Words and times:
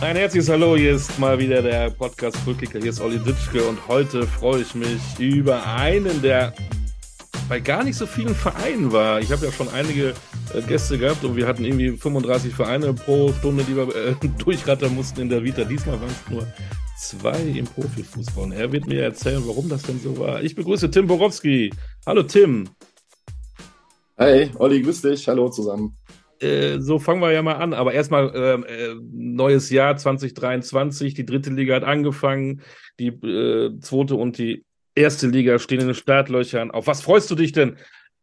Ein 0.00 0.16
herzliches 0.16 0.48
Hallo, 0.48 0.78
hier 0.78 0.92
ist 0.92 1.18
mal 1.18 1.38
wieder 1.38 1.60
der 1.60 1.90
Podcast 1.90 2.34
Fullkicker, 2.38 2.78
hier 2.78 2.88
ist 2.88 3.02
Olli 3.02 3.18
Ditschke 3.18 3.62
und 3.64 3.86
heute 3.86 4.26
freue 4.26 4.62
ich 4.62 4.74
mich 4.74 4.98
über 5.18 5.66
einen, 5.66 6.22
der 6.22 6.54
bei 7.50 7.60
gar 7.60 7.84
nicht 7.84 7.96
so 7.96 8.06
vielen 8.06 8.34
Vereinen 8.34 8.92
war. 8.92 9.20
Ich 9.20 9.30
habe 9.30 9.44
ja 9.44 9.52
schon 9.52 9.68
einige 9.68 10.14
äh, 10.54 10.62
Gäste 10.66 10.96
gehabt 10.96 11.22
und 11.22 11.36
wir 11.36 11.46
hatten 11.46 11.66
irgendwie 11.66 11.90
35 11.90 12.54
Vereine 12.54 12.94
pro 12.94 13.30
Stunde, 13.34 13.62
die 13.64 13.76
wir 13.76 13.94
äh, 13.94 14.14
durchrattern 14.38 14.94
mussten 14.94 15.20
in 15.20 15.28
der 15.28 15.44
Vita. 15.44 15.64
Diesmal 15.64 16.00
waren 16.00 16.08
es 16.08 16.30
nur 16.30 16.46
zwei 16.96 17.38
im 17.38 17.66
Profifußball. 17.66 18.44
Und 18.44 18.52
er 18.52 18.72
wird 18.72 18.86
mir 18.86 19.02
erzählen, 19.02 19.42
warum 19.44 19.68
das 19.68 19.82
denn 19.82 20.00
so 20.00 20.18
war. 20.18 20.42
Ich 20.42 20.54
begrüße 20.54 20.90
Tim 20.90 21.08
Borowski. 21.08 21.70
Hallo 22.06 22.22
Tim. 22.22 22.70
Hey, 24.16 24.50
Olli, 24.58 24.80
grüß 24.80 25.02
dich. 25.02 25.28
Hallo 25.28 25.50
zusammen. 25.50 25.94
Äh, 26.40 26.80
so 26.80 26.98
fangen 26.98 27.20
wir 27.20 27.32
ja 27.32 27.42
mal 27.42 27.56
an. 27.56 27.74
Aber 27.74 27.92
erstmal 27.92 28.32
ähm, 28.34 28.64
äh, 28.66 28.94
neues 29.12 29.70
Jahr 29.70 29.96
2023. 29.96 31.14
Die 31.14 31.26
dritte 31.26 31.50
Liga 31.50 31.74
hat 31.74 31.84
angefangen. 31.84 32.62
Die 32.98 33.08
äh, 33.08 33.78
zweite 33.80 34.16
und 34.16 34.38
die 34.38 34.64
erste 34.94 35.28
Liga 35.28 35.58
stehen 35.58 35.80
in 35.80 35.86
den 35.86 35.94
Startlöchern. 35.94 36.70
Auf 36.70 36.86
was 36.86 37.02
freust 37.02 37.30
du 37.30 37.34
dich 37.34 37.52
denn 37.52 37.76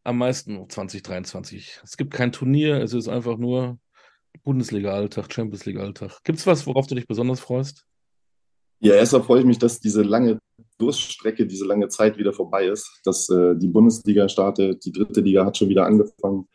am 0.03 0.17
meisten 0.17 0.69
2023? 0.69 1.81
Es 1.83 1.97
gibt 1.97 2.13
kein 2.13 2.31
Turnier. 2.31 2.81
Es 2.81 2.93
ist 2.93 3.07
einfach 3.07 3.37
nur 3.37 3.77
Bundesliga-Alltag, 4.43 5.31
Champions 5.31 5.65
League-Alltag. 5.65 6.23
Gibt 6.23 6.39
es 6.39 6.47
was, 6.47 6.65
worauf 6.65 6.87
du 6.87 6.95
dich 6.95 7.07
besonders 7.07 7.39
freust? 7.39 7.85
Ja, 8.79 8.93
erstmal 8.93 9.23
freue 9.23 9.39
ich 9.39 9.45
mich, 9.45 9.57
dass 9.57 9.79
diese 9.79 10.03
lange 10.03 10.39
Durststrecke, 10.77 11.47
diese 11.47 11.65
lange 11.65 11.87
Zeit 11.87 12.17
wieder 12.17 12.33
vorbei 12.33 12.67
ist, 12.67 13.01
dass 13.03 13.27
äh, 13.29 13.55
die 13.55 13.67
Bundesliga 13.67 14.29
startet, 14.29 14.85
die 14.85 14.91
dritte 14.91 15.21
Liga 15.21 15.45
hat 15.45 15.57
schon 15.57 15.69
wieder 15.69 15.85
angefangen. 15.85 16.47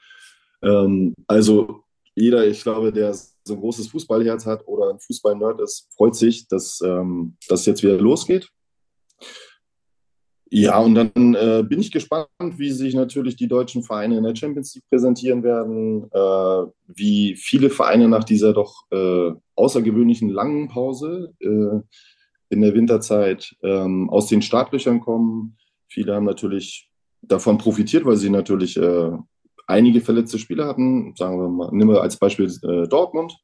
Ähm, 0.63 1.15
also 1.27 1.83
jeder, 2.15 2.47
ich 2.47 2.63
glaube, 2.63 2.93
der 2.93 3.15
so 3.15 3.55
ein 3.55 3.61
großes 3.61 3.89
Fußballherz 3.89 4.47
hat 4.47 4.67
oder 4.67 4.91
ein 4.91 5.01
Fußballnerd 5.01 5.61
ist, 5.61 5.89
freut 5.97 6.15
sich, 6.15 6.47
dass 6.49 6.81
ähm, 6.85 7.37
das 7.49 7.67
jetzt 7.67 7.83
wieder 7.83 7.99
losgeht. 7.99 8.49
Ja, 10.55 10.79
und 10.81 10.95
dann 10.95 11.35
äh, 11.35 11.65
bin 11.67 11.81
ich 11.81 11.91
gespannt, 11.91 12.29
wie 12.59 12.73
sich 12.73 12.95
natürlich 12.95 13.37
die 13.37 13.49
deutschen 13.49 13.83
Vereine 13.83 14.19
in 14.19 14.23
der 14.23 14.37
Champions 14.37 14.75
League 14.75 14.85
präsentieren 14.91 15.43
werden, 15.43 16.11
äh, 16.13 16.71
wie 16.89 17.37
viele 17.37 17.71
Vereine 17.71 18.07
nach 18.07 18.25
dieser 18.25 18.53
doch 18.53 18.85
äh, 18.91 19.31
außergewöhnlichen 19.57 20.29
langen 20.29 20.69
Pause 20.69 21.33
äh, 21.41 21.81
in 22.51 22.61
der 22.61 22.75
Winterzeit 22.75 23.57
ähm, 23.63 24.11
aus 24.11 24.27
den 24.27 24.43
Startlöchern 24.43 25.01
kommen. 25.01 25.57
Viele 25.89 26.15
haben 26.15 26.27
natürlich 26.27 26.91
davon 27.23 27.57
profitiert, 27.57 28.05
weil 28.05 28.19
sie 28.19 28.29
natürlich 28.29 28.77
äh, 28.77 29.13
einige 29.67 30.01
verletzte 30.01 30.39
Spieler 30.39 30.67
hatten. 30.67 31.15
Sagen 31.17 31.41
wir 31.41 31.49
mal, 31.49 31.71
nehmen 31.73 31.91
wir 31.91 32.03
als 32.03 32.19
Beispiel 32.19 32.47
äh, 32.47 32.89
Dortmund. 32.89 33.37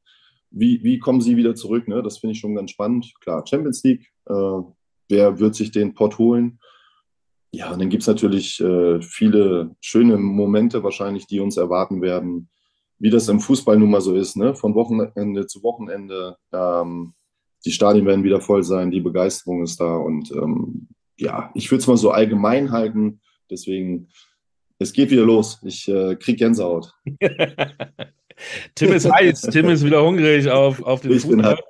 Wie, 0.51 0.83
wie 0.83 0.99
kommen 0.99 1.21
sie 1.21 1.37
wieder 1.37 1.55
zurück? 1.55 1.87
Ne? 1.87 2.01
Das 2.01 2.19
finde 2.19 2.33
ich 2.33 2.39
schon 2.39 2.55
ganz 2.55 2.71
spannend. 2.71 3.13
Klar, 3.21 3.45
Champions 3.45 3.83
League. 3.83 4.07
Äh, 4.25 4.61
wer 5.09 5.39
wird 5.39 5.55
sich 5.55 5.71
den 5.71 5.93
Pott 5.93 6.17
holen? 6.17 6.59
Ja, 7.51 7.71
und 7.71 7.79
dann 7.79 7.89
gibt 7.89 8.03
es 8.03 8.07
natürlich 8.07 8.59
äh, 8.59 9.01
viele 9.01 9.75
schöne 9.81 10.17
Momente 10.17 10.83
wahrscheinlich, 10.83 11.25
die 11.25 11.39
uns 11.39 11.57
erwarten 11.57 12.01
werden, 12.01 12.49
wie 12.99 13.09
das 13.09 13.27
im 13.27 13.39
Fußball 13.39 13.77
nun 13.77 13.89
mal 13.89 14.01
so 14.01 14.15
ist, 14.15 14.37
ne? 14.37 14.53
von 14.53 14.75
Wochenende 14.75 15.47
zu 15.47 15.63
Wochenende. 15.63 16.37
Ähm, 16.51 17.13
die 17.65 17.71
Stadien 17.71 18.05
werden 18.05 18.23
wieder 18.23 18.39
voll 18.39 18.63
sein, 18.63 18.91
die 18.91 19.01
Begeisterung 19.01 19.63
ist 19.63 19.79
da 19.81 19.97
und 19.97 20.31
ähm, 20.31 20.89
ja, 21.17 21.51
ich 21.53 21.69
würde 21.71 21.81
es 21.81 21.87
mal 21.87 21.97
so 21.97 22.11
allgemein 22.11 22.71
halten. 22.71 23.19
Deswegen 23.49 24.09
es 24.79 24.93
geht 24.93 25.11
wieder 25.11 25.25
los. 25.25 25.59
Ich 25.63 25.87
äh, 25.87 26.15
krieg 26.15 26.39
Gänsehaut. 26.39 26.93
Tim 28.75 28.93
ist 28.93 29.11
heiß. 29.11 29.41
Tim 29.41 29.69
ist 29.69 29.85
wieder 29.85 30.03
hungrig 30.03 30.49
auf, 30.49 30.81
auf 30.81 31.01
den 31.01 31.11
ich 31.11 31.21
Fußball. 31.21 31.55
Bin 31.55 31.63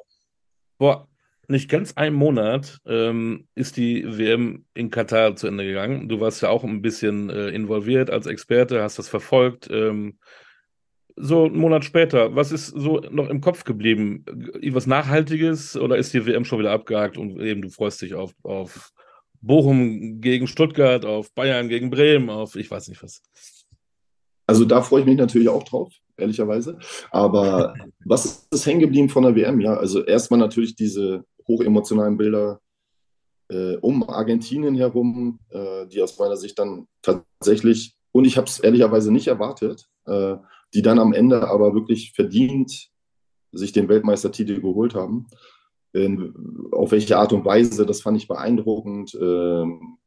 Boah, 0.77 1.07
nicht 1.47 1.69
ganz 1.69 1.93
einen 1.97 2.15
Monat 2.15 2.79
ähm, 2.85 3.47
ist 3.55 3.75
die 3.75 4.05
WM 4.05 4.65
in 4.75 4.91
Katar 4.91 5.35
zu 5.35 5.47
Ende 5.47 5.65
gegangen. 5.65 6.07
Du 6.07 6.19
warst 6.19 6.41
ja 6.43 6.49
auch 6.49 6.63
ein 6.63 6.81
bisschen 6.81 7.29
äh, 7.31 7.49
involviert 7.49 8.11
als 8.11 8.27
Experte, 8.27 8.83
hast 8.83 8.99
das 8.99 9.09
verfolgt. 9.09 9.67
Ähm, 9.71 10.19
so 11.15 11.45
einen 11.45 11.57
Monat 11.57 11.83
später, 11.83 12.35
was 12.35 12.51
ist 12.51 12.67
so 12.67 13.01
noch 13.11 13.29
im 13.29 13.41
Kopf 13.41 13.63
geblieben? 13.63 14.23
Irgendwas 14.53 14.87
Nachhaltiges 14.87 15.75
oder 15.75 15.97
ist 15.97 16.13
die 16.13 16.25
WM 16.25 16.45
schon 16.45 16.59
wieder 16.59 16.71
abgehakt 16.71 17.17
und 17.17 17.41
eben 17.41 17.63
du 17.63 17.69
freust 17.69 18.01
dich 18.03 18.13
auf, 18.13 18.33
auf 18.43 18.93
Bochum 19.41 20.21
gegen 20.21 20.47
Stuttgart, 20.47 21.05
auf 21.05 21.33
Bayern 21.33 21.69
gegen 21.69 21.89
Bremen, 21.89 22.29
auf 22.29 22.55
ich 22.55 22.69
weiß 22.69 22.89
nicht 22.89 23.01
was. 23.01 23.21
Also 24.47 24.65
da 24.65 24.81
freue 24.81 25.01
ich 25.01 25.05
mich 25.05 25.17
natürlich 25.17 25.49
auch 25.49 25.63
drauf, 25.63 25.93
ehrlicherweise. 26.17 26.79
Aber 27.11 27.73
was 28.05 28.47
ist 28.51 28.65
hängen 28.65 28.79
geblieben 28.79 29.09
von 29.09 29.23
der 29.23 29.35
WM? 29.35 29.59
Ja, 29.61 29.75
also 29.75 30.03
erstmal 30.03 30.39
natürlich 30.39 30.75
diese 30.75 31.23
hochemotionalen 31.47 32.17
Bilder 32.17 32.59
äh, 33.49 33.77
um 33.77 34.07
Argentinien 34.07 34.75
herum, 34.75 35.39
äh, 35.49 35.87
die 35.87 36.01
aus 36.01 36.17
meiner 36.19 36.37
Sicht 36.37 36.59
dann 36.59 36.87
tatsächlich, 37.01 37.95
und 38.11 38.25
ich 38.25 38.37
habe 38.37 38.47
es 38.47 38.59
ehrlicherweise 38.59 39.11
nicht 39.11 39.27
erwartet, 39.27 39.87
äh, 40.05 40.35
die 40.73 40.81
dann 40.81 40.99
am 40.99 41.13
Ende 41.13 41.47
aber 41.47 41.73
wirklich 41.73 42.13
verdient 42.13 42.89
sich 43.51 43.71
den 43.71 43.89
Weltmeistertitel 43.89 44.61
geholt 44.61 44.93
haben 44.93 45.27
auf 46.71 46.91
welche 46.91 47.17
Art 47.17 47.33
und 47.33 47.45
Weise, 47.45 47.85
das 47.85 48.01
fand 48.01 48.17
ich 48.17 48.27
beeindruckend. 48.27 49.17
Ähm, 49.19 49.97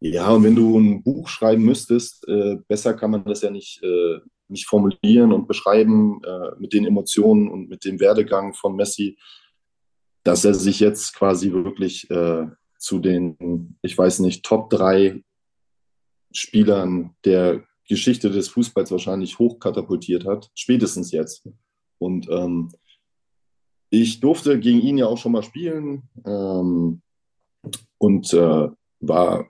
ja, 0.00 0.30
und 0.30 0.44
wenn 0.44 0.56
du 0.56 0.78
ein 0.78 1.02
Buch 1.02 1.28
schreiben 1.28 1.64
müsstest, 1.64 2.28
äh, 2.28 2.56
besser 2.68 2.94
kann 2.94 3.10
man 3.10 3.24
das 3.24 3.42
ja 3.42 3.50
nicht, 3.50 3.82
äh, 3.82 4.18
nicht 4.48 4.66
formulieren 4.66 5.32
und 5.32 5.46
beschreiben 5.46 6.20
äh, 6.24 6.50
mit 6.58 6.72
den 6.72 6.84
Emotionen 6.84 7.48
und 7.48 7.68
mit 7.68 7.84
dem 7.84 8.00
Werdegang 8.00 8.54
von 8.54 8.76
Messi, 8.76 9.16
dass 10.24 10.44
er 10.44 10.54
sich 10.54 10.80
jetzt 10.80 11.14
quasi 11.14 11.52
wirklich 11.52 12.08
zu 12.78 12.98
den, 12.98 13.76
ich 13.82 13.96
weiß 13.96 14.20
nicht, 14.20 14.42
Top 14.42 14.70
3 14.70 15.22
Spielern 16.32 17.14
der 17.26 17.62
Geschichte 17.88 18.30
des 18.30 18.48
Fußballs 18.48 18.90
wahrscheinlich 18.90 19.38
hochkatapultiert 19.38 20.24
hat, 20.24 20.50
spätestens 20.54 21.12
jetzt. 21.12 21.46
Und 21.98 22.28
ähm, 22.30 22.72
ich 24.02 24.20
durfte 24.20 24.58
gegen 24.58 24.80
ihn 24.80 24.98
ja 24.98 25.06
auch 25.06 25.18
schon 25.18 25.32
mal 25.32 25.42
spielen 25.42 26.08
ähm, 26.26 27.02
und 27.98 28.32
äh, 28.32 28.68
war 29.00 29.46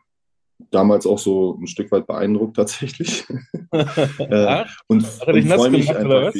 damals 0.70 1.06
auch 1.06 1.18
so 1.18 1.58
ein 1.60 1.66
Stück 1.66 1.90
weit 1.92 2.06
beeindruckt 2.06 2.56
tatsächlich. 2.56 3.26
äh, 3.72 4.64
und, 4.86 5.04
und 5.26 5.44
freue 5.46 5.70
mich 5.70 5.94
einfach 5.94 6.32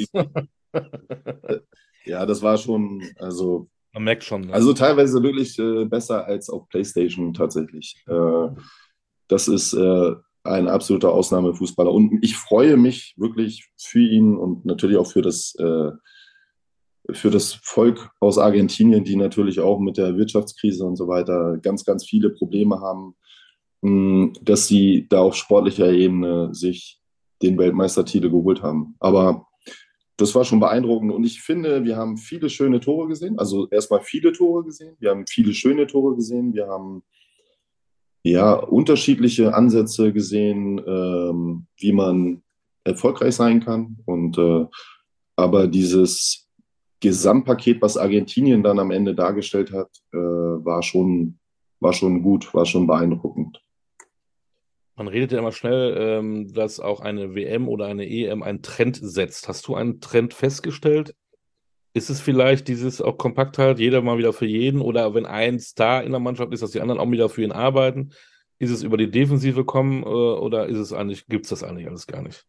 ja, 2.05 2.27
das 2.27 2.43
war 2.43 2.59
schon, 2.59 3.03
also. 3.19 3.69
Man 3.93 4.05
merkt 4.05 4.25
schon. 4.25 4.43
Ne? 4.43 4.53
Also 4.53 4.73
teilweise 4.73 5.23
wirklich 5.23 5.59
äh, 5.59 5.85
besser 5.85 6.27
als 6.27 6.51
auf 6.51 6.69
PlayStation 6.69 7.33
tatsächlich. 7.33 8.03
Äh, 8.09 8.49
das 9.29 9.49
ist 9.49 9.73
äh, 9.73 10.15
ein 10.43 10.69
absoluter 10.69 11.13
Ausnahmefußballer. 11.13 11.91
Und 11.91 12.19
ich 12.23 12.37
freue 12.37 12.77
mich 12.77 13.15
wirklich 13.17 13.71
für 13.79 14.01
ihn 14.01 14.37
und 14.37 14.65
natürlich 14.65 14.97
auch 14.97 15.11
für 15.11 15.23
das 15.23 15.55
äh, 15.59 15.91
für 17.13 17.31
das 17.31 17.55
Volk 17.63 18.11
aus 18.21 18.39
Argentinien, 18.39 19.05
die 19.05 19.17
natürlich 19.17 19.61
auch 19.61 19.79
mit 19.79 19.99
der 19.99 20.17
Wirtschaftskrise 20.17 20.85
und 20.85 20.97
so 20.97 21.07
weiter 21.07 21.59
ganz, 21.59 21.85
ganz 21.85 22.05
viele 22.05 22.31
Probleme 22.31 22.81
haben, 22.81 23.15
mm, 23.83 24.33
dass 24.43 24.67
sie 24.67 25.07
da 25.09 25.21
auf 25.21 25.35
sportlicher 25.37 25.93
Ebene 25.93 26.55
sich 26.55 27.01
den 27.43 27.59
Weltmeistertitel 27.59 28.31
geholt 28.31 28.63
haben. 28.63 28.95
Aber 29.01 29.47
das 30.17 30.35
war 30.35 30.45
schon 30.45 30.61
beeindruckend 30.61 31.13
und 31.13 31.25
ich 31.25 31.43
finde, 31.43 31.85
wir 31.85 31.97
haben 31.97 32.17
viele 32.17 32.49
schöne 32.49 32.81
Tore 32.81 33.09
gesehen. 33.09 33.39
Also 33.39 33.69
erstmal 33.69 34.01
viele 34.01 34.33
Tore 34.33 34.65
gesehen, 34.65 34.97
wir 35.01 35.11
haben 35.11 35.27
viele 35.27 35.53
schöne 35.53 35.87
Tore 35.87 36.15
gesehen, 36.15 36.55
wir 36.55 36.69
haben 36.69 37.03
ja 38.23 38.55
unterschiedliche 38.55 39.55
Ansätze 39.55 40.13
gesehen, 40.13 40.81
ähm, 40.87 41.67
wie 41.77 41.93
man 41.93 42.43
erfolgreich 42.85 43.35
sein 43.35 43.61
kann. 43.61 43.99
Und 44.07 44.39
äh, 44.39 44.67
aber 45.37 45.67
dieses 45.67 46.44
Gesamtpaket, 47.05 47.83
was 47.83 47.99
Argentinien 47.99 48.63
dann 48.63 48.79
am 48.79 48.91
Ende 48.91 49.15
dargestellt 49.15 49.73
hat, 49.73 49.91
äh, 50.15 50.17
war, 50.17 50.83
schon, 50.83 51.39
war 51.79 51.93
schon 51.93 52.23
gut, 52.23 52.55
war 52.55 52.65
schon 52.65 52.87
beeindruckend. 52.87 53.63
Man 54.97 55.09
redet 55.09 55.33
ja 55.33 55.39
immer 55.39 55.53
schnell, 55.53 55.95
ähm, 55.99 56.55
dass 56.55 56.81
auch 56.81 57.01
eine 57.01 57.35
WM 57.35 57.69
oder 57.69 57.87
eine 57.87 58.09
EM 58.09 58.43
einen 58.43 58.63
Trend 58.63 58.99
setzt. 59.03 59.49
Hast 59.49 59.69
du 59.69 59.75
einen 59.75 60.01
Trend 60.01 60.33
festgestellt? 60.33 61.15
Ist 61.93 62.09
es 62.09 62.23
vielleicht 62.23 62.69
dieses 62.69 63.03
auch 63.03 63.19
Kompaktheit, 63.19 63.79
jeder 63.81 64.01
mal 64.01 64.17
wieder 64.17 64.33
für 64.33 64.47
jeden? 64.47 64.81
Oder 64.81 65.13
wenn 65.13 65.27
ein 65.27 65.61
Star 65.61 66.05
in 66.05 66.13
der 66.13 66.21
Mannschaft 66.21 66.55
ist, 66.55 66.63
dass 66.63 66.71
die 66.71 66.81
anderen 66.81 67.01
auch 67.01 67.11
wieder 67.11 67.29
für 67.29 67.43
ihn 67.43 67.53
arbeiten? 67.53 68.13
Ist 68.59 68.71
es 68.71 68.83
über 68.83 68.97
die 68.97 69.11
Defensive 69.11 69.67
kommen 69.67 70.05
äh, 70.05 70.07
oder 70.07 70.69
ist 70.69 70.79
es 70.79 70.95
eigentlich, 70.95 71.27
gibt 71.27 71.45
es 71.45 71.51
das 71.51 71.65
eigentlich 71.65 71.87
alles 71.87 72.07
gar 72.07 72.23
nicht? 72.23 72.47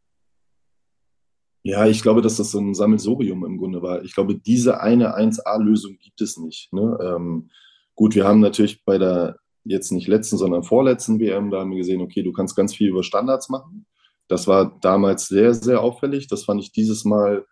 Ja, 1.68 1.88
ich 1.88 2.04
glaube, 2.04 2.22
dass 2.22 2.38
das 2.38 2.52
so 2.52 2.60
ein 2.60 2.76
Sammelsorium 2.76 3.44
im 3.44 3.58
Grunde 3.58 3.82
war. 3.82 4.04
Ich 4.04 4.14
glaube, 4.14 4.36
diese 4.36 4.82
eine 4.82 5.18
1A-Lösung 5.18 5.98
gibt 5.98 6.22
es 6.22 6.38
nicht. 6.38 6.72
Ne? 6.72 6.96
Ähm, 7.02 7.50
gut, 7.96 8.14
wir 8.14 8.28
haben 8.28 8.40
natürlich 8.40 8.86
bei 8.86 9.00
der 9.00 9.40
jetzt 9.64 9.92
nicht 9.92 10.08
letzten, 10.08 10.38
sondern 10.38 10.62
vorletzten 10.62 11.20
WM, 11.20 11.50
da 11.50 11.62
haben 11.62 11.72
wir 11.72 11.80
gesehen, 11.80 12.02
okay, 12.02 12.22
du 12.22 12.34
kannst 12.34 12.56
ganz 12.56 12.76
viel 12.76 12.90
über 12.90 13.02
Standards 13.02 13.50
machen. 13.50 13.88
Das 14.28 14.48
war 14.48 14.78
damals 14.82 15.28
sehr, 15.28 15.56
sehr 15.56 15.82
auffällig. 15.82 16.28
Das 16.28 16.44
fand 16.44 16.62
ich 16.62 16.72
dieses 16.72 17.04
Mal 17.04 17.48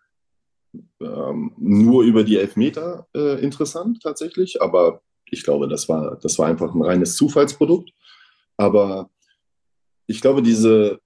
ähm, 1.00 1.52
nur 1.58 2.04
über 2.04 2.22
die 2.22 2.36
Elfmeter 2.36 3.08
äh, 3.16 3.42
interessant 3.42 4.00
tatsächlich, 4.00 4.62
aber 4.62 5.02
ich 5.28 5.42
glaube, 5.42 5.66
das 5.66 5.88
war, 5.88 6.20
das 6.22 6.38
war 6.38 6.46
einfach 6.46 6.72
ein 6.72 6.82
reines 6.82 7.16
Zufallsprodukt. 7.16 7.90
Aber 8.56 9.10
ich 10.06 10.20
glaube, 10.20 10.40
diese, 10.40 11.00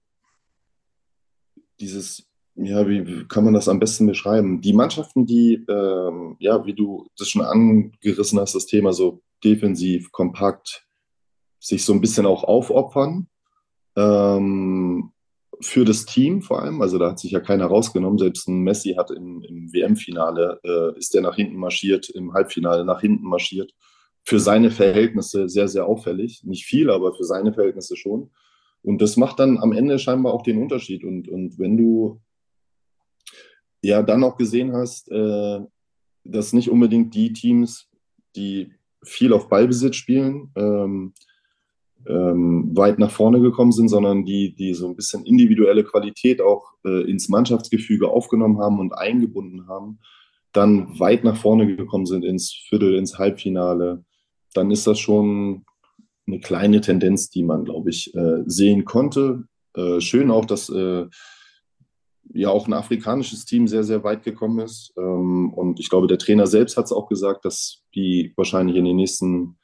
dieses, 1.79 2.28
ja, 2.65 2.87
wie 2.87 3.25
kann 3.27 3.45
man 3.45 3.53
das 3.53 3.69
am 3.69 3.79
besten 3.79 4.05
beschreiben? 4.05 4.61
Die 4.61 4.73
Mannschaften, 4.73 5.25
die, 5.25 5.65
ähm, 5.69 6.35
ja, 6.39 6.65
wie 6.65 6.73
du 6.73 7.07
das 7.17 7.29
schon 7.29 7.41
angerissen 7.41 8.39
hast, 8.39 8.55
das 8.55 8.65
Thema 8.65 8.91
so 8.91 9.21
defensiv, 9.43 10.11
kompakt, 10.11 10.85
sich 11.59 11.85
so 11.85 11.93
ein 11.93 12.01
bisschen 12.01 12.25
auch 12.25 12.43
aufopfern, 12.43 13.27
ähm, 13.95 15.11
für 15.61 15.85
das 15.85 16.05
Team 16.05 16.41
vor 16.41 16.61
allem. 16.61 16.81
Also 16.81 16.97
da 16.97 17.11
hat 17.11 17.19
sich 17.19 17.31
ja 17.31 17.39
keiner 17.39 17.65
rausgenommen. 17.65 18.17
Selbst 18.17 18.47
ein 18.47 18.61
Messi 18.61 18.93
hat 18.97 19.11
im, 19.11 19.41
im 19.41 19.73
WM-Finale, 19.73 20.59
äh, 20.63 20.97
ist 20.97 21.13
der 21.13 21.21
nach 21.21 21.35
hinten 21.35 21.57
marschiert, 21.57 22.09
im 22.09 22.33
Halbfinale 22.33 22.85
nach 22.85 23.01
hinten 23.01 23.25
marschiert. 23.25 23.73
Für 24.23 24.39
seine 24.39 24.71
Verhältnisse 24.71 25.49
sehr, 25.49 25.67
sehr 25.67 25.85
auffällig. 25.85 26.43
Nicht 26.43 26.65
viel, 26.65 26.89
aber 26.89 27.13
für 27.13 27.23
seine 27.23 27.53
Verhältnisse 27.53 27.97
schon. 27.97 28.31
Und 28.81 29.01
das 29.01 29.17
macht 29.17 29.39
dann 29.39 29.57
am 29.57 29.73
Ende 29.73 29.99
scheinbar 29.99 30.33
auch 30.33 30.43
den 30.43 30.61
Unterschied. 30.61 31.03
Und, 31.03 31.27
und 31.27 31.59
wenn 31.59 31.77
du 31.77 32.21
ja 33.81 34.01
dann 34.03 34.23
auch 34.23 34.37
gesehen 34.37 34.73
hast, 34.73 35.11
äh, 35.11 35.59
dass 36.23 36.53
nicht 36.53 36.69
unbedingt 36.69 37.13
die 37.13 37.33
Teams, 37.33 37.89
die 38.35 38.73
viel 39.03 39.33
auf 39.33 39.49
Ballbesitz 39.49 39.95
spielen, 39.95 40.51
ähm, 40.55 41.13
ähm, 42.07 42.75
weit 42.75 42.99
nach 42.99 43.11
vorne 43.11 43.41
gekommen 43.41 43.71
sind, 43.71 43.89
sondern 43.89 44.25
die, 44.25 44.55
die 44.55 44.73
so 44.73 44.87
ein 44.87 44.95
bisschen 44.95 45.25
individuelle 45.25 45.83
Qualität 45.83 46.41
auch 46.41 46.73
äh, 46.85 47.09
ins 47.09 47.29
Mannschaftsgefüge 47.29 48.09
aufgenommen 48.09 48.59
haben 48.59 48.79
und 48.79 48.93
eingebunden 48.93 49.67
haben, 49.67 49.99
dann 50.53 50.99
weit 50.99 51.23
nach 51.23 51.37
vorne 51.37 51.75
gekommen 51.75 52.05
sind 52.05 52.23
ins 52.23 52.51
Viertel, 52.51 52.95
ins 52.95 53.17
Halbfinale, 53.17 54.03
dann 54.53 54.71
ist 54.71 54.87
das 54.87 54.99
schon 54.99 55.65
eine 56.25 56.39
kleine 56.39 56.81
Tendenz, 56.81 57.29
die 57.29 57.43
man, 57.43 57.65
glaube 57.65 57.89
ich, 57.89 58.13
äh, 58.15 58.43
sehen 58.45 58.85
konnte. 58.85 59.45
Äh, 59.75 59.99
schön 59.99 60.31
auch, 60.31 60.45
dass 60.45 60.69
äh, 60.69 61.05
ja 62.33 62.49
auch 62.49 62.67
ein 62.67 62.73
afrikanisches 62.73 63.45
Team 63.45 63.67
sehr, 63.67 63.83
sehr 63.83 64.03
weit 64.03 64.23
gekommen 64.23 64.59
ist. 64.59 64.93
Ähm, 64.97 65.53
und 65.53 65.79
ich 65.79 65.89
glaube, 65.89 66.07
der 66.07 66.17
Trainer 66.17 66.47
selbst 66.47 66.77
hat 66.77 66.85
es 66.85 66.91
auch 66.91 67.07
gesagt, 67.07 67.45
dass 67.45 67.83
die 67.95 68.33
wahrscheinlich 68.35 68.77
in 68.77 68.85
den 68.85 68.95
nächsten 68.95 69.57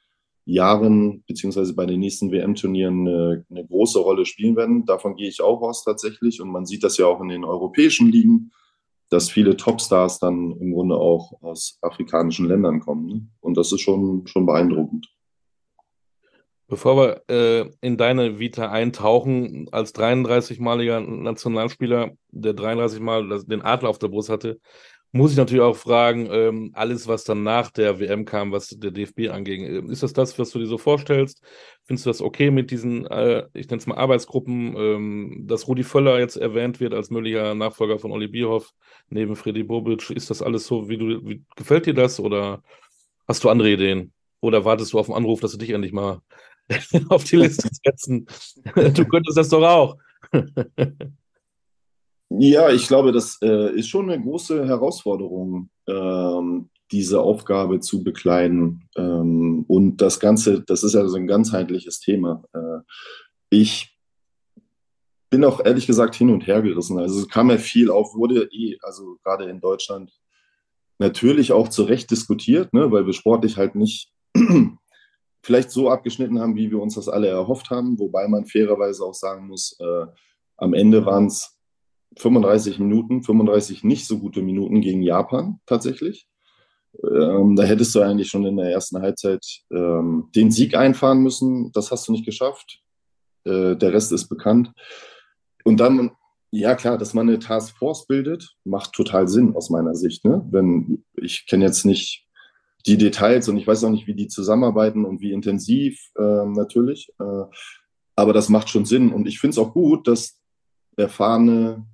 Jahren 0.45 1.23
beziehungsweise 1.27 1.73
bei 1.75 1.85
den 1.85 1.99
nächsten 1.99 2.31
WM-Turnieren 2.31 3.07
eine, 3.07 3.45
eine, 3.49 3.65
große 3.65 3.99
Rolle 3.99 4.25
spielen 4.25 4.55
werden. 4.55 4.85
Davon 4.85 5.15
gehe 5.15 5.27
ich 5.27 5.41
auch 5.41 5.61
aus 5.61 5.83
tatsächlich. 5.83 6.41
Und 6.41 6.49
man 6.49 6.65
sieht 6.65 6.83
das 6.83 6.97
ja 6.97 7.07
auch 7.07 7.21
in 7.21 7.29
den 7.29 7.43
europäischen 7.43 8.11
Ligen, 8.11 8.51
dass 9.09 9.29
viele 9.29 9.57
Topstars 9.57 10.19
dann 10.19 10.51
im 10.59 10.73
Grunde 10.73 10.95
auch 10.95 11.41
aus 11.41 11.77
afrikanischen 11.81 12.47
Ländern 12.47 12.79
kommen. 12.79 13.05
Ne? 13.07 13.27
Und 13.39 13.57
das 13.57 13.71
ist 13.71 13.81
schon, 13.81 14.27
schon 14.27 14.45
beeindruckend. 14.45 15.07
Bevor 16.67 16.97
wir 16.97 17.23
äh, 17.29 17.69
in 17.81 17.97
deine 17.97 18.39
Vita 18.39 18.71
eintauchen, 18.71 19.67
als 19.71 19.93
33-maliger 19.93 20.99
Nationalspieler, 20.99 22.11
der 22.31 22.53
33 22.53 22.99
Mal 22.99 23.43
den 23.45 23.61
Adler 23.61 23.89
auf 23.89 23.99
der 23.99 24.07
Brust 24.07 24.29
hatte, 24.29 24.59
muss 25.15 25.31
ich 25.31 25.37
natürlich 25.37 25.63
auch 25.63 25.77
fragen, 25.77 26.27
ähm, 26.29 26.71
alles, 26.73 27.07
was 27.07 27.23
dann 27.23 27.43
nach 27.43 27.71
der 27.71 28.01
WM 28.01 28.25
kam, 28.25 28.51
was 28.51 28.67
der 28.67 28.91
DFB 28.91 29.29
anging, 29.29 29.63
ähm, 29.63 29.89
ist 29.89 30.03
das 30.03 30.11
das, 30.11 30.37
was 30.37 30.49
du 30.49 30.59
dir 30.59 30.65
so 30.65 30.77
vorstellst? 30.77 31.41
Findest 31.85 32.05
du 32.05 32.09
das 32.09 32.21
okay 32.21 32.51
mit 32.51 32.69
diesen, 32.69 33.05
äh, 33.07 33.47
ich 33.53 33.69
nenne 33.69 33.79
es 33.79 33.87
mal 33.87 33.97
Arbeitsgruppen, 33.97 34.75
ähm, 34.75 35.43
dass 35.47 35.69
Rudi 35.69 35.83
Völler 35.83 36.19
jetzt 36.19 36.35
erwähnt 36.35 36.81
wird 36.81 36.93
als 36.93 37.11
möglicher 37.11 37.55
Nachfolger 37.55 37.97
von 37.97 38.11
Olli 38.11 38.27
Bierhoff 38.27 38.73
neben 39.07 39.37
Freddy 39.37 39.63
Bobic? 39.63 40.09
Ist 40.09 40.29
das 40.29 40.41
alles 40.41 40.67
so, 40.67 40.89
wie 40.89 40.97
du, 40.97 41.25
wie, 41.25 41.45
gefällt 41.55 41.85
dir 41.85 41.93
das 41.93 42.19
oder 42.19 42.61
hast 43.25 43.41
du 43.45 43.49
andere 43.49 43.71
Ideen? 43.71 44.11
Oder 44.41 44.65
wartest 44.65 44.91
du 44.91 44.99
auf 44.99 45.07
einen 45.09 45.17
Anruf, 45.17 45.39
dass 45.39 45.53
du 45.53 45.57
dich 45.57 45.69
endlich 45.69 45.93
mal 45.93 46.21
auf 47.09 47.23
die 47.23 47.37
Liste 47.37 47.69
setzen? 47.83 48.25
du 48.75 49.05
könntest 49.05 49.37
das 49.37 49.49
doch 49.49 49.63
auch. 49.63 49.97
Ja, 52.29 52.69
ich 52.71 52.87
glaube, 52.87 53.11
das 53.11 53.37
äh, 53.41 53.71
ist 53.75 53.87
schon 53.87 54.09
eine 54.09 54.21
große 54.21 54.67
Herausforderung, 54.67 55.69
ähm, 55.87 56.69
diese 56.91 57.21
Aufgabe 57.21 57.79
zu 57.79 58.03
bekleiden. 58.03 58.89
Ähm, 58.97 59.63
und 59.67 59.97
das 59.97 60.19
Ganze, 60.19 60.63
das 60.63 60.83
ist 60.83 60.93
ja 60.93 61.07
so 61.07 61.17
ein 61.17 61.27
ganzheitliches 61.27 61.99
Thema. 61.99 62.43
Äh, 62.53 62.79
ich 63.49 63.95
bin 65.29 65.45
auch 65.45 65.63
ehrlich 65.63 65.87
gesagt 65.87 66.15
hin 66.15 66.29
und 66.29 66.47
her 66.47 66.61
gerissen. 66.61 66.99
Also 66.99 67.19
es 67.19 67.29
kam 67.29 67.49
ja 67.49 67.57
viel 67.57 67.89
auf, 67.91 68.15
wurde 68.15 68.49
eh, 68.51 68.77
also 68.81 69.17
gerade 69.23 69.45
in 69.45 69.61
Deutschland, 69.61 70.11
natürlich 70.97 71.51
auch 71.51 71.69
zu 71.69 71.83
Recht 71.83 72.09
diskutiert, 72.09 72.73
ne, 72.73 72.91
weil 72.91 73.05
wir 73.05 73.13
sportlich 73.13 73.57
halt 73.57 73.75
nicht 73.75 74.11
vielleicht 75.45 75.69
so 75.69 75.91
abgeschnitten 75.91 76.39
haben, 76.39 76.55
wie 76.55 76.71
wir 76.71 76.81
uns 76.81 76.95
das 76.95 77.07
alle 77.07 77.27
erhofft 77.27 77.69
haben, 77.69 77.99
wobei 77.99 78.27
man 78.27 78.47
fairerweise 78.47 79.05
auch 79.05 79.13
sagen 79.13 79.47
muss, 79.47 79.77
äh, 79.79 80.07
am 80.57 80.73
Ende 80.73 81.05
waren 81.05 81.27
es 81.27 81.59
35 82.17 82.79
Minuten, 82.79 83.21
35 83.21 83.83
nicht 83.83 84.07
so 84.07 84.17
gute 84.17 84.41
Minuten 84.41 84.81
gegen 84.81 85.03
Japan 85.03 85.59
tatsächlich. 85.67 86.27
Ähm, 87.03 87.55
da 87.55 87.63
hättest 87.63 87.93
du 87.93 88.01
eigentlich 88.01 88.29
schon 88.29 88.45
in 88.45 88.57
der 88.57 88.71
ersten 88.71 88.99
Halbzeit 89.01 89.45
ähm, 89.71 90.29
den 90.33 90.49
Sieg 90.49 90.75
einfahren 90.75 91.19
müssen. 91.19 91.71
Das 91.73 91.91
hast 91.91 92.07
du 92.07 92.13
nicht 92.13 92.25
geschafft. 92.25 92.81
Äh, 93.43 93.75
der 93.75 93.93
Rest 93.93 94.11
ist 94.13 94.27
bekannt. 94.27 94.71
Und 95.63 95.79
dann, 95.79 96.11
ja 96.49 96.73
klar, 96.73 96.97
dass 96.97 97.13
man 97.13 97.29
eine 97.29 97.37
Taskforce 97.37 98.07
bildet, 98.07 98.55
macht 98.63 98.93
total 98.93 99.27
Sinn 99.27 99.55
aus 99.55 99.69
meiner 99.69 99.93
Sicht. 99.93 100.25
Ne? 100.25 100.43
Wenn 100.49 101.03
ich 101.17 101.45
kenne 101.45 101.65
jetzt 101.65 101.85
nicht 101.85 102.24
die 102.87 102.97
Details 102.97 103.49
und 103.49 103.57
ich 103.57 103.65
weiß 103.65 103.83
auch 103.83 103.89
nicht, 103.89 104.07
wie 104.07 104.13
die 104.13 104.27
zusammenarbeiten 104.27 105.05
und 105.05 105.21
wie 105.21 105.31
intensiv 105.31 106.11
äh, 106.17 106.45
natürlich. 106.45 107.09
Äh, 107.19 107.43
aber 108.15 108.33
das 108.33 108.49
macht 108.49 108.69
schon 108.69 108.85
Sinn. 108.85 109.11
Und 109.11 109.27
ich 109.27 109.39
finde 109.39 109.51
es 109.51 109.57
auch 109.57 109.73
gut, 109.73 110.07
dass 110.07 110.39
erfahrene 110.95 111.85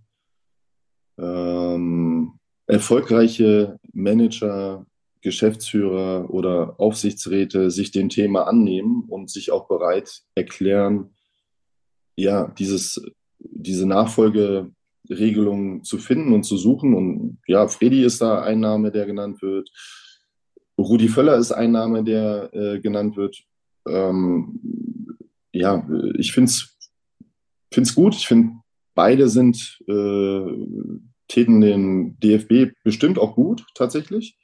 ähm, 1.18 2.34
erfolgreiche 2.68 3.80
Manager, 3.94 4.86
Geschäftsführer 5.22 6.30
oder 6.32 6.80
Aufsichtsräte 6.80 7.70
sich 7.70 7.92
dem 7.92 8.10
Thema 8.10 8.48
annehmen 8.48 9.06
und 9.08 9.30
sich 9.30 9.52
auch 9.52 9.68
bereit 9.68 10.24
erklären, 10.36 11.12
ja, 12.16 12.48
dieses, 12.58 13.02
diese 13.40 13.86
Nachfolgeregelung 13.86 15.84
zu 15.84 16.00
finden 16.00 16.34
und 16.34 16.44
zu 16.44 16.58
suchen. 16.58 16.94
Und 16.96 17.38
ja, 17.48 17.68
Freddy 17.68 18.04
ist 18.04 18.22
da 18.22 18.42
ein 18.42 18.60
Name, 18.60 18.92
der 18.92 19.06
genannt 19.06 19.42
wird. 19.42 19.70
Rudi 20.82 21.08
Völler 21.08 21.38
ist 21.38 21.52
ein 21.52 21.72
Name, 21.72 22.04
der 22.04 22.54
äh, 22.54 22.80
genannt 22.80 23.18
wird. 23.18 23.44
Ähm, 23.88 24.60
ja, 25.52 25.88
ich 26.18 26.34
finde 26.34 26.52
es 26.52 27.96
gut. 27.96 28.16
Ich 28.16 28.28
finde, 28.28 28.54
beide 28.96 29.28
sind 29.30 29.80
äh, 29.88 30.46
täten 31.28 31.62
den 31.62 32.20
DFB 32.20 32.74
bestimmt 32.84 33.18
auch 33.18 33.36
gut, 33.36 33.66
tatsächlich. 33.74 34.38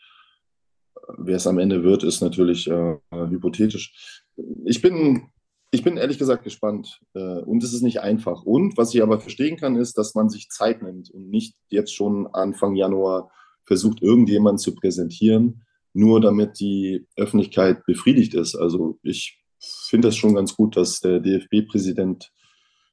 Wer 1.18 1.38
es 1.38 1.48
am 1.48 1.60
Ende 1.60 1.84
wird, 1.84 2.04
ist 2.04 2.22
natürlich 2.22 2.70
äh, 2.70 2.98
hypothetisch. 3.12 4.24
Ich 4.66 4.82
bin, 4.82 5.30
ich 5.72 5.84
bin 5.84 5.98
ehrlich 5.98 6.18
gesagt 6.18 6.44
gespannt 6.44 7.02
äh, 7.14 7.40
und 7.40 7.64
es 7.64 7.74
ist 7.74 7.82
nicht 7.82 8.02
einfach. 8.02 8.44
Und 8.44 8.78
was 8.78 8.94
ich 8.94 9.02
aber 9.02 9.20
verstehen 9.20 9.58
kann, 9.58 9.76
ist, 9.76 9.98
dass 9.98 10.16
man 10.16 10.30
sich 10.30 10.50
Zeit 10.50 10.82
nimmt 10.82 11.10
und 11.12 11.30
nicht 11.30 11.56
jetzt 11.70 11.94
schon 11.94 12.28
Anfang 12.28 12.76
Januar 12.76 13.32
versucht, 13.66 14.02
irgendjemanden 14.02 14.60
zu 14.60 14.76
präsentieren, 14.76 15.64
nur 15.98 16.22
damit 16.22 16.60
die 16.60 17.06
Öffentlichkeit 17.16 17.86
befriedigt 17.86 18.36
ist. 18.36 18.56
Also 18.56 19.00
ich 19.02 19.40
finde 19.60 20.10
es 20.10 20.16
schon 20.16 20.36
ganz 20.36 20.56
gut, 20.56 20.78
dass 20.78 21.00
der 21.00 21.20
DFB-Präsident 21.20 22.32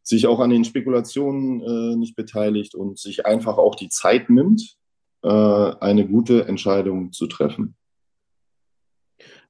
sich 0.02 0.26
auch 0.26 0.40
an 0.40 0.50
den 0.50 0.64
Spekulationen 0.64 1.61
äh, 1.61 1.96
nicht 1.96 2.16
beteiligt 2.16 2.75
und 2.75 2.99
sich 2.99 3.26
einfach 3.26 3.58
auch 3.58 3.75
die 3.75 3.88
Zeit 3.88 4.30
nimmt, 4.30 4.76
äh, 5.23 5.28
eine 5.28 6.06
gute 6.06 6.46
Entscheidung 6.46 7.12
zu 7.12 7.26
treffen. 7.26 7.76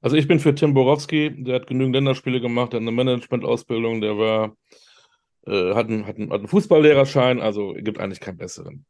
Also 0.01 0.17
ich 0.17 0.27
bin 0.27 0.39
für 0.39 0.53
Tim 0.53 0.73
Borowski, 0.73 1.31
der 1.43 1.55
hat 1.55 1.67
genügend 1.67 1.95
Länderspiele 1.95 2.41
gemacht, 2.41 2.73
der 2.73 2.79
hat 2.79 2.87
eine 2.87 2.91
Management-Ausbildung, 2.91 4.01
der 4.01 4.17
war, 4.17 4.55
äh, 5.47 5.73
hat, 5.73 5.87
einen, 5.87 6.05
hat, 6.05 6.17
einen, 6.17 6.29
hat 6.29 6.39
einen 6.39 6.47
Fußballlehrerschein, 6.47 7.41
also 7.41 7.73
gibt 7.73 7.99
eigentlich 7.99 8.19
keinen 8.19 8.37
besseren. 8.37 8.85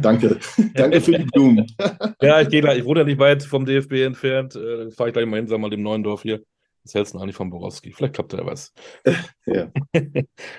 Danke. 0.00 0.38
Danke 0.74 1.00
für 1.00 1.12
die 1.12 1.24
Blumen. 1.24 1.66
ja, 2.20 2.40
ich 2.40 2.48
gehe 2.48 2.60
gleich, 2.60 2.78
ich 2.78 2.84
wohne 2.84 3.00
ja 3.00 3.06
nicht 3.06 3.18
weit 3.18 3.42
vom 3.42 3.64
DFB 3.64 3.92
entfernt. 4.04 4.54
Äh, 4.56 4.90
fahre 4.90 5.10
ich 5.10 5.12
gleich 5.12 5.26
mal 5.26 5.36
hin, 5.36 5.46
sag 5.46 5.58
mal 5.58 5.70
dem 5.70 5.82
Neuendorf 5.82 6.22
hier. 6.22 6.42
Was 6.84 6.94
hältst 6.94 7.14
du 7.14 7.18
eigentlich 7.18 7.36
von 7.36 7.50
Borowski? 7.50 7.92
Vielleicht 7.92 8.14
klappt 8.14 8.32
da 8.32 8.44
was. 8.44 8.72
Ja. 9.46 9.70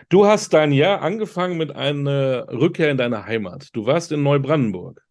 Du 0.09 0.25
hast 0.25 0.53
dein 0.53 0.71
Jahr 0.71 1.01
angefangen 1.01 1.57
mit 1.57 1.75
einer 1.75 2.47
Rückkehr 2.49 2.91
in 2.91 2.97
deine 2.97 3.25
Heimat. 3.25 3.69
Du 3.73 3.85
warst 3.85 4.11
in 4.11 4.23
Neubrandenburg. 4.23 5.01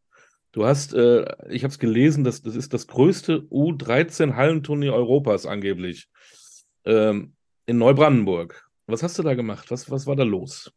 Du 0.53 0.67
hast, 0.67 0.95
äh, 0.95 1.25
ich 1.49 1.63
habe 1.63 1.71
es 1.71 1.79
gelesen, 1.79 2.25
das, 2.25 2.43
das 2.43 2.57
ist 2.57 2.75
das 2.75 2.87
größte 2.87 3.39
U13-Hallenturnier 3.51 4.93
Europas 4.93 5.47
angeblich. 5.47 6.09
Ähm, 6.85 7.35
in 7.67 7.79
Neubrandenburg. 7.79 8.69
Was 8.87 9.03
hast 9.03 9.19
du 9.19 9.23
da 9.23 9.35
gemacht? 9.35 9.71
Was, 9.71 9.91
was 9.91 10.07
war 10.07 10.17
da 10.17 10.25
los? 10.25 10.73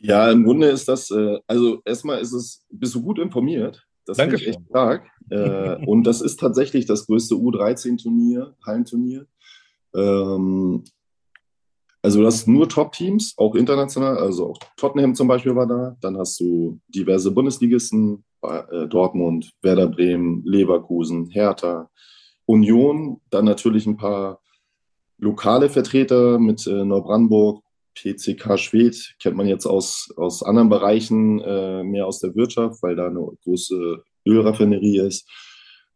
Ja, 0.00 0.30
im 0.30 0.44
Grunde 0.44 0.68
ist 0.68 0.88
das, 0.88 1.10
äh, 1.10 1.38
also 1.46 1.80
erstmal 1.84 2.20
ist 2.20 2.32
es, 2.32 2.64
bist 2.70 2.94
du 2.94 3.02
gut 3.02 3.18
informiert. 3.18 3.86
Das 4.04 4.18
ich 4.18 4.46
echt 4.46 4.60
stark. 4.68 5.06
Äh, 5.30 5.84
und 5.84 6.04
das 6.04 6.20
ist 6.20 6.38
tatsächlich 6.38 6.86
das 6.86 7.06
größte 7.06 7.34
U13-Turnier, 7.34 8.54
Hallenturnier. 8.64 9.26
Ähm, 9.94 10.84
also 12.02 12.20
du 12.20 12.26
hast 12.26 12.46
nur 12.46 12.68
Top-Teams, 12.68 13.34
auch 13.36 13.56
international, 13.56 14.18
also 14.18 14.50
auch 14.50 14.58
Tottenham 14.76 15.16
zum 15.16 15.26
Beispiel 15.26 15.56
war 15.56 15.66
da. 15.66 15.96
Dann 16.00 16.16
hast 16.16 16.38
du 16.38 16.78
diverse 16.86 17.32
Bundesligisten, 17.32 18.24
äh, 18.42 18.86
Dortmund, 18.86 19.52
Werder 19.62 19.88
Bremen, 19.88 20.42
Leverkusen, 20.44 21.26
Hertha, 21.30 21.90
Union. 22.44 23.20
Dann 23.30 23.44
natürlich 23.44 23.86
ein 23.86 23.96
paar 23.96 24.40
lokale 25.18 25.68
Vertreter 25.68 26.38
mit 26.38 26.64
äh, 26.68 26.84
Neubrandenburg, 26.84 27.64
PCK 27.96 28.58
Schwedt, 28.58 29.16
kennt 29.20 29.36
man 29.36 29.48
jetzt 29.48 29.66
aus, 29.66 30.12
aus 30.16 30.42
anderen 30.42 30.68
Bereichen, 30.68 31.40
äh, 31.40 31.82
mehr 31.82 32.06
aus 32.06 32.20
der 32.20 32.34
Wirtschaft, 32.34 32.82
weil 32.82 32.94
da 32.94 33.06
eine 33.06 33.26
große 33.42 34.02
Ölraffinerie 34.26 34.98
ist. 34.98 35.28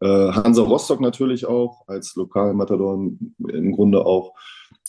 Äh, 0.00 0.33
Hansa 0.33 0.62
Rostock 0.62 1.00
natürlich 1.00 1.47
auch, 1.47 1.87
als 1.87 2.14
Lokalmatador 2.16 2.95
im 2.95 3.73
Grunde 3.73 4.04
auch. 4.04 4.35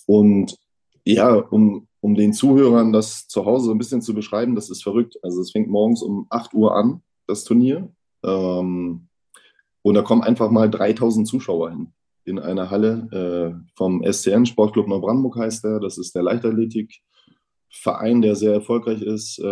Und 0.07 0.57
ja, 1.05 1.33
um, 1.33 1.87
um 1.99 2.15
den 2.15 2.33
Zuhörern 2.33 2.93
das 2.93 3.27
zu 3.27 3.45
Hause 3.45 3.65
so 3.65 3.71
ein 3.71 3.77
bisschen 3.77 4.01
zu 4.01 4.13
beschreiben, 4.13 4.55
das 4.55 4.69
ist 4.69 4.83
verrückt. 4.83 5.17
Also 5.21 5.41
es 5.41 5.51
fängt 5.51 5.69
morgens 5.69 6.01
um 6.01 6.27
8 6.29 6.53
Uhr 6.53 6.75
an, 6.75 7.01
das 7.27 7.43
Turnier. 7.43 7.91
Ähm, 8.23 9.07
und 9.83 9.93
da 9.95 10.01
kommen 10.01 10.21
einfach 10.21 10.49
mal 10.49 10.69
3000 10.69 11.27
Zuschauer 11.27 11.71
hin 11.71 11.93
in 12.25 12.39
einer 12.39 12.69
Halle 12.69 13.07
äh, 13.11 13.53
vom 13.75 14.03
SCN, 14.03 14.45
Sportclub 14.45 14.87
Neubrandenburg 14.87 15.37
heißt 15.37 15.63
der. 15.63 15.79
Das 15.79 15.97
ist 15.97 16.15
der 16.15 16.23
Leichtathletikverein, 16.23 18.21
der 18.21 18.35
sehr 18.35 18.53
erfolgreich 18.53 19.01
ist. 19.01 19.39
Äh, 19.39 19.47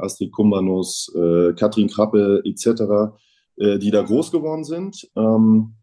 Astrid 0.00 0.32
Kumbanus, 0.32 1.12
äh, 1.14 1.52
Katrin 1.54 1.88
Krappe 1.88 2.42
etc., 2.44 3.14
äh, 3.56 3.78
die 3.78 3.90
da 3.90 4.02
groß 4.02 4.30
geworden 4.30 4.64
sind. 4.64 5.08
Ähm, 5.16 5.74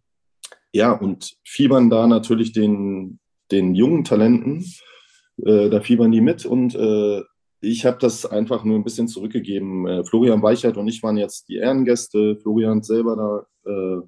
ja, 0.72 0.92
und 0.92 1.36
fiebern 1.44 1.90
da 1.90 2.08
natürlich 2.08 2.52
den, 2.54 3.20
den 3.52 3.76
jungen 3.76 4.04
Talenten 4.04 4.64
äh, 5.46 5.70
da 5.70 5.80
fiebern 5.82 6.12
die 6.12 6.22
mit 6.22 6.46
und 6.46 6.76
äh, 6.76 7.22
ich 7.62 7.86
habe 7.86 7.98
das 8.00 8.26
einfach 8.26 8.64
nur 8.64 8.78
ein 8.78 8.86
bisschen 8.86 9.10
zurückgegeben. 9.10 10.06
Florian 10.06 10.42
Weichert 10.42 10.78
und 10.78 10.88
ich 10.88 11.04
waren 11.04 11.18
jetzt 11.18 11.50
die 11.50 11.58
Ehrengäste. 11.58 12.38
Florian 12.38 12.84
selber 12.84 13.46
da 13.66 13.70
äh, 13.70 14.02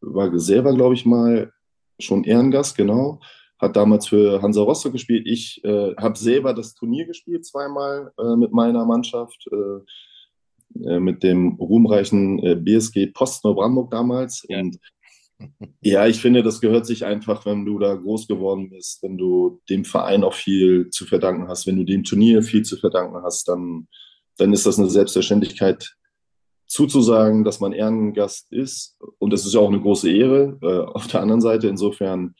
war 0.00 0.38
selber, 0.38 0.74
glaube 0.74 0.94
ich, 0.94 1.04
mal 1.04 1.52
schon 1.98 2.24
Ehrengast, 2.24 2.76
genau. 2.76 3.20
Hat 3.58 3.76
damals 3.76 4.06
für 4.06 4.40
Hansa 4.40 4.62
Rostock 4.62 4.92
gespielt. 4.92 5.26
Ich 5.26 5.62
äh, 5.64 5.94
habe 5.96 6.16
selber 6.16 6.54
das 6.54 6.74
Turnier 6.74 7.06
gespielt, 7.06 7.44
zweimal 7.44 8.12
äh, 8.18 8.36
mit 8.36 8.52
meiner 8.52 8.84
Mannschaft, 8.84 9.48
mit 10.74 11.22
dem 11.22 11.54
ruhmreichen 11.54 12.62
BSG 12.62 13.06
Post 13.06 13.42
Neubrandenburg 13.42 13.90
damals. 13.90 14.44
Ja. 14.48 14.60
Und 14.60 14.78
ja, 15.80 16.06
ich 16.06 16.20
finde, 16.20 16.42
das 16.42 16.60
gehört 16.60 16.86
sich 16.86 17.04
einfach, 17.04 17.46
wenn 17.46 17.64
du 17.64 17.78
da 17.78 17.94
groß 17.94 18.26
geworden 18.26 18.70
bist, 18.70 19.02
wenn 19.02 19.16
du 19.16 19.60
dem 19.68 19.84
Verein 19.84 20.24
auch 20.24 20.34
viel 20.34 20.90
zu 20.90 21.06
verdanken 21.06 21.48
hast, 21.48 21.66
wenn 21.66 21.76
du 21.76 21.84
dem 21.84 22.04
Turnier 22.04 22.42
viel 22.42 22.62
zu 22.62 22.76
verdanken 22.76 23.22
hast, 23.22 23.48
dann, 23.48 23.88
dann 24.36 24.52
ist 24.52 24.66
das 24.66 24.78
eine 24.78 24.90
Selbstverständlichkeit 24.90 25.94
zuzusagen, 26.68 27.44
dass 27.44 27.60
man 27.60 27.72
Ehrengast 27.72 28.52
ist. 28.52 28.96
Und 29.18 29.32
das 29.32 29.44
ist 29.44 29.54
ja 29.54 29.60
auch 29.60 29.68
eine 29.68 29.80
große 29.80 30.10
Ehre. 30.10 30.58
Äh, 30.62 30.94
auf 30.94 31.06
der 31.08 31.22
anderen 31.22 31.40
Seite, 31.40 31.68
insofern 31.68 32.34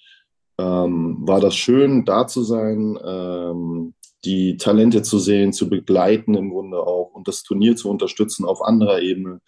ähm, 0.59 1.19
war 1.23 1.41
das 1.41 1.57
schön, 1.57 2.05
da 2.05 2.27
zu 2.27 2.43
sein, 2.43 2.99
ähm, 3.05 3.95
die 4.25 4.57
Talente 4.57 5.03
zu 5.03 5.19
sehen, 5.19 5.53
zu 5.53 5.69
begleiten 5.69 6.35
im 6.35 6.51
Grunde 6.51 6.79
auch 6.79 7.13
und 7.15 7.29
das 7.29 7.43
Turnier 7.43 7.77
zu 7.77 7.89
unterstützen 7.89 8.45
auf 8.45 8.63
anderer 8.63 9.01
Ebene. 9.01 9.41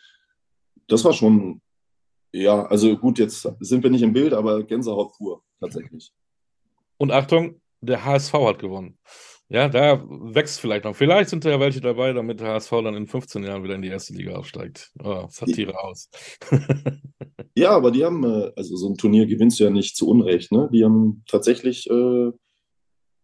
Das 0.89 1.05
war 1.05 1.13
schon 1.13 1.61
ja, 2.33 2.67
also 2.67 2.97
gut, 2.97 3.19
jetzt 3.19 3.49
sind 3.61 3.83
wir 3.83 3.91
nicht 3.91 4.03
im 4.03 4.13
Bild, 4.13 4.33
aber 4.33 4.63
Gänsehaut 4.63 5.13
pur, 5.17 5.43
tatsächlich. 5.59 6.13
Und 6.97 7.11
Achtung, 7.11 7.61
der 7.81 8.05
HSV 8.05 8.33
hat 8.35 8.59
gewonnen. 8.59 8.99
Ja, 9.53 9.69
da 9.69 10.01
wächst 10.09 10.61
vielleicht 10.61 10.85
noch. 10.85 10.95
Vielleicht 10.95 11.29
sind 11.29 11.45
da 11.45 11.51
ja 11.51 11.59
welche 11.59 11.81
dabei, 11.81 12.13
damit 12.13 12.39
der 12.39 12.55
HSV 12.55 12.71
dann 12.71 12.95
in 12.95 13.09
15 13.09 13.43
Jahren 13.43 13.65
wieder 13.65 13.75
in 13.75 13.83
die 13.83 13.89
erste 13.89 14.15
Liga 14.15 14.37
aufsteigt. 14.37 14.93
Oh, 15.03 15.27
Satire 15.29 15.77
aus. 15.77 16.09
ja, 17.57 17.71
aber 17.73 17.91
die 17.91 18.05
haben, 18.05 18.23
äh, 18.23 18.53
also 18.55 18.77
so 18.77 18.89
ein 18.89 18.97
Turnier 18.97 19.27
gewinnst 19.27 19.59
du 19.59 19.65
ja 19.65 19.71
nicht 19.71 19.97
zu 19.97 20.09
Unrecht, 20.09 20.53
ne? 20.53 20.69
Die 20.73 20.85
haben 20.85 21.25
tatsächlich, 21.29 21.91
äh, 21.91 22.31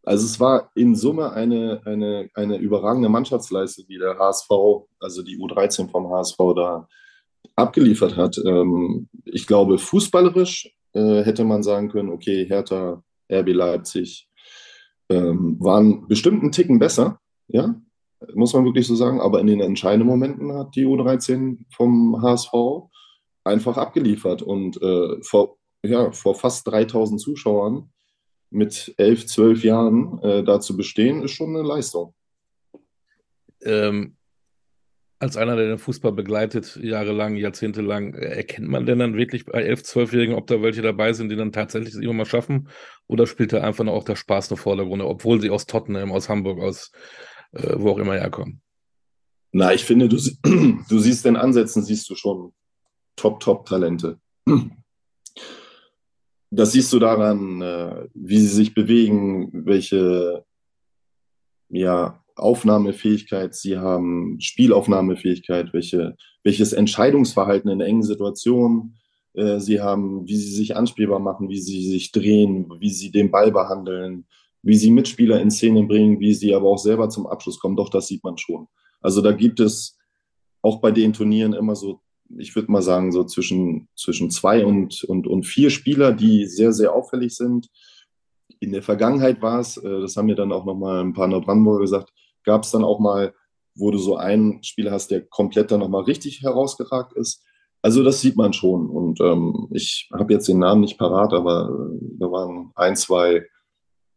also 0.02 0.24
es 0.26 0.40
war 0.40 0.72
in 0.74 0.96
Summe 0.96 1.30
eine, 1.30 1.82
eine, 1.84 2.28
eine 2.34 2.56
überragende 2.56 3.08
Mannschaftsleistung, 3.08 3.86
die 3.88 3.98
der 3.98 4.18
HSV, 4.18 4.50
also 4.98 5.22
die 5.22 5.38
U13 5.38 5.88
vom 5.88 6.10
HSV 6.10 6.38
da 6.56 6.88
abgeliefert 7.54 8.16
hat. 8.16 8.36
Ähm, 8.44 9.08
ich 9.26 9.46
glaube, 9.46 9.78
fußballerisch 9.78 10.74
äh, 10.92 11.22
hätte 11.22 11.44
man 11.44 11.62
sagen 11.62 11.88
können, 11.88 12.10
okay, 12.10 12.46
Hertha, 12.46 13.00
RB 13.30 13.50
Leipzig 13.50 14.25
ähm, 15.08 15.56
waren 15.60 16.06
bestimmt 16.08 16.42
einen 16.42 16.52
Ticken 16.52 16.78
besser, 16.78 17.20
ja, 17.48 17.80
muss 18.34 18.54
man 18.54 18.64
wirklich 18.64 18.86
so 18.86 18.94
sagen, 18.94 19.20
aber 19.20 19.40
in 19.40 19.46
den 19.46 19.60
entscheidenden 19.60 20.08
Momenten 20.08 20.52
hat 20.52 20.74
die 20.74 20.86
U13 20.86 21.64
vom 21.74 22.20
HSV 22.22 22.52
einfach 23.44 23.76
abgeliefert 23.76 24.42
und 24.42 24.80
äh, 24.82 25.22
vor, 25.22 25.58
ja, 25.82 26.10
vor 26.12 26.34
fast 26.34 26.66
3000 26.66 27.20
Zuschauern 27.20 27.90
mit 28.50 28.94
11, 28.96 29.26
12 29.26 29.64
Jahren 29.64 30.18
äh, 30.22 30.44
da 30.44 30.60
zu 30.60 30.76
bestehen, 30.76 31.22
ist 31.22 31.32
schon 31.32 31.54
eine 31.54 31.66
Leistung. 31.66 32.14
Ähm, 33.62 34.16
als 35.18 35.36
einer, 35.36 35.56
der 35.56 35.68
den 35.68 35.78
Fußball 35.78 36.12
begleitet, 36.12 36.76
jahrelang, 36.76 37.36
jahrzehntelang, 37.36 38.14
erkennt 38.14 38.68
man 38.68 38.84
denn 38.84 38.98
dann 38.98 39.16
wirklich 39.16 39.46
bei 39.46 39.66
11-, 39.66 39.84
12-Jährigen, 39.84 40.34
ob 40.34 40.46
da 40.46 40.60
welche 40.60 40.82
dabei 40.82 41.12
sind, 41.12 41.30
die 41.30 41.36
dann 41.36 41.52
tatsächlich 41.52 41.94
es 41.94 42.00
immer 42.00 42.12
mal 42.12 42.26
schaffen? 42.26 42.68
Oder 43.08 43.26
spielt 43.26 43.52
da 43.52 43.60
einfach 43.60 43.86
auch 43.86 44.04
der 44.04 44.16
Spaß 44.16 44.50
eine 44.50 44.56
Vordergrund, 44.56 45.02
obwohl 45.02 45.40
sie 45.40 45.50
aus 45.50 45.66
Tottenham, 45.66 46.12
aus 46.12 46.28
Hamburg, 46.28 46.60
aus 46.60 46.90
äh, 47.52 47.74
wo 47.76 47.90
auch 47.90 47.98
immer 47.98 48.14
herkommen? 48.14 48.60
Na, 49.52 49.72
ich 49.72 49.84
finde, 49.84 50.08
du, 50.08 50.16
du 50.88 50.98
siehst 50.98 51.24
den 51.24 51.36
Ansätzen, 51.36 51.82
siehst 51.82 52.08
du 52.10 52.14
schon 52.14 52.52
Top, 53.16 53.40
Top-Talente. 53.40 54.20
Das 56.50 56.72
siehst 56.72 56.92
du 56.92 56.98
daran, 56.98 57.62
äh, 57.62 58.08
wie 58.14 58.38
sie 58.38 58.48
sich 58.48 58.74
bewegen, 58.74 59.50
welche 59.52 60.44
ja, 61.68 62.22
Aufnahmefähigkeit 62.36 63.54
sie 63.54 63.78
haben, 63.78 64.38
Spielaufnahmefähigkeit, 64.40 65.72
welche, 65.72 66.16
welches 66.44 66.72
Entscheidungsverhalten 66.72 67.70
in 67.70 67.80
engen 67.80 68.02
Situationen 68.02 68.98
äh, 69.36 69.60
sie 69.60 69.80
haben, 69.80 70.26
wie 70.26 70.36
sie 70.36 70.54
sich 70.54 70.76
anspielbar 70.76 71.18
machen, 71.18 71.48
wie 71.48 71.60
sie 71.60 71.88
sich 71.88 72.10
drehen, 72.10 72.70
wie 72.80 72.90
sie 72.90 73.10
den 73.10 73.30
Ball 73.30 73.52
behandeln, 73.52 74.26
wie 74.62 74.76
sie 74.76 74.90
Mitspieler 74.90 75.40
in 75.40 75.50
Szene 75.50 75.84
bringen, 75.84 76.18
wie 76.20 76.34
sie 76.34 76.54
aber 76.54 76.68
auch 76.68 76.78
selber 76.78 77.08
zum 77.08 77.26
Abschluss 77.26 77.60
kommen. 77.60 77.76
Doch, 77.76 77.90
das 77.90 78.08
sieht 78.08 78.24
man 78.24 78.38
schon. 78.38 78.66
Also 79.00 79.20
da 79.20 79.32
gibt 79.32 79.60
es 79.60 79.98
auch 80.62 80.80
bei 80.80 80.90
den 80.90 81.12
Turnieren 81.12 81.52
immer 81.52 81.76
so, 81.76 82.00
ich 82.38 82.56
würde 82.56 82.72
mal 82.72 82.82
sagen, 82.82 83.12
so 83.12 83.22
zwischen, 83.24 83.88
zwischen 83.94 84.30
zwei 84.30 84.64
und, 84.64 85.04
und, 85.04 85.28
und 85.28 85.44
vier 85.44 85.70
Spieler, 85.70 86.12
die 86.12 86.46
sehr, 86.46 86.72
sehr 86.72 86.92
auffällig 86.92 87.36
sind. 87.36 87.68
In 88.58 88.72
der 88.72 88.82
Vergangenheit 88.82 89.40
war 89.42 89.60
es, 89.60 89.76
äh, 89.76 90.00
das 90.00 90.16
haben 90.16 90.26
mir 90.26 90.34
dann 90.34 90.50
auch 90.50 90.64
nochmal 90.64 91.04
ein 91.04 91.12
paar 91.12 91.28
Neubrandenburger 91.28 91.82
gesagt, 91.82 92.12
gab 92.42 92.64
es 92.64 92.70
dann 92.70 92.84
auch 92.84 92.98
mal, 92.98 93.34
wo 93.76 93.90
du 93.90 93.98
so 93.98 94.16
einen 94.16 94.62
Spieler 94.64 94.90
hast, 94.90 95.10
der 95.10 95.20
komplett 95.20 95.70
dann 95.70 95.80
nochmal 95.80 96.04
richtig 96.04 96.42
herausgeragt 96.42 97.12
ist. 97.12 97.44
Also 97.86 98.02
das 98.02 98.20
sieht 98.20 98.36
man 98.36 98.52
schon. 98.52 98.90
Und 98.90 99.20
ähm, 99.20 99.68
ich 99.70 100.10
habe 100.12 100.32
jetzt 100.32 100.48
den 100.48 100.58
Namen 100.58 100.80
nicht 100.80 100.98
parat, 100.98 101.32
aber 101.32 101.70
äh, 101.70 101.98
da 102.18 102.26
waren 102.32 102.72
ein, 102.74 102.96
zwei, 102.96 103.46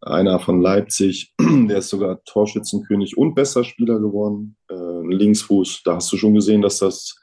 einer 0.01 0.39
von 0.39 0.59
Leipzig, 0.59 1.35
der 1.39 1.77
ist 1.77 1.89
sogar 1.89 2.23
Torschützenkönig 2.23 3.15
und 3.15 3.35
bester 3.35 3.63
Spieler 3.63 3.99
geworden. 3.99 4.57
Äh, 4.71 5.13
Linksfuß, 5.13 5.83
da 5.85 5.97
hast 5.97 6.11
du 6.11 6.17
schon 6.17 6.33
gesehen, 6.33 6.63
dass 6.63 6.79
das 6.79 7.15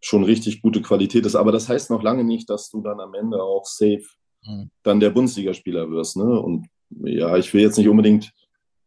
schon 0.00 0.22
richtig 0.22 0.62
gute 0.62 0.80
Qualität 0.80 1.26
ist. 1.26 1.34
Aber 1.34 1.50
das 1.50 1.68
heißt 1.68 1.90
noch 1.90 2.04
lange 2.04 2.22
nicht, 2.22 2.48
dass 2.50 2.70
du 2.70 2.80
dann 2.80 3.00
am 3.00 3.12
Ende 3.14 3.42
auch 3.42 3.64
safe 3.64 4.06
mhm. 4.44 4.70
dann 4.84 5.00
der 5.00 5.10
Bundesligaspieler 5.10 5.90
wirst. 5.90 6.16
Ne? 6.16 6.40
Und 6.40 6.68
ja, 7.04 7.36
ich 7.36 7.52
will 7.52 7.62
jetzt 7.62 7.78
nicht 7.78 7.88
unbedingt 7.88 8.32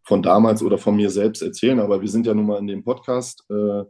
von 0.03 0.23
damals 0.23 0.63
oder 0.63 0.77
von 0.77 0.95
mir 0.95 1.09
selbst 1.09 1.41
erzählen, 1.41 1.81
aber 1.81 1.99
wir 1.99 2.07
sind 2.07 2.25
ja 2.25 2.33
nun 2.33 2.45
mal 2.45 2.59
in 2.59 2.67
dem 2.67 2.85
Podcast. 2.85 3.43
Äh, 3.49 3.83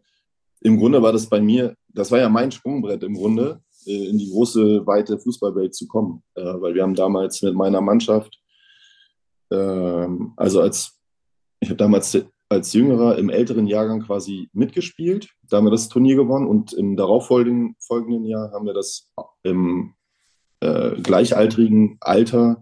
Im 0.62 0.78
Grunde 0.78 1.02
war 1.02 1.12
das 1.12 1.28
bei 1.28 1.40
mir, 1.40 1.76
das 1.90 2.12
war 2.12 2.20
ja 2.20 2.30
mein 2.30 2.52
Sprungbrett 2.52 3.04
im 3.04 3.16
Grunde, 3.16 3.62
äh, 3.86 4.10
in 4.10 4.18
die 4.18 4.30
große, 4.30 4.86
weite 4.86 5.18
Fußballwelt 5.18 5.76
zu 5.76 5.88
kommen. 5.88 6.24
Äh, 6.36 6.42
weil 6.44 6.74
wir 6.74 6.84
haben 6.84 6.96
damals 6.96 7.42
mit 7.42 7.56
meiner 7.56 7.82
Mannschaft, 7.82 8.40
ähm, 9.52 10.34
also 10.36 10.62
als, 10.62 11.00
ich 11.60 11.70
habe 11.70 11.78
damals 11.78 12.18
als 12.50 12.74
Jüngerer 12.74 13.18
im 13.18 13.30
älteren 13.30 13.68
Jahrgang 13.68 14.02
quasi 14.02 14.50
mitgespielt. 14.54 15.30
Da 15.50 15.58
haben 15.58 15.66
wir 15.66 15.72
das 15.72 15.90
Turnier 15.90 16.16
gewonnen 16.16 16.48
und 16.48 16.74
im 16.74 16.96
darauffolgenden 16.96 17.76
folgenden 17.80 18.26
Jahr 18.26 18.52
haben 18.52 18.66
wir 18.66 18.74
das 18.74 19.12
im 19.44 19.94
äh, 20.62 20.96
gleichaltrigen 21.02 21.98
Alter 22.00 22.62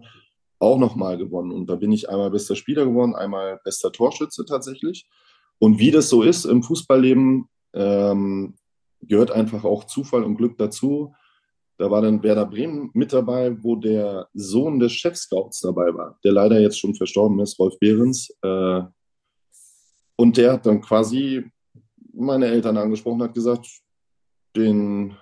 auch 0.58 0.78
nochmal 0.78 1.18
gewonnen. 1.18 1.52
Und 1.52 1.68
da 1.68 1.76
bin 1.76 1.92
ich 1.92 2.08
einmal 2.08 2.30
bester 2.30 2.56
Spieler 2.56 2.84
geworden, 2.84 3.14
einmal 3.14 3.60
bester 3.64 3.92
Torschütze 3.92 4.44
tatsächlich. 4.44 5.06
Und 5.58 5.78
wie 5.78 5.90
das 5.90 6.08
so 6.08 6.22
ist 6.22 6.44
im 6.44 6.62
Fußballleben, 6.62 7.48
ähm, 7.76 8.54
gehört 9.02 9.30
einfach 9.30 9.64
auch 9.64 9.84
Zufall 9.84 10.24
und 10.24 10.36
Glück 10.36 10.58
dazu. 10.58 11.14
Da 11.78 11.90
war 11.90 12.00
dann 12.00 12.22
Werder 12.22 12.46
Bremen 12.46 12.90
mit 12.94 13.12
dabei, 13.12 13.62
wo 13.62 13.76
der 13.76 14.28
Sohn 14.32 14.78
des 14.78 14.92
Chefscouts 14.92 15.60
dabei 15.60 15.94
war, 15.94 16.18
der 16.24 16.32
leider 16.32 16.58
jetzt 16.58 16.78
schon 16.78 16.94
verstorben 16.94 17.38
ist, 17.40 17.58
Rolf 17.58 17.78
Behrens. 17.78 18.34
Äh, 18.42 18.82
und 20.16 20.36
der 20.38 20.54
hat 20.54 20.64
dann 20.64 20.80
quasi 20.80 21.44
meine 22.14 22.46
Eltern 22.46 22.78
angesprochen, 22.78 23.22
hat 23.22 23.34
gesagt, 23.34 23.68
den 24.56 25.14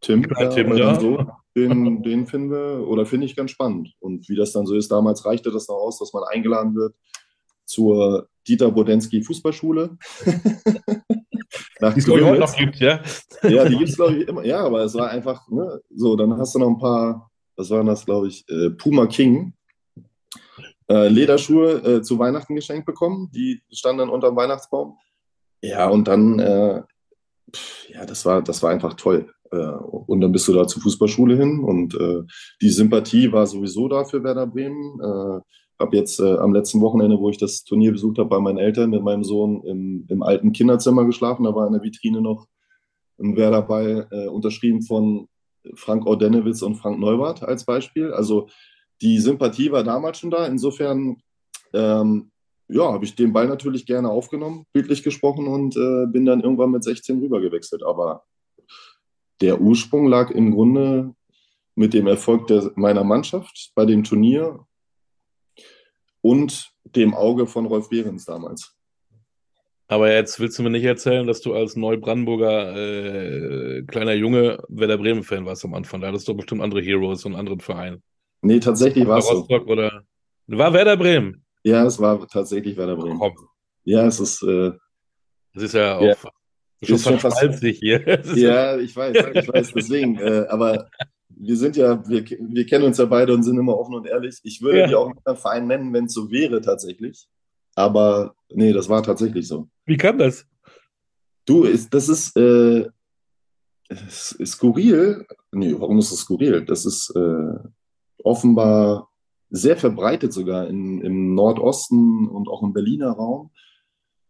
Tim, 0.00 0.24
ja, 0.38 0.48
Tim 0.48 0.76
ja. 0.76 0.98
So, 0.98 1.26
den, 1.56 2.02
den 2.02 2.26
finden 2.26 2.50
wir 2.50 2.86
oder 2.86 3.04
finde 3.04 3.26
ich 3.26 3.34
ganz 3.34 3.50
spannend. 3.50 3.92
Und 3.98 4.28
wie 4.28 4.36
das 4.36 4.52
dann 4.52 4.66
so 4.66 4.76
ist, 4.76 4.92
damals 4.92 5.26
reichte 5.26 5.50
das 5.50 5.68
noch 5.68 5.76
aus, 5.76 5.98
dass 5.98 6.12
man 6.12 6.22
eingeladen 6.24 6.76
wird 6.76 6.94
zur 7.64 8.28
Dieter 8.46 8.70
Bodensky 8.70 9.22
Fußballschule. 9.22 9.98
die 11.80 11.98
es 11.98 12.08
heute 12.08 12.38
noch 12.38 12.56
gibt, 12.56 12.76
ja? 12.76 13.00
ja, 13.42 13.64
die 13.68 13.76
gibt 13.76 13.90
es, 13.90 13.96
glaube 13.96 14.16
ich, 14.16 14.28
immer. 14.28 14.44
Ja, 14.44 14.64
aber 14.64 14.82
es 14.84 14.94
war 14.94 15.10
einfach, 15.10 15.48
ne, 15.48 15.80
so, 15.94 16.16
dann 16.16 16.36
hast 16.36 16.54
du 16.54 16.58
noch 16.58 16.68
ein 16.68 16.78
paar, 16.78 17.30
was 17.56 17.70
waren 17.70 17.86
das, 17.86 18.04
glaube 18.04 18.28
ich, 18.28 18.48
äh, 18.48 18.70
Puma 18.70 19.06
King. 19.06 19.54
Äh, 20.88 21.08
Lederschuhe 21.08 21.72
äh, 21.84 22.02
zu 22.02 22.18
Weihnachten 22.18 22.56
geschenkt 22.56 22.84
bekommen, 22.84 23.30
die 23.32 23.62
standen 23.70 23.98
dann 23.98 24.08
unter 24.08 24.28
dem 24.28 24.36
Weihnachtsbaum. 24.36 24.98
Ja, 25.62 25.88
und 25.88 26.08
dann, 26.08 26.38
äh, 26.40 26.82
pff, 27.54 27.88
ja, 27.90 28.04
das 28.06 28.24
war, 28.24 28.42
das 28.42 28.62
war 28.62 28.70
einfach 28.70 28.94
toll. 28.94 29.32
Äh, 29.52 29.56
und 29.56 30.20
dann 30.20 30.32
bist 30.32 30.48
du 30.48 30.52
da 30.52 30.66
zur 30.66 30.82
Fußballschule 30.82 31.36
hin 31.36 31.60
und 31.60 31.94
äh, 31.94 32.22
die 32.60 32.70
Sympathie 32.70 33.30
war 33.30 33.46
sowieso 33.46 33.88
da 33.88 34.04
für 34.04 34.22
Werder 34.22 34.46
Bremen. 34.46 35.00
Habe 35.80 35.96
jetzt 35.96 36.20
äh, 36.20 36.36
am 36.36 36.52
letzten 36.52 36.80
Wochenende, 36.80 37.18
wo 37.18 37.30
ich 37.30 37.38
das 37.38 37.64
Turnier 37.64 37.92
besucht 37.92 38.18
habe, 38.18 38.28
bei 38.28 38.38
meinen 38.38 38.58
Eltern 38.58 38.90
mit 38.90 39.02
meinem 39.02 39.24
Sohn 39.24 39.62
im, 39.64 40.06
im 40.08 40.22
alten 40.22 40.52
Kinderzimmer 40.52 41.04
geschlafen. 41.04 41.44
Da 41.44 41.54
war 41.54 41.66
in 41.66 41.72
der 41.72 41.82
Vitrine 41.82 42.20
noch 42.20 42.46
ein 43.18 43.36
Werderball 43.36 44.06
äh, 44.10 44.28
unterschrieben 44.28 44.82
von 44.82 45.28
Frank 45.74 46.06
Ordenewitz 46.06 46.62
und 46.62 46.76
Frank 46.76 46.98
Neubart 46.98 47.42
als 47.42 47.64
Beispiel. 47.64 48.12
Also 48.12 48.48
die 49.00 49.18
Sympathie 49.18 49.72
war 49.72 49.82
damals 49.82 50.18
schon 50.18 50.30
da. 50.30 50.46
Insofern 50.46 51.16
ähm, 51.72 52.30
ja, 52.68 52.92
habe 52.92 53.04
ich 53.04 53.14
den 53.14 53.32
Ball 53.32 53.48
natürlich 53.48 53.86
gerne 53.86 54.10
aufgenommen, 54.10 54.64
bildlich 54.72 55.02
gesprochen, 55.02 55.48
und 55.48 55.76
äh, 55.76 56.06
bin 56.06 56.24
dann 56.24 56.40
irgendwann 56.40 56.70
mit 56.70 56.84
16 56.84 57.20
rübergewechselt. 57.20 57.82
Aber 57.82 58.24
der 59.40 59.60
Ursprung 59.60 60.06
lag 60.06 60.30
im 60.30 60.52
Grunde 60.52 61.14
mit 61.74 61.94
dem 61.94 62.06
Erfolg 62.06 62.46
der, 62.46 62.70
meiner 62.76 63.04
Mannschaft 63.04 63.72
bei 63.74 63.86
dem 63.86 64.04
Turnier 64.04 64.66
und 66.22 66.70
dem 66.84 67.14
Auge 67.14 67.46
von 67.46 67.66
Rolf 67.66 67.88
Behrens 67.88 68.24
damals. 68.24 68.74
Aber 69.88 70.12
jetzt 70.12 70.38
willst 70.38 70.56
du 70.56 70.62
mir 70.62 70.70
nicht 70.70 70.84
erzählen, 70.84 71.26
dass 71.26 71.40
du 71.40 71.52
als 71.52 71.74
Neubrandenburger 71.74 72.76
äh, 72.76 73.82
kleiner 73.82 74.12
Junge 74.12 74.62
Werder 74.68 74.98
Bremen-Fan 74.98 75.44
warst 75.44 75.64
am 75.64 75.74
Anfang. 75.74 76.00
Da 76.00 76.06
hattest 76.06 76.28
du 76.28 76.34
bestimmt 76.34 76.62
andere 76.62 76.80
Heroes 76.80 77.24
und 77.24 77.34
anderen 77.34 77.58
Verein. 77.58 78.00
Nee, 78.42 78.60
tatsächlich 78.60 79.06
war 79.06 79.18
es 79.18 79.26
so. 79.26 79.46
Oder 79.48 80.04
war 80.46 80.72
Werder 80.72 80.96
Bremen? 80.96 81.44
Ja, 81.64 81.84
es 81.84 82.00
war 82.00 82.26
tatsächlich 82.28 82.76
Werder 82.76 82.96
Bremen. 82.96 83.18
Komm. 83.18 83.34
Ja, 83.84 84.06
es 84.06 84.20
ist. 84.20 84.42
Äh, 84.42 84.72
das 85.54 85.64
ist 85.64 85.74
ja 85.74 85.98
auch 85.98 86.02
ja. 86.02 86.96
schon 86.98 87.18
fast 87.18 87.40
schmalzig 87.40 87.78
hier. 87.80 88.22
ja, 88.36 88.78
ich 88.78 88.94
weiß, 88.94 89.16
ich 89.34 89.48
weiß, 89.48 89.72
deswegen. 89.74 90.18
Äh, 90.18 90.46
aber 90.48 90.88
wir 91.42 91.56
sind 91.56 91.76
ja, 91.76 92.06
wir, 92.08 92.24
wir 92.28 92.66
kennen 92.66 92.84
uns 92.84 92.98
ja 92.98 93.06
beide 93.06 93.32
und 93.32 93.42
sind 93.42 93.58
immer 93.58 93.78
offen 93.78 93.94
und 93.94 94.06
ehrlich. 94.06 94.38
Ich 94.42 94.60
würde 94.60 94.80
ja. 94.80 94.86
die 94.86 94.94
auch 94.94 95.10
einen 95.24 95.36
Verein 95.36 95.66
nennen, 95.66 95.92
wenn 95.92 96.04
es 96.04 96.12
so 96.12 96.30
wäre 96.30 96.60
tatsächlich. 96.60 97.26
Aber 97.74 98.34
nee, 98.52 98.72
das 98.72 98.88
war 98.88 99.02
tatsächlich 99.02 99.48
so. 99.48 99.68
Wie 99.86 99.96
kann 99.96 100.18
das? 100.18 100.46
Du, 101.46 101.64
ist, 101.64 101.94
das 101.94 102.08
ist, 102.08 102.36
äh, 102.36 102.86
ist, 103.88 104.36
skurril. 104.44 105.26
Nee, 105.52 105.74
warum 105.78 105.98
ist 105.98 106.12
es 106.12 106.20
skurril? 106.20 106.64
Das 106.64 106.84
ist 106.84 107.10
äh, 107.16 107.54
offenbar 108.22 109.08
sehr 109.48 109.76
verbreitet 109.76 110.32
sogar 110.32 110.68
in, 110.68 111.00
im 111.00 111.34
Nordosten 111.34 112.28
und 112.28 112.48
auch 112.48 112.62
im 112.62 112.72
Berliner 112.72 113.12
Raum 113.12 113.50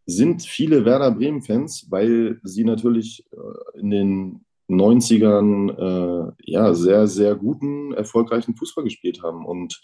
sind 0.05 0.43
viele 0.43 0.83
Werder 0.85 1.11
Bremen-Fans, 1.11 1.87
weil 1.89 2.39
sie 2.43 2.63
natürlich 2.63 3.25
äh, 3.31 3.79
in 3.79 3.89
den 3.91 4.45
90ern 4.73 6.29
äh, 6.29 6.31
ja, 6.43 6.73
sehr, 6.73 7.07
sehr 7.07 7.35
guten, 7.35 7.93
erfolgreichen 7.93 8.55
Fußball 8.55 8.83
gespielt 8.83 9.21
haben. 9.23 9.45
Und 9.45 9.81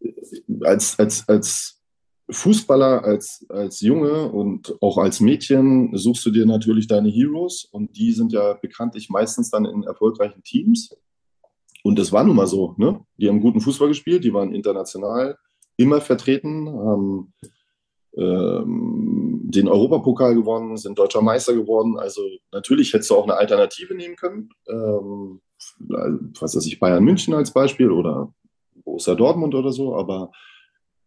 äh, 0.00 0.12
als, 0.62 0.98
als, 0.98 1.28
als 1.28 1.80
Fußballer, 2.30 3.04
als, 3.04 3.44
als 3.48 3.80
Junge 3.80 4.30
und 4.30 4.76
auch 4.80 4.98
als 4.98 5.20
Mädchen 5.20 5.96
suchst 5.96 6.24
du 6.26 6.30
dir 6.30 6.46
natürlich 6.46 6.86
deine 6.86 7.08
Heroes 7.08 7.64
und 7.64 7.96
die 7.96 8.12
sind 8.12 8.32
ja 8.32 8.54
bekanntlich 8.54 9.10
meistens 9.10 9.50
dann 9.50 9.64
in 9.64 9.82
erfolgreichen 9.82 10.42
Teams. 10.42 10.96
Und 11.82 11.98
das 11.98 12.12
war 12.12 12.24
nun 12.24 12.36
mal 12.36 12.46
so. 12.46 12.74
Ne? 12.76 13.00
Die 13.16 13.28
haben 13.28 13.40
guten 13.40 13.60
Fußball 13.60 13.88
gespielt, 13.88 14.24
die 14.24 14.34
waren 14.34 14.54
international 14.54 15.36
immer 15.76 16.00
vertreten, 16.00 16.68
haben 16.68 17.32
ähm, 18.16 19.29
den 19.54 19.68
Europapokal 19.68 20.34
gewonnen, 20.34 20.76
sind 20.76 20.98
deutscher 20.98 21.22
Meister 21.22 21.54
geworden. 21.54 21.98
Also 21.98 22.22
natürlich 22.52 22.92
hättest 22.92 23.10
du 23.10 23.16
auch 23.16 23.24
eine 23.24 23.36
Alternative 23.36 23.94
nehmen 23.94 24.16
können. 24.16 24.50
Ähm, 24.68 25.40
was 26.40 26.56
weiß 26.56 26.66
ich, 26.66 26.80
Bayern 26.80 27.04
München 27.04 27.34
als 27.34 27.52
Beispiel 27.52 27.90
oder 27.90 28.32
Borussia 28.84 29.14
Dortmund 29.14 29.54
oder 29.54 29.72
so, 29.72 29.94
aber 29.94 30.30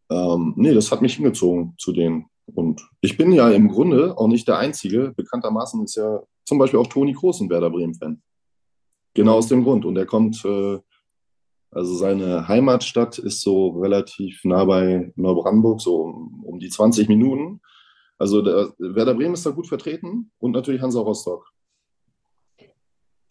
ähm, 0.09 0.53
nee, 0.57 0.73
das 0.73 0.91
hat 0.91 1.01
mich 1.01 1.15
hingezogen 1.15 1.73
zu 1.77 1.91
denen. 1.91 2.27
Und 2.45 2.87
ich 3.01 3.17
bin 3.17 3.31
ja 3.31 3.49
im 3.49 3.69
Grunde 3.69 4.17
auch 4.17 4.27
nicht 4.27 4.47
der 4.47 4.57
Einzige. 4.57 5.13
Bekanntermaßen 5.15 5.83
ist 5.83 5.95
ja 5.95 6.21
zum 6.45 6.59
Beispiel 6.59 6.79
auch 6.79 6.87
Toni 6.87 7.13
Kroos 7.13 7.39
ein 7.39 7.49
Werder 7.49 7.69
Bremen-Fan. 7.69 8.21
Genau 9.13 9.35
aus 9.35 9.47
dem 9.47 9.63
Grund. 9.63 9.85
Und 9.85 9.97
er 9.97 10.05
kommt 10.05 10.43
äh, 10.45 10.79
also 11.73 11.95
seine 11.95 12.47
Heimatstadt 12.47 13.17
ist 13.17 13.41
so 13.41 13.69
relativ 13.69 14.43
nah 14.43 14.63
bei 14.65 15.11
Neubrandenburg, 15.15 15.81
so 15.81 16.03
um, 16.03 16.43
um 16.43 16.59
die 16.59 16.69
20 16.69 17.07
Minuten. 17.07 17.61
Also 18.23 18.41
der, 18.41 18.73
Werder 18.77 19.15
Bremen 19.15 19.33
ist 19.33 19.45
da 19.45 19.49
gut 19.49 19.67
vertreten 19.67 20.31
und 20.39 20.51
natürlich 20.51 20.81
Hansa 20.81 21.01
Rostock. 21.01 21.51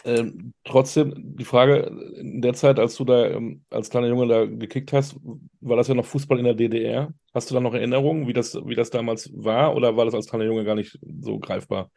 Ähm, 0.04 0.52
trotzdem, 0.64 1.14
die 1.16 1.46
Frage, 1.46 1.90
in 2.18 2.42
der 2.42 2.52
Zeit, 2.52 2.78
als 2.78 2.96
du 2.96 3.06
da 3.06 3.24
ähm, 3.28 3.64
als 3.70 3.88
kleiner 3.88 4.08
Junge 4.08 4.26
da 4.26 4.44
gekickt 4.44 4.92
hast, 4.92 5.16
war 5.62 5.78
das 5.78 5.88
ja 5.88 5.94
noch 5.94 6.04
Fußball 6.04 6.38
in 6.38 6.44
der 6.44 6.52
DDR. 6.52 7.10
Hast 7.32 7.50
du 7.50 7.54
da 7.54 7.60
noch 7.60 7.72
Erinnerungen, 7.72 8.28
wie 8.28 8.34
das, 8.34 8.54
wie 8.66 8.74
das 8.74 8.90
damals 8.90 9.32
war, 9.34 9.74
oder 9.74 9.96
war 9.96 10.04
das 10.04 10.12
als 10.12 10.28
kleiner 10.28 10.44
Junge 10.44 10.66
gar 10.66 10.74
nicht 10.74 10.98
so 11.22 11.38
greifbar? 11.38 11.90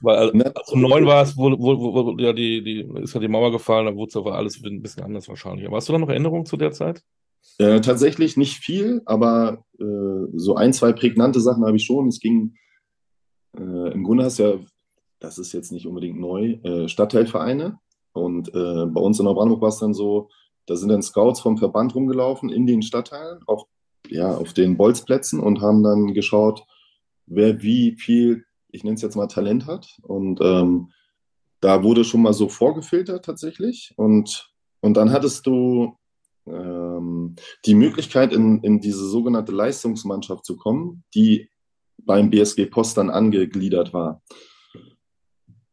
Weil 0.00 0.16
als 0.30 0.70
du 0.70 0.78
neun 0.78 1.04
warst, 1.04 1.36
wo, 1.36 1.50
wo, 1.50 2.16
wo, 2.16 2.16
ja 2.18 2.32
die, 2.32 2.64
die, 2.64 3.02
ist 3.02 3.12
ja 3.12 3.20
die 3.20 3.28
Mauer 3.28 3.52
gefallen, 3.52 3.84
da 3.84 3.94
wurde 3.94 4.08
es 4.08 4.16
aber 4.16 4.34
alles 4.34 4.64
ein 4.64 4.80
bisschen 4.80 5.04
anders 5.04 5.28
wahrscheinlich. 5.28 5.66
Aber 5.66 5.76
hast 5.76 5.90
du 5.90 5.92
da 5.92 5.98
noch 5.98 6.08
Erinnerungen 6.08 6.46
zu 6.46 6.56
der 6.56 6.72
Zeit? 6.72 7.02
Äh, 7.58 7.80
tatsächlich 7.80 8.36
nicht 8.36 8.58
viel, 8.58 9.02
aber 9.06 9.64
äh, 9.78 10.26
so 10.34 10.56
ein, 10.56 10.72
zwei 10.72 10.92
prägnante 10.92 11.40
Sachen 11.40 11.64
habe 11.64 11.76
ich 11.76 11.84
schon. 11.84 12.08
Es 12.08 12.20
ging, 12.20 12.54
äh, 13.56 13.92
im 13.92 14.04
Grunde 14.04 14.24
hast 14.24 14.38
du 14.38 14.42
ja, 14.42 14.58
das 15.20 15.38
ist 15.38 15.52
jetzt 15.52 15.72
nicht 15.72 15.86
unbedingt 15.86 16.20
neu, 16.20 16.58
äh, 16.62 16.88
Stadtteilvereine. 16.88 17.78
Und 18.12 18.48
äh, 18.48 18.86
bei 18.86 19.00
uns 19.00 19.18
in 19.18 19.24
Neubrandenburg 19.24 19.62
war 19.62 19.68
es 19.70 19.78
dann 19.78 19.94
so, 19.94 20.28
da 20.66 20.76
sind 20.76 20.88
dann 20.88 21.02
Scouts 21.02 21.40
vom 21.40 21.58
Verband 21.58 21.94
rumgelaufen 21.94 22.50
in 22.50 22.66
den 22.66 22.82
Stadtteilen, 22.82 23.40
auf, 23.46 23.64
ja, 24.08 24.34
auf 24.34 24.52
den 24.52 24.76
Bolzplätzen 24.76 25.40
und 25.40 25.60
haben 25.60 25.82
dann 25.82 26.12
geschaut, 26.12 26.64
wer 27.26 27.62
wie 27.62 27.96
viel 27.96 28.44
ich 28.76 28.84
nenne 28.84 28.94
es 28.94 29.02
jetzt 29.02 29.16
mal 29.16 29.26
Talent 29.26 29.66
hat. 29.66 29.98
Und 30.02 30.40
ähm, 30.42 30.92
da 31.60 31.82
wurde 31.82 32.04
schon 32.04 32.22
mal 32.22 32.34
so 32.34 32.48
vorgefiltert 32.48 33.24
tatsächlich. 33.24 33.92
Und, 33.96 34.52
und 34.80 34.96
dann 34.96 35.10
hattest 35.10 35.46
du 35.46 35.96
ähm, 36.46 37.36
die 37.64 37.74
Möglichkeit, 37.74 38.32
in, 38.32 38.62
in 38.62 38.80
diese 38.80 39.06
sogenannte 39.06 39.52
Leistungsmannschaft 39.52 40.44
zu 40.44 40.56
kommen, 40.56 41.04
die 41.14 41.48
beim 41.98 42.30
BSG 42.30 42.66
Post 42.66 42.96
dann 42.96 43.10
angegliedert 43.10 43.92
war. 43.92 44.22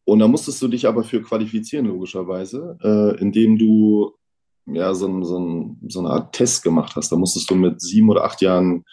Und 0.05 0.19
da 0.19 0.27
musstest 0.27 0.61
du 0.61 0.67
dich 0.67 0.87
aber 0.87 1.03
für 1.03 1.21
qualifizieren, 1.21 1.85
logischerweise, 1.85 2.77
äh, 2.83 3.21
indem 3.21 3.57
du 3.57 4.13
ja 4.65 4.93
so, 4.93 5.23
so, 5.23 5.75
so, 5.87 5.99
eine 5.99 6.09
Art 6.09 6.33
Test 6.35 6.63
gemacht 6.63 6.95
hast. 6.95 7.11
Da 7.11 7.15
musstest 7.15 7.49
du 7.49 7.55
mit 7.55 7.81
sieben 7.81 8.09
oder 8.09 8.23
acht 8.23 8.41
Jahren 8.41 8.83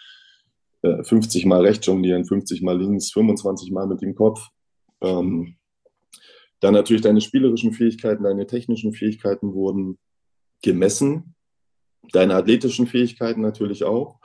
50 0.82 1.44
äh, 1.44 1.48
Mal 1.48 1.62
rechts 1.62 1.86
jonglieren, 1.86 2.24
50 2.24 2.62
Mal 2.62 2.80
links, 2.80 3.12
25 3.12 3.70
Mal 3.72 3.86
mit 3.86 4.02
dem 4.02 4.14
Kopf. 4.14 4.48
Ähm, 5.00 5.56
dann 6.60 6.74
natürlich 6.74 7.02
deine 7.02 7.20
spielerischen 7.20 7.72
Fähigkeiten, 7.72 8.24
deine 8.24 8.46
technischen 8.46 8.92
Fähigkeiten 8.92 9.54
wurden 9.54 9.98
gemessen, 10.62 11.34
deine 12.12 12.34
athletischen 12.34 12.86
Fähigkeiten 12.86 13.40
natürlich 13.40 13.84
auch. 13.84 14.18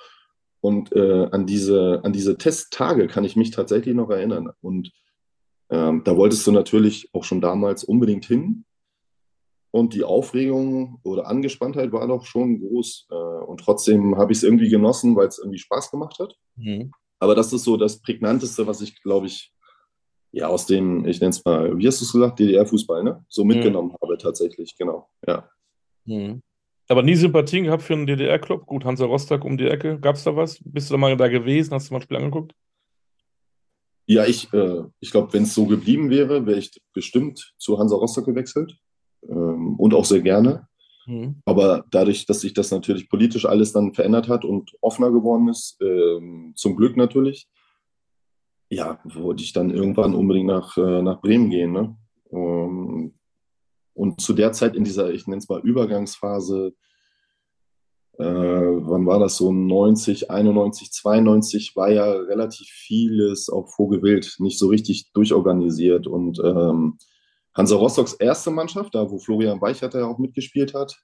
Und 0.61 0.91
äh, 0.93 1.27
an, 1.31 1.45
diese, 1.45 2.01
an 2.03 2.11
diese 2.11 2.37
Testtage 2.37 3.07
kann 3.07 3.23
ich 3.23 3.35
mich 3.35 3.51
tatsächlich 3.51 3.93
noch 3.93 4.09
erinnern. 4.09 4.49
Und 4.61 4.91
ähm, 5.69 6.03
da 6.03 6.17
wolltest 6.17 6.45
du 6.47 6.51
natürlich 6.51 7.09
auch 7.13 7.23
schon 7.23 7.41
damals 7.41 7.83
unbedingt 7.83 8.25
hin. 8.25 8.65
Und 9.71 9.93
die 9.93 10.03
Aufregung 10.03 10.99
oder 11.03 11.27
Angespanntheit 11.27 11.91
war 11.91 12.07
doch 12.07 12.25
schon 12.25 12.61
groß. 12.61 13.07
Äh, 13.11 13.13
und 13.13 13.59
trotzdem 13.59 14.17
habe 14.17 14.31
ich 14.31 14.39
es 14.39 14.43
irgendwie 14.43 14.69
genossen, 14.69 15.15
weil 15.15 15.27
es 15.27 15.37
irgendwie 15.37 15.59
Spaß 15.59 15.91
gemacht 15.91 16.17
hat. 16.19 16.35
Mhm. 16.55 16.91
Aber 17.19 17.35
das 17.35 17.53
ist 17.53 17.63
so 17.63 17.77
das 17.77 18.01
Prägnanteste, 18.01 18.65
was 18.67 18.81
ich, 18.81 19.01
glaube 19.01 19.27
ich, 19.27 19.53
ja, 20.31 20.47
aus 20.47 20.65
dem, 20.65 21.05
ich 21.05 21.21
nenne 21.21 21.29
es 21.29 21.45
mal, 21.45 21.77
wie 21.77 21.87
hast 21.87 22.01
du 22.01 22.05
es 22.05 22.11
gesagt, 22.11 22.39
DDR-Fußball, 22.39 23.03
ne? 23.03 23.23
So 23.29 23.45
mitgenommen 23.45 23.89
mhm. 23.89 23.97
habe 24.01 24.17
tatsächlich, 24.17 24.75
genau, 24.77 25.09
ja. 25.25 25.49
Mhm. 26.05 26.41
Aber 26.87 27.01
nie 27.01 27.15
Sympathien 27.15 27.65
gehabt 27.65 27.83
für 27.83 27.93
einen 27.93 28.05
DDR-Club? 28.05 28.65
Gut, 28.65 28.85
Hansa 28.85 29.05
Rostock 29.05 29.43
um 29.43 29.57
die 29.57 29.67
Ecke. 29.67 29.99
Gab 29.99 30.15
es 30.15 30.23
da 30.23 30.35
was? 30.35 30.59
Bist 30.63 30.89
du 30.89 30.93
da 30.93 30.97
mal 30.97 31.17
da 31.17 31.27
gewesen? 31.27 31.73
Hast 31.73 31.89
du 31.89 31.93
mal 31.93 31.99
ein 31.99 32.03
Spiel 32.03 32.17
angeguckt? 32.17 32.53
Ja, 34.07 34.25
ich, 34.25 34.53
äh, 34.53 34.83
ich 34.99 35.09
glaube, 35.09 35.33
wenn 35.33 35.43
es 35.43 35.55
so 35.55 35.65
geblieben 35.65 36.11
wäre, 36.11 36.45
wäre 36.45 36.59
ich 36.59 36.71
bestimmt 36.93 37.55
zu 37.57 37.79
Hansa 37.79 37.95
Rostock 37.95 38.25
gewechselt. 38.25 38.77
Ähm, 39.27 39.75
und 39.77 39.93
auch 39.95 40.05
sehr 40.05 40.21
gerne. 40.21 40.67
Mhm. 41.07 41.41
Aber 41.45 41.85
dadurch, 41.89 42.27
dass 42.27 42.41
sich 42.41 42.53
das 42.53 42.69
natürlich 42.69 43.09
politisch 43.09 43.45
alles 43.45 43.73
dann 43.73 43.93
verändert 43.93 44.27
hat 44.27 44.45
und 44.45 44.71
offener 44.81 45.11
geworden 45.11 45.47
ist, 45.47 45.77
ähm, 45.81 46.53
zum 46.55 46.75
Glück 46.75 46.97
natürlich, 46.97 47.47
ja, 48.69 48.99
wollte 49.03 49.43
ich 49.43 49.53
dann 49.53 49.71
irgendwann 49.71 50.13
unbedingt 50.13 50.47
nach, 50.47 50.77
äh, 50.77 51.01
nach 51.01 51.21
Bremen 51.21 51.49
gehen. 51.49 51.71
Ne? 51.71 51.97
Ähm, 52.31 53.14
und 53.95 54.21
zu 54.21 54.33
der 54.33 54.51
Zeit 54.51 54.75
in 54.75 54.83
dieser, 54.83 55.11
ich 55.11 55.25
nenne 55.25 55.39
es 55.39 55.49
mal 55.49 55.61
Übergangsphase, 55.61 56.73
äh, 58.17 58.23
wann 58.23 59.05
war 59.05 59.19
das 59.19 59.37
so, 59.37 59.51
90, 59.51 60.29
91, 60.29 60.91
92, 60.91 61.75
war 61.75 61.89
ja 61.89 62.05
relativ 62.11 62.67
vieles 62.67 63.49
auf 63.49 63.73
Vogelwild 63.73 64.35
nicht 64.39 64.59
so 64.59 64.67
richtig 64.67 65.11
durchorganisiert. 65.13 66.07
Und 66.07 66.39
ähm, 66.39 66.97
Hansa 67.53 67.75
Rostocks 67.75 68.13
erste 68.13 68.51
Mannschaft, 68.51 68.95
da 68.95 69.09
wo 69.09 69.17
Florian 69.17 69.61
Weichert 69.61 69.93
ja 69.93 70.05
auch 70.05 70.17
mitgespielt 70.17 70.73
hat, 70.73 70.97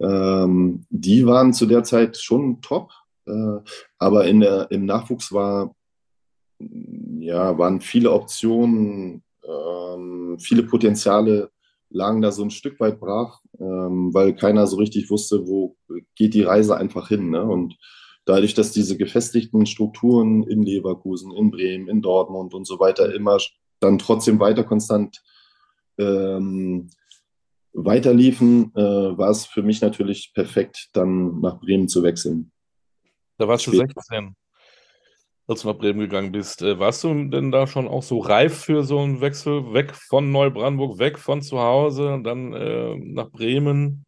ähm, 0.00 0.86
die 0.88 1.26
waren 1.26 1.52
zu 1.52 1.66
der 1.66 1.82
Zeit 1.84 2.16
schon 2.16 2.60
top. 2.62 2.90
Äh, 3.26 3.58
aber 3.98 4.26
in 4.26 4.40
der, 4.40 4.70
im 4.70 4.86
Nachwuchs 4.86 5.32
war, 5.32 5.74
ja, 6.58 7.58
waren 7.58 7.80
viele 7.80 8.12
Optionen, 8.12 9.22
ähm, 9.44 10.38
viele 10.38 10.62
Potenziale 10.62 11.50
lagen 11.90 12.22
da 12.22 12.32
so 12.32 12.42
ein 12.42 12.50
Stück 12.50 12.80
weit 12.80 13.00
brach, 13.00 13.40
ähm, 13.58 14.14
weil 14.14 14.34
keiner 14.34 14.66
so 14.66 14.76
richtig 14.76 15.10
wusste, 15.10 15.46
wo 15.46 15.76
geht 16.14 16.34
die 16.34 16.42
Reise 16.42 16.76
einfach 16.76 17.08
hin. 17.08 17.30
Ne? 17.30 17.42
Und 17.42 17.76
dadurch, 18.24 18.54
dass 18.54 18.72
diese 18.72 18.96
gefestigten 18.96 19.66
Strukturen 19.66 20.44
in 20.44 20.62
Leverkusen, 20.62 21.32
in 21.32 21.50
Bremen, 21.50 21.88
in 21.88 22.00
Dortmund 22.00 22.54
und 22.54 22.66
so 22.66 22.78
weiter 22.78 23.12
immer 23.14 23.38
dann 23.80 23.98
trotzdem 23.98 24.38
weiter 24.40 24.62
konstant 24.62 25.22
ähm, 25.98 26.90
weiterliefen, 27.72 28.72
äh, 28.74 28.80
war 29.18 29.30
es 29.30 29.46
für 29.46 29.62
mich 29.62 29.80
natürlich 29.80 30.32
perfekt, 30.34 30.90
dann 30.92 31.40
nach 31.40 31.60
Bremen 31.60 31.88
zu 31.88 32.02
wechseln. 32.02 32.52
Da 33.38 33.48
warst 33.48 33.66
du 33.66 33.70
16 33.70 34.34
als 35.50 35.62
du 35.62 35.68
nach 35.68 35.78
Bremen 35.78 36.00
gegangen 36.00 36.32
bist. 36.32 36.62
Äh, 36.62 36.78
warst 36.78 37.02
du 37.04 37.28
denn 37.28 37.50
da 37.50 37.66
schon 37.66 37.88
auch 37.88 38.02
so 38.02 38.18
reif 38.18 38.64
für 38.64 38.84
so 38.84 39.00
einen 39.00 39.20
Wechsel 39.20 39.72
weg 39.74 39.94
von 39.94 40.30
Neubrandenburg, 40.30 40.98
weg 40.98 41.18
von 41.18 41.42
zu 41.42 41.58
Hause, 41.58 42.20
dann 42.22 42.52
äh, 42.52 42.94
nach 42.96 43.30
Bremen? 43.30 44.06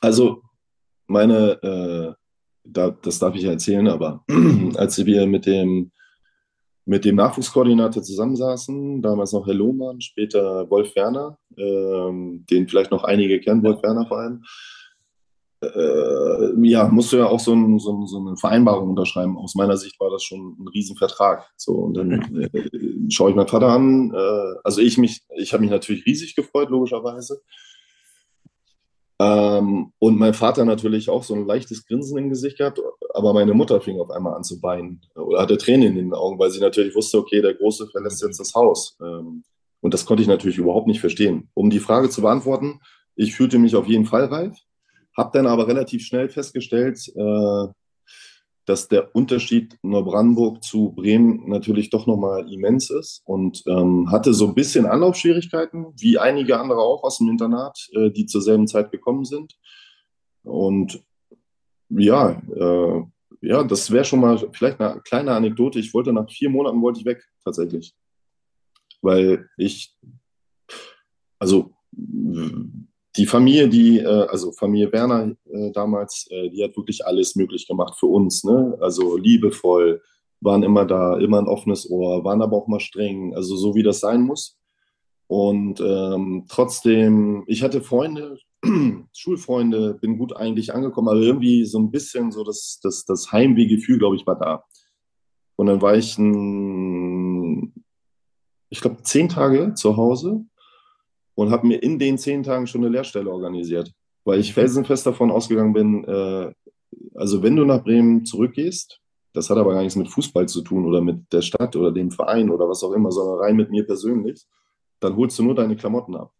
Also, 0.00 0.42
meine, 1.06 1.62
äh, 1.62 2.14
da, 2.64 2.90
das 2.90 3.18
darf 3.18 3.34
ich 3.34 3.42
ja 3.42 3.50
erzählen, 3.50 3.88
aber 3.88 4.24
als 4.76 5.04
wir 5.04 5.26
mit 5.26 5.46
dem, 5.46 5.90
mit 6.84 7.04
dem 7.04 7.16
Nachwuchskoordinator 7.16 8.02
zusammensaßen, 8.02 9.02
damals 9.02 9.32
noch 9.32 9.46
Herr 9.46 9.54
Lohmann, 9.54 10.00
später 10.00 10.68
Wolf 10.70 10.94
Werner, 10.94 11.38
ähm, 11.56 12.44
den 12.48 12.68
vielleicht 12.68 12.92
noch 12.92 13.04
einige 13.04 13.40
kennen, 13.40 13.62
Wolf 13.64 13.82
Werner 13.82 14.06
vor 14.06 14.18
allem, 14.18 14.44
äh, 15.62 16.68
ja, 16.68 16.88
musst 16.88 17.12
du 17.12 17.18
ja 17.18 17.26
auch 17.26 17.40
so, 17.40 17.52
ein, 17.54 17.78
so, 17.78 17.92
ein, 17.92 18.06
so, 18.06 18.18
eine 18.18 18.36
Vereinbarung 18.36 18.90
unterschreiben. 18.90 19.38
Aus 19.38 19.54
meiner 19.54 19.76
Sicht 19.76 19.98
war 20.00 20.10
das 20.10 20.22
schon 20.24 20.56
ein 20.58 20.68
Riesenvertrag. 20.68 21.48
So, 21.56 21.72
und 21.74 21.94
dann 21.94 22.10
äh, 22.52 22.68
schaue 23.10 23.30
ich 23.30 23.36
meinen 23.36 23.48
Vater 23.48 23.68
an. 23.68 24.12
Äh, 24.14 24.58
also 24.64 24.80
ich 24.80 24.98
mich, 24.98 25.22
ich 25.36 25.52
habe 25.52 25.62
mich 25.62 25.70
natürlich 25.70 26.04
riesig 26.06 26.34
gefreut, 26.34 26.70
logischerweise. 26.70 27.40
Ähm, 29.20 29.92
und 29.98 30.18
mein 30.18 30.34
Vater 30.34 30.64
natürlich 30.64 31.08
auch 31.08 31.22
so 31.22 31.34
ein 31.34 31.46
leichtes 31.46 31.86
Grinsen 31.86 32.18
im 32.18 32.28
Gesicht 32.28 32.58
gehabt, 32.58 32.80
aber 33.14 33.32
meine 33.32 33.54
Mutter 33.54 33.80
fing 33.80 34.00
auf 34.00 34.10
einmal 34.10 34.34
an 34.34 34.42
zu 34.42 34.60
weinen 34.62 35.00
oder 35.14 35.40
hatte 35.40 35.58
Tränen 35.58 35.90
in 35.90 35.94
den 35.94 36.14
Augen, 36.14 36.40
weil 36.40 36.50
sie 36.50 36.60
natürlich 36.60 36.94
wusste, 36.94 37.18
okay, 37.18 37.40
der 37.40 37.54
Große 37.54 37.86
verlässt 37.88 38.22
jetzt 38.22 38.40
das 38.40 38.52
Haus. 38.54 38.96
Ähm, 39.00 39.44
und 39.80 39.94
das 39.94 40.06
konnte 40.06 40.22
ich 40.22 40.28
natürlich 40.28 40.58
überhaupt 40.58 40.88
nicht 40.88 41.00
verstehen. 41.00 41.50
Um 41.54 41.70
die 41.70 41.78
Frage 41.78 42.08
zu 42.10 42.22
beantworten, 42.22 42.80
ich 43.14 43.34
fühlte 43.34 43.58
mich 43.58 43.76
auf 43.76 43.86
jeden 43.86 44.06
Fall 44.06 44.24
reif. 44.24 44.56
Habe 45.16 45.30
dann 45.34 45.46
aber 45.46 45.68
relativ 45.68 46.04
schnell 46.04 46.28
festgestellt, 46.28 47.00
äh, 47.14 47.66
dass 48.64 48.88
der 48.88 49.14
Unterschied 49.14 49.76
Neubrandenburg 49.82 50.62
zu 50.62 50.92
Bremen 50.92 51.48
natürlich 51.48 51.90
doch 51.90 52.06
nochmal 52.06 52.50
immens 52.52 52.90
ist 52.90 53.22
und 53.24 53.62
ähm, 53.66 54.10
hatte 54.10 54.32
so 54.34 54.48
ein 54.48 54.54
bisschen 54.54 54.86
Anlaufschwierigkeiten, 54.86 55.86
wie 55.98 56.18
einige 56.18 56.60
andere 56.60 56.80
auch 56.80 57.02
aus 57.02 57.18
dem 57.18 57.28
Internat, 57.28 57.88
äh, 57.92 58.10
die 58.10 58.26
zur 58.26 58.40
selben 58.40 58.68
Zeit 58.68 58.92
gekommen 58.92 59.24
sind. 59.24 59.54
Und 60.44 61.02
ja, 61.88 62.40
äh, 62.54 63.02
ja, 63.40 63.64
das 63.64 63.90
wäre 63.90 64.04
schon 64.04 64.20
mal 64.20 64.38
vielleicht 64.52 64.80
eine 64.80 65.00
kleine 65.00 65.32
Anekdote. 65.32 65.80
Ich 65.80 65.92
wollte 65.92 66.12
nach 66.12 66.30
vier 66.30 66.48
Monaten 66.48 66.80
wollte 66.80 67.00
ich 67.00 67.06
weg 67.06 67.24
tatsächlich, 67.44 67.94
weil 69.00 69.48
ich 69.56 69.96
also 71.40 71.74
die 73.16 73.26
Familie, 73.26 73.68
die, 73.68 73.98
äh, 73.98 74.26
also 74.28 74.52
Familie 74.52 74.92
Werner 74.92 75.34
äh, 75.50 75.70
damals, 75.72 76.26
äh, 76.30 76.48
die 76.50 76.64
hat 76.64 76.76
wirklich 76.76 77.04
alles 77.06 77.36
möglich 77.36 77.66
gemacht 77.66 77.98
für 77.98 78.06
uns. 78.06 78.44
Ne? 78.44 78.76
Also 78.80 79.16
liebevoll, 79.16 80.02
waren 80.40 80.62
immer 80.62 80.84
da, 80.84 81.18
immer 81.18 81.38
ein 81.38 81.46
offenes 81.46 81.88
Ohr, 81.88 82.24
waren 82.24 82.42
aber 82.42 82.56
auch 82.56 82.66
mal 82.66 82.80
streng, 82.80 83.34
also 83.34 83.56
so 83.56 83.74
wie 83.74 83.82
das 83.82 84.00
sein 84.00 84.22
muss. 84.22 84.58
Und 85.28 85.80
ähm, 85.80 86.46
trotzdem, 86.48 87.44
ich 87.46 87.62
hatte 87.62 87.80
Freunde, 87.80 88.38
Schulfreunde, 89.12 89.94
bin 89.94 90.18
gut 90.18 90.36
eigentlich 90.36 90.74
angekommen, 90.74 91.08
aber 91.08 91.20
irgendwie 91.20 91.64
so 91.64 91.78
ein 91.78 91.90
bisschen 91.90 92.32
so 92.32 92.44
das, 92.44 92.80
das, 92.82 93.04
das 93.04 93.30
Heimwehgefühl, 93.32 93.98
glaube 93.98 94.16
ich, 94.16 94.26
war 94.26 94.38
da. 94.38 94.64
Und 95.56 95.66
dann 95.66 95.80
war 95.80 95.96
ich, 95.96 96.18
ein, 96.18 97.72
ich 98.68 98.80
glaube, 98.80 99.02
zehn 99.02 99.28
Tage 99.28 99.74
zu 99.74 99.96
Hause 99.96 100.44
und 101.34 101.50
habe 101.50 101.66
mir 101.66 101.82
in 101.82 101.98
den 101.98 102.18
zehn 102.18 102.42
Tagen 102.42 102.66
schon 102.66 102.82
eine 102.82 102.90
Lehrstelle 102.90 103.30
organisiert, 103.30 103.92
weil 104.24 104.40
ich 104.40 104.54
felsenfest 104.54 105.06
davon 105.06 105.30
ausgegangen 105.30 105.72
bin, 105.72 106.04
äh, 106.04 106.52
also 107.14 107.42
wenn 107.42 107.56
du 107.56 107.64
nach 107.64 107.82
Bremen 107.82 108.24
zurückgehst, 108.24 109.00
das 109.32 109.48
hat 109.48 109.56
aber 109.56 109.72
gar 109.72 109.82
nichts 109.82 109.96
mit 109.96 110.08
Fußball 110.08 110.46
zu 110.46 110.62
tun 110.62 110.86
oder 110.86 111.00
mit 111.00 111.32
der 111.32 111.42
Stadt 111.42 111.74
oder 111.74 111.90
dem 111.90 112.10
Verein 112.10 112.50
oder 112.50 112.68
was 112.68 112.84
auch 112.84 112.92
immer, 112.92 113.10
sondern 113.10 113.38
rein 113.38 113.56
mit 113.56 113.70
mir 113.70 113.86
persönlich, 113.86 114.44
dann 115.00 115.16
holst 115.16 115.38
du 115.38 115.42
nur 115.42 115.54
deine 115.54 115.76
Klamotten 115.76 116.16
ab. 116.16 116.32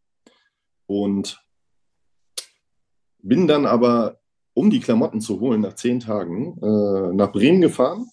Und 0.87 1.43
bin 3.19 3.47
dann 3.47 3.67
aber, 3.67 4.19
um 4.53 4.69
die 4.69 4.81
Klamotten 4.81 5.21
zu 5.21 5.41
holen, 5.41 5.63
nach 5.63 5.75
zehn 5.75 6.01
Tagen 6.01 6.59
äh, 6.61 7.15
nach 7.15 7.33
Bremen 7.33 7.63
gefahren 7.63 8.07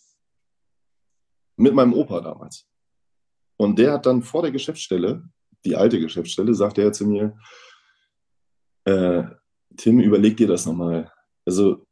mit 1.57 1.73
meinem 1.73 1.93
Opa 1.93 2.21
damals. 2.21 2.65
Und 3.57 3.77
der 3.77 3.93
hat 3.93 4.05
dann 4.05 4.21
vor 4.21 4.43
der 4.43 4.51
Geschäftsstelle 4.51 5.23
die 5.65 5.75
alte 5.75 5.99
Geschäftsstelle, 5.99 6.53
sagte 6.53 6.81
er 6.81 6.91
zu 6.91 7.05
mir, 7.05 7.37
äh, 8.85 9.23
Tim, 9.77 9.99
überleg 9.99 10.37
dir 10.37 10.47
das 10.47 10.65
nochmal. 10.65 11.11
Also 11.45 11.85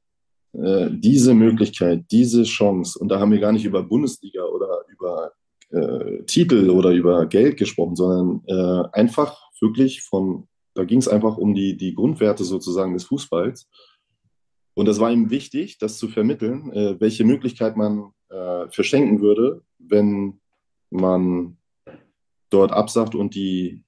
äh, 0.53 0.89
diese 0.91 1.34
Möglichkeit, 1.34 2.06
diese 2.12 2.43
Chance, 2.43 2.97
und 2.99 3.10
da 3.10 3.19
haben 3.19 3.32
wir 3.32 3.39
gar 3.39 3.51
nicht 3.51 3.65
über 3.65 3.84
Bundesliga 3.84 4.43
oder 4.43 4.84
über 4.88 5.32
äh, 5.69 6.23
Titel 6.23 6.69
oder 6.69 6.91
über 6.91 7.25
Geld 7.25 7.58
gesprochen, 7.58 7.95
sondern 7.95 8.41
äh, 8.47 8.88
einfach 8.93 9.39
wirklich 9.62 10.01
von, 10.01 10.47
da 10.73 10.84
ging 10.84 10.99
es 10.99 11.08
einfach 11.08 11.38
um 11.38 11.53
die, 11.53 11.77
die 11.77 11.93
Grundwerte 11.93 12.43
sozusagen 12.43 12.93
des 12.93 13.06
Fußballs. 13.06 13.67
Und 14.75 14.86
das 14.86 14.99
war 14.99 15.12
ihm 15.12 15.30
wichtig, 15.30 15.80
das 15.80 15.97
zu 15.97 16.08
vermitteln, 16.08 16.71
äh, 16.71 16.99
welche 16.99 17.25
Möglichkeit 17.25 17.77
man 17.77 18.12
äh, 18.30 18.69
verschenken 18.69 19.21
würde, 19.21 19.63
wenn 19.80 20.39
man 20.89 21.57
dort 22.49 22.71
absagt 22.71 23.15
und 23.15 23.36
die 23.36 23.83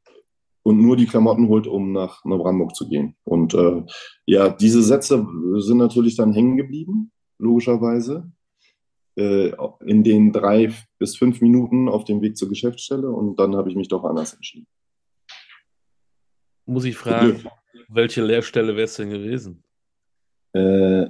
und 0.63 0.79
nur 0.79 0.95
die 0.95 1.07
Klamotten 1.07 1.47
holt, 1.47 1.67
um 1.67 1.93
nach 1.93 2.23
Neubrandenburg 2.25 2.75
zu 2.75 2.87
gehen. 2.87 3.15
Und 3.23 3.53
äh, 3.53 3.83
ja, 4.25 4.49
diese 4.49 4.83
Sätze 4.83 5.25
sind 5.55 5.77
natürlich 5.77 6.15
dann 6.15 6.33
hängen 6.33 6.57
geblieben, 6.57 7.11
logischerweise, 7.39 8.31
äh, 9.15 9.51
in 9.85 10.03
den 10.03 10.31
drei 10.31 10.71
bis 10.99 11.17
fünf 11.17 11.41
Minuten 11.41 11.89
auf 11.89 12.03
dem 12.03 12.21
Weg 12.21 12.37
zur 12.37 12.49
Geschäftsstelle 12.49 13.09
und 13.09 13.39
dann 13.39 13.55
habe 13.55 13.69
ich 13.69 13.75
mich 13.75 13.87
doch 13.87 14.03
anders 14.03 14.33
entschieden. 14.33 14.67
Muss 16.65 16.85
ich 16.85 16.95
fragen, 16.95 17.43
welche 17.87 18.23
Lehrstelle 18.23 18.75
wäre 18.75 18.85
es 18.85 18.95
denn 18.95 19.09
gewesen? 19.09 19.63
Äh, 20.53 21.07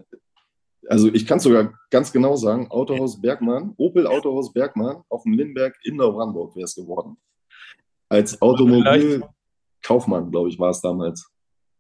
also 0.88 1.13
ich 1.13 1.25
kann 1.25 1.39
es 1.39 1.43
sogar 1.43 1.73
ganz 1.89 2.13
genau 2.13 2.35
sagen, 2.38 2.71
Autohaus 2.71 3.19
Bergmann, 3.19 3.73
Opel 3.77 4.07
Autohaus 4.07 4.53
Bergmann 4.53 5.03
auf 5.09 5.23
dem 5.23 5.33
Lindberg 5.33 5.75
in 5.83 5.97
Neubrandenburg 5.97 6.55
wäre 6.55 6.63
es 6.63 6.75
geworden 6.75 7.17
als 8.10 8.41
Automobilkaufmann, 8.41 10.32
glaube 10.32 10.50
ich, 10.50 10.60
war 10.60 10.72
es 10.72 10.82
damals. 10.82 11.32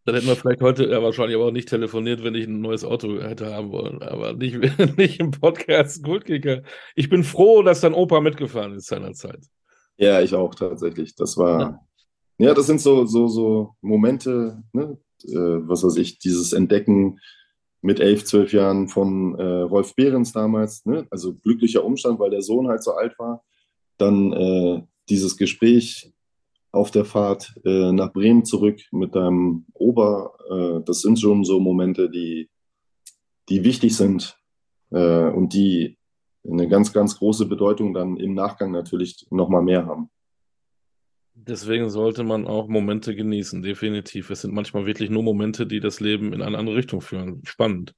Dann 0.05 0.15
hätten 0.15 0.27
wir 0.27 0.35
vielleicht 0.35 0.61
heute 0.61 0.85
ja, 0.85 1.03
wahrscheinlich 1.03 1.35
aber 1.35 1.47
auch 1.47 1.51
nicht 1.51 1.69
telefoniert, 1.69 2.23
wenn 2.23 2.33
ich 2.33 2.47
ein 2.47 2.61
neues 2.61 2.83
Auto 2.83 3.21
hätte 3.21 3.53
haben 3.53 3.71
wollen. 3.71 4.01
Aber 4.01 4.33
nicht, 4.33 4.57
nicht 4.97 5.19
im 5.19 5.31
Podcast 5.31 6.03
Goldkicker. 6.03 6.63
Ich 6.95 7.09
bin 7.09 7.23
froh, 7.23 7.61
dass 7.61 7.81
dein 7.81 7.93
Opa 7.93 8.21
mitgefahren 8.21 8.73
ist 8.73 8.87
seinerzeit. 8.87 9.45
Ja, 9.97 10.21
ich 10.21 10.33
auch 10.33 10.55
tatsächlich. 10.55 11.15
Das 11.15 11.37
war, 11.37 11.59
ja, 11.59 12.47
ja 12.47 12.53
das 12.53 12.67
sind 12.67 12.81
so, 12.81 13.05
so, 13.05 13.27
so 13.27 13.75
Momente, 13.81 14.63
ne? 14.71 14.97
äh, 15.25 15.67
was 15.67 15.83
weiß 15.83 15.97
ich, 15.97 16.19
dieses 16.19 16.53
Entdecken 16.53 17.19
mit 17.81 17.99
elf, 17.99 18.23
zwölf 18.23 18.53
Jahren 18.53 18.87
von 18.87 19.37
äh, 19.37 19.61
Rolf 19.61 19.95
Behrens 19.95 20.31
damals, 20.31 20.85
ne? 20.85 21.07
also 21.11 21.35
glücklicher 21.35 21.83
Umstand, 21.83 22.19
weil 22.19 22.29
der 22.29 22.41
Sohn 22.41 22.67
halt 22.67 22.83
so 22.83 22.93
alt 22.93 23.17
war. 23.19 23.43
Dann 23.97 24.33
äh, 24.33 24.83
dieses 25.09 25.37
Gespräch 25.37 26.13
auf 26.71 26.91
der 26.91 27.05
Fahrt 27.05 27.53
äh, 27.65 27.91
nach 27.91 28.13
Bremen 28.13 28.45
zurück 28.45 28.79
mit 28.91 29.15
deinem 29.15 29.65
Ober. 29.73 30.33
Äh, 30.49 30.83
das 30.85 31.01
sind 31.01 31.19
schon 31.19 31.43
so 31.43 31.59
Momente, 31.59 32.09
die, 32.09 32.49
die 33.49 33.63
wichtig 33.63 33.95
sind 33.95 34.37
äh, 34.91 35.29
und 35.29 35.53
die 35.53 35.97
eine 36.47 36.67
ganz, 36.67 36.93
ganz 36.93 37.17
große 37.17 37.45
Bedeutung 37.47 37.93
dann 37.93 38.17
im 38.17 38.33
Nachgang 38.33 38.71
natürlich 38.71 39.27
nochmal 39.29 39.61
mehr 39.61 39.85
haben. 39.85 40.09
Deswegen 41.33 41.89
sollte 41.89 42.23
man 42.23 42.47
auch 42.47 42.67
Momente 42.67 43.15
genießen, 43.15 43.61
definitiv. 43.61 44.29
Es 44.29 44.41
sind 44.41 44.53
manchmal 44.53 44.85
wirklich 44.85 45.09
nur 45.09 45.23
Momente, 45.23 45.65
die 45.65 45.79
das 45.79 46.01
Leben 46.01 46.33
in 46.33 46.41
eine 46.41 46.57
andere 46.57 46.75
Richtung 46.75 47.01
führen. 47.01 47.41
Spannend. 47.45 47.95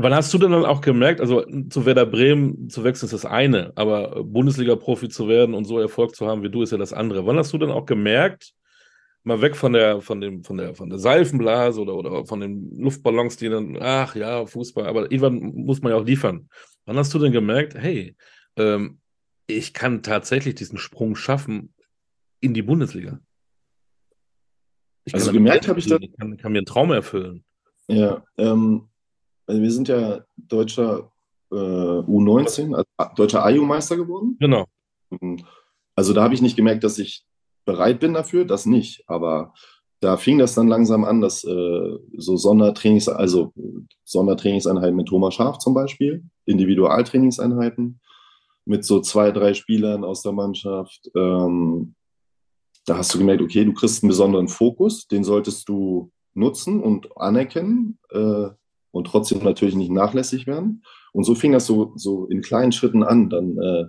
Wann 0.00 0.14
hast 0.14 0.32
du 0.32 0.38
denn 0.38 0.52
dann 0.52 0.64
auch 0.64 0.80
gemerkt, 0.80 1.20
also 1.20 1.44
zu 1.70 1.84
Werder 1.84 2.06
Bremen 2.06 2.70
zu 2.70 2.84
wechseln 2.84 3.06
ist 3.06 3.12
das 3.12 3.24
eine, 3.24 3.72
aber 3.74 4.22
Bundesliga-Profi 4.22 5.08
zu 5.08 5.26
werden 5.26 5.56
und 5.56 5.64
so 5.64 5.80
Erfolg 5.80 6.14
zu 6.14 6.28
haben 6.28 6.44
wie 6.44 6.50
du 6.50 6.62
ist 6.62 6.70
ja 6.70 6.78
das 6.78 6.92
andere. 6.92 7.26
Wann 7.26 7.36
hast 7.36 7.52
du 7.52 7.58
denn 7.58 7.72
auch 7.72 7.84
gemerkt, 7.84 8.54
mal 9.24 9.40
weg 9.40 9.56
von 9.56 9.72
der, 9.72 10.00
von 10.00 10.20
dem, 10.20 10.44
von 10.44 10.56
der, 10.56 10.76
von 10.76 10.88
der 10.88 11.00
Seifenblase 11.00 11.80
oder, 11.80 11.96
oder 11.96 12.24
von 12.26 12.38
den 12.38 12.78
Luftballons, 12.78 13.38
die 13.38 13.48
dann, 13.48 13.76
ach 13.80 14.14
ja, 14.14 14.46
Fußball, 14.46 14.86
aber 14.86 15.10
irgendwann 15.10 15.40
muss 15.64 15.82
man 15.82 15.90
ja 15.90 15.98
auch 15.98 16.06
liefern. 16.06 16.48
Wann 16.86 16.96
hast 16.96 17.12
du 17.12 17.18
denn 17.18 17.32
gemerkt, 17.32 17.74
hey, 17.74 18.14
ähm, 18.54 19.00
ich 19.48 19.74
kann 19.74 20.04
tatsächlich 20.04 20.54
diesen 20.54 20.78
Sprung 20.78 21.16
schaffen 21.16 21.74
in 22.38 22.54
die 22.54 22.62
Bundesliga? 22.62 23.18
Ich 25.04 25.14
also 25.14 25.32
gemerkt 25.32 25.66
habe 25.66 25.80
ich 25.80 25.88
das. 25.88 25.98
Ich 26.02 26.16
kann, 26.16 26.36
kann, 26.36 26.52
mir 26.52 26.58
einen 26.58 26.66
Traum 26.66 26.92
erfüllen. 26.92 27.42
Ja, 27.88 28.22
ähm, 28.36 28.88
also 29.48 29.62
wir 29.62 29.72
sind 29.72 29.88
ja 29.88 30.20
deutscher 30.36 31.10
äh, 31.50 31.54
U19, 31.54 32.74
also 32.74 33.14
deutscher 33.16 33.44
AJU-Meister 33.44 33.96
geworden. 33.96 34.36
Genau. 34.38 34.66
Mhm. 35.10 35.44
Also 35.96 36.12
da 36.12 36.22
habe 36.22 36.34
ich 36.34 36.42
nicht 36.42 36.56
gemerkt, 36.56 36.84
dass 36.84 36.98
ich 36.98 37.24
bereit 37.64 37.98
bin 37.98 38.14
dafür, 38.14 38.44
das 38.44 38.66
nicht. 38.66 39.04
Aber 39.08 39.54
da 40.00 40.16
fing 40.16 40.38
das 40.38 40.54
dann 40.54 40.68
langsam 40.68 41.04
an, 41.04 41.20
dass 41.20 41.44
äh, 41.44 41.98
so 42.16 42.36
Sondertrainings, 42.36 43.08
also 43.08 43.52
Sondertrainingseinheiten 44.04 44.94
mit 44.94 45.08
Thomas 45.08 45.34
Schaf 45.34 45.58
zum 45.58 45.74
Beispiel, 45.74 46.24
Individualtrainingseinheiten 46.44 48.00
mit 48.64 48.84
so 48.84 49.00
zwei, 49.00 49.32
drei 49.32 49.54
Spielern 49.54 50.04
aus 50.04 50.22
der 50.22 50.32
Mannschaft. 50.32 51.10
Ähm, 51.16 51.94
da 52.84 52.98
hast 52.98 53.14
du 53.14 53.18
gemerkt, 53.18 53.42
okay, 53.42 53.64
du 53.64 53.72
kriegst 53.72 54.02
einen 54.02 54.08
besonderen 54.08 54.48
Fokus, 54.48 55.08
den 55.08 55.24
solltest 55.24 55.68
du 55.68 56.12
nutzen 56.34 56.80
und 56.80 57.16
anerkennen. 57.16 57.98
Äh, 58.10 58.48
und 58.98 59.06
trotzdem 59.06 59.42
natürlich 59.42 59.76
nicht 59.76 59.90
nachlässig 59.90 60.46
werden. 60.46 60.82
Und 61.12 61.24
so 61.24 61.34
fing 61.34 61.52
das 61.52 61.66
so, 61.66 61.92
so 61.96 62.26
in 62.26 62.42
kleinen 62.42 62.72
Schritten 62.72 63.02
an. 63.02 63.30
Dann 63.30 63.56
äh, 63.56 63.84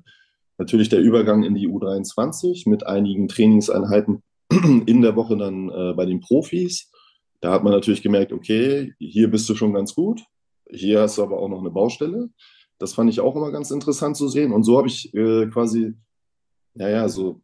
natürlich 0.58 0.90
der 0.90 1.02
Übergang 1.02 1.44
in 1.44 1.56
die 1.56 1.68
U23 1.68 2.70
mit 2.70 2.86
einigen 2.86 3.28
Trainingseinheiten 3.28 4.24
in 4.86 5.02
der 5.02 5.16
Woche 5.16 5.36
dann 5.36 5.70
äh, 5.70 5.94
bei 5.94 6.06
den 6.06 6.22
Profis. 6.22 6.92
Da 7.42 7.52
hat 7.52 7.64
man 7.64 7.74
natürlich 7.74 8.02
gemerkt, 8.02 8.32
okay, 8.32 8.94
hier 9.00 9.30
bist 9.30 9.50
du 9.50 9.56
schon 9.56 9.74
ganz 9.74 9.96
gut. 9.96 10.22
Hier 10.70 11.02
hast 11.02 11.18
du 11.18 11.24
aber 11.24 11.40
auch 11.40 11.50
noch 11.50 11.60
eine 11.60 11.72
Baustelle. 11.72 12.30
Das 12.78 12.94
fand 12.94 13.10
ich 13.10 13.20
auch 13.20 13.36
immer 13.36 13.52
ganz 13.52 13.72
interessant 13.72 14.16
zu 14.16 14.28
sehen. 14.28 14.54
Und 14.54 14.64
so 14.64 14.78
habe 14.78 14.88
ich 14.88 15.14
äh, 15.14 15.48
quasi, 15.48 15.96
naja, 16.76 17.10
so 17.10 17.42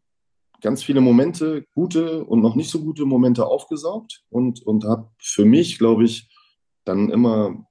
ganz 0.62 0.82
viele 0.82 1.00
Momente, 1.00 1.64
gute 1.74 2.24
und 2.24 2.40
noch 2.40 2.54
nicht 2.54 2.70
so 2.70 2.80
gute 2.80 3.04
Momente 3.04 3.46
aufgesaugt 3.46 4.22
und, 4.30 4.62
und 4.62 4.84
habe 4.84 5.10
für 5.18 5.44
mich, 5.44 5.78
glaube 5.78 6.04
ich, 6.04 6.28
dann 6.86 7.10
immer, 7.10 7.66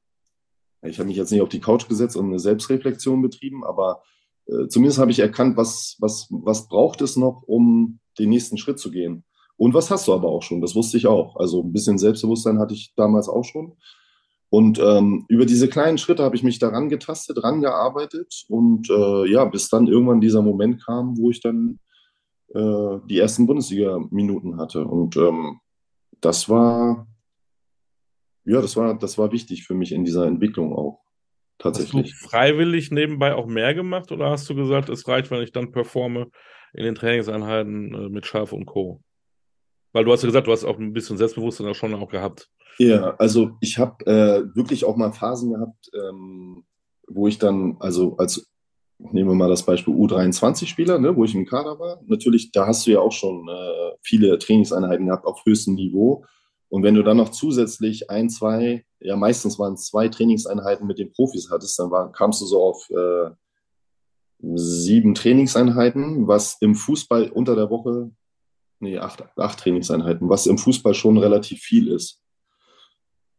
ich 0.84 1.00
habe 1.00 1.08
mich 1.08 1.18
jetzt 1.18 1.32
nicht 1.32 1.42
auf 1.42 1.50
die 1.50 1.62
Couch 1.62 1.88
gesetzt 1.88 2.16
und 2.16 2.26
eine 2.26 2.40
Selbstreflexion 2.40 3.22
betrieben, 3.22 3.64
aber 3.64 4.04
äh, 4.48 4.68
zumindest 4.68 5.00
habe 5.00 5.12
ich 5.12 5.20
erkannt, 5.20 5.58
was, 5.58 5.98
was, 6.00 6.28
was 6.30 6.68
braucht 6.68 7.02
es 7.02 7.16
noch, 7.16 7.44
um 7.48 8.00
den 8.20 8.30
nächsten 8.30 8.58
Schritt 8.58 8.80
zu 8.80 8.92
gehen. 8.92 9.24
Und 9.58 9.74
was 9.74 9.90
hast 9.90 10.08
du 10.08 10.14
aber 10.14 10.30
auch 10.30 10.44
schon? 10.44 10.62
Das 10.62 10.76
wusste 10.76 10.98
ich 10.98 11.08
auch. 11.08 11.38
Also 11.38 11.64
ein 11.64 11.72
bisschen 11.72 11.98
Selbstbewusstsein 11.98 12.60
hatte 12.60 12.74
ich 12.74 12.94
damals 12.96 13.30
auch 13.30 13.46
schon. 13.46 13.78
Und 14.50 14.80
ähm, 14.80 15.26
über 15.28 15.46
diese 15.46 15.68
kleinen 15.68 15.98
Schritte 15.98 16.24
habe 16.24 16.36
ich 16.36 16.44
mich 16.44 16.60
daran 16.60 16.90
getastet, 16.90 17.44
rangearbeitet 17.44 18.46
und 18.48 18.90
äh, 18.90 19.32
ja, 19.32 19.46
bis 19.46 19.70
dann 19.70 19.88
irgendwann 19.88 20.22
dieser 20.22 20.42
Moment 20.42 20.86
kam, 20.86 21.18
wo 21.18 21.32
ich 21.32 21.42
dann 21.42 21.80
äh, 22.54 22.98
die 23.10 23.18
ersten 23.18 23.48
Bundesliga-Minuten 23.48 24.58
hatte. 24.58 24.86
Und 24.86 25.18
ähm, 25.18 25.60
das 26.22 26.48
war 26.48 27.08
ja, 28.46 28.62
das 28.62 28.76
war, 28.76 28.98
das 28.98 29.18
war 29.18 29.32
wichtig 29.32 29.66
für 29.66 29.74
mich 29.74 29.92
in 29.92 30.06
dieser 30.06 30.26
Entwicklung 30.26 30.74
auch. 30.74 31.02
Tatsächlich. 31.58 32.14
Hast 32.14 32.24
du 32.24 32.30
freiwillig 32.30 32.92
nebenbei 32.92 33.34
auch 33.34 33.48
mehr 33.48 33.74
gemacht 33.74 34.12
oder 34.12 34.30
hast 34.30 34.50
du 34.50 34.56
gesagt, 34.56 34.90
es 34.90 35.08
reicht, 35.08 35.32
wenn 35.32 35.42
ich 35.42 35.52
dann 35.52 35.72
performe 35.72 36.30
in 36.74 36.84
den 36.84 36.96
Trainingseinheiten 36.96 37.94
äh, 37.94 38.10
mit 38.10 38.26
Schaf 38.26 38.52
und 38.52 38.66
Co.? 38.66 39.02
Weil 39.94 40.04
du 40.04 40.12
hast 40.12 40.24
ja 40.24 40.28
gesagt, 40.28 40.48
du 40.48 40.52
hast 40.52 40.66
auch 40.66 40.78
ein 40.78 40.94
bisschen 40.94 41.18
Selbstbewusstsein 41.18 41.74
schon 41.74 41.96
auch 41.96 42.10
gehabt. 42.10 42.50
Ja, 42.78 43.16
also 43.18 43.52
ich 43.62 43.80
habe 43.80 44.06
äh, 44.06 44.56
wirklich 44.56 44.84
auch 44.84 44.98
mal 44.98 45.14
Phasen 45.14 45.54
gehabt, 45.54 45.90
ähm, 45.94 46.66
wo 47.08 47.28
ich 47.28 47.40
dann, 47.40 47.78
also 47.80 48.18
als, 48.18 48.52
nehmen 49.00 49.30
wir 49.30 49.36
mal 49.36 49.50
das 49.50 49.66
Beispiel 49.66 49.94
U23-Spieler, 49.94 51.00
ne, 51.00 51.16
wo 51.16 51.24
ich 51.24 51.34
im 51.34 51.46
Kader 51.46 51.80
war. 51.80 52.02
Natürlich, 52.06 52.52
da 52.52 52.68
hast 52.68 52.86
du 52.86 52.92
ja 52.92 53.00
auch 53.00 53.14
schon 53.14 53.48
äh, 53.48 53.92
viele 54.02 54.38
Trainingseinheiten 54.38 55.06
gehabt 55.06 55.26
auf 55.26 55.46
höchstem 55.46 55.76
Niveau. 55.76 56.26
Und 56.70 56.84
wenn 56.84 56.96
du 56.96 57.04
dann 57.04 57.18
noch 57.18 57.30
zusätzlich 57.30 58.10
ein, 58.10 58.30
zwei, 58.30 58.86
ja 59.00 59.16
meistens 59.16 59.60
waren 59.60 59.76
es 59.76 59.86
zwei 59.86 60.10
Trainingseinheiten 60.10 60.88
mit 60.88 61.00
den 61.00 61.12
Profis 61.12 61.50
hattest, 61.52 61.78
dann 61.80 61.92
war, 61.92 62.12
kamst 62.12 62.42
du 62.42 62.46
so 62.46 62.62
auf 62.64 62.90
äh, 62.90 63.32
sieben 64.40 65.16
Trainingseinheiten, 65.16 66.28
was 66.28 66.58
im 66.62 66.76
Fußball 66.76 67.30
unter 67.30 67.56
der 67.56 67.70
Woche, 67.70 68.12
nee, 68.80 68.98
acht, 68.98 69.24
acht 69.38 69.60
Trainingseinheiten, 69.60 70.30
was 70.30 70.48
im 70.48 70.58
Fußball 70.58 70.94
schon 70.94 71.18
relativ 71.18 71.60
viel 71.60 71.88
ist. 71.88 72.22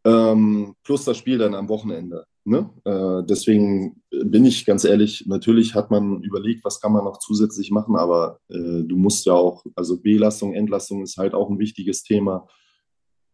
Ähm, 0.05 0.75
plus 0.85 1.05
das 1.05 1.17
Spiel 1.17 1.39
dann 1.39 1.55
am 1.55 1.69
Wochenende. 1.69 2.27
Ne? 2.45 2.71
Äh, 2.85 3.27
deswegen 3.29 4.03
bin 4.11 4.45
ich 4.45 4.65
ganz 4.65 4.85
ehrlich, 4.85 5.25
natürlich 5.27 5.75
hat 5.75 5.91
man 5.91 6.23
überlegt, 6.23 6.65
was 6.65 6.81
kann 6.81 6.93
man 6.93 7.05
noch 7.05 7.19
zusätzlich 7.19 7.73
machen, 7.73 7.97
aber 7.97 8.39
äh, 8.49 8.85
du 8.85 8.97
musst 8.97 9.27
ja 9.27 9.33
auch, 9.33 9.65
also 9.75 10.01
Belastung, 10.01 10.55
Entlastung 10.55 11.03
ist 11.03 11.17
halt 11.17 11.35
auch 11.35 11.51
ein 11.51 11.59
wichtiges 11.59 12.05
Thema. 12.05 12.47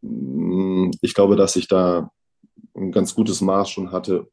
Mm, 0.03 0.91
ich 1.01 1.15
glaube, 1.15 1.37
dass 1.37 1.57
ich 1.57 1.69
da 1.69 2.11
ein 2.75 2.93
ganz 2.93 3.15
gutes 3.15 3.41
Maß 3.41 3.71
schon 3.71 3.93
hatte 3.93 4.29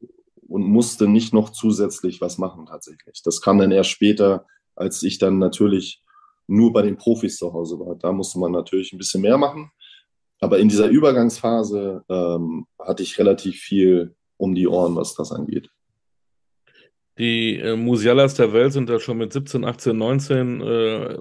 und 0.48 0.64
musste 0.64 1.08
nicht 1.08 1.32
noch 1.32 1.50
zusätzlich 1.50 2.20
was 2.20 2.38
machen 2.38 2.66
tatsächlich. 2.66 3.22
Das 3.24 3.40
kam 3.40 3.58
dann 3.58 3.70
erst 3.70 3.90
später, 3.90 4.46
als 4.74 5.02
ich 5.02 5.18
dann 5.18 5.38
natürlich 5.38 6.02
nur 6.46 6.72
bei 6.72 6.82
den 6.82 6.96
Profis 6.96 7.36
zu 7.36 7.52
Hause 7.52 7.78
war. 7.78 7.94
Da 7.94 8.12
musste 8.12 8.38
man 8.38 8.52
natürlich 8.52 8.92
ein 8.92 8.98
bisschen 8.98 9.22
mehr 9.22 9.38
machen. 9.38 9.70
Aber 10.40 10.58
in 10.58 10.68
dieser 10.68 10.88
Übergangsphase 10.88 12.02
ähm, 12.08 12.66
hatte 12.78 13.02
ich 13.02 13.18
relativ 13.18 13.56
viel 13.56 14.16
um 14.36 14.54
die 14.54 14.66
Ohren, 14.66 14.96
was 14.96 15.14
das 15.14 15.32
angeht. 15.32 15.70
Die 17.20 17.58
äh, 17.58 17.76
Musialas 17.76 18.32
der 18.32 18.54
Welt 18.54 18.72
sind 18.72 18.88
ja 18.88 18.98
schon 18.98 19.18
mit 19.18 19.30
17, 19.30 19.62
18, 19.62 19.94
19 19.94 20.60
äh, 20.62 21.18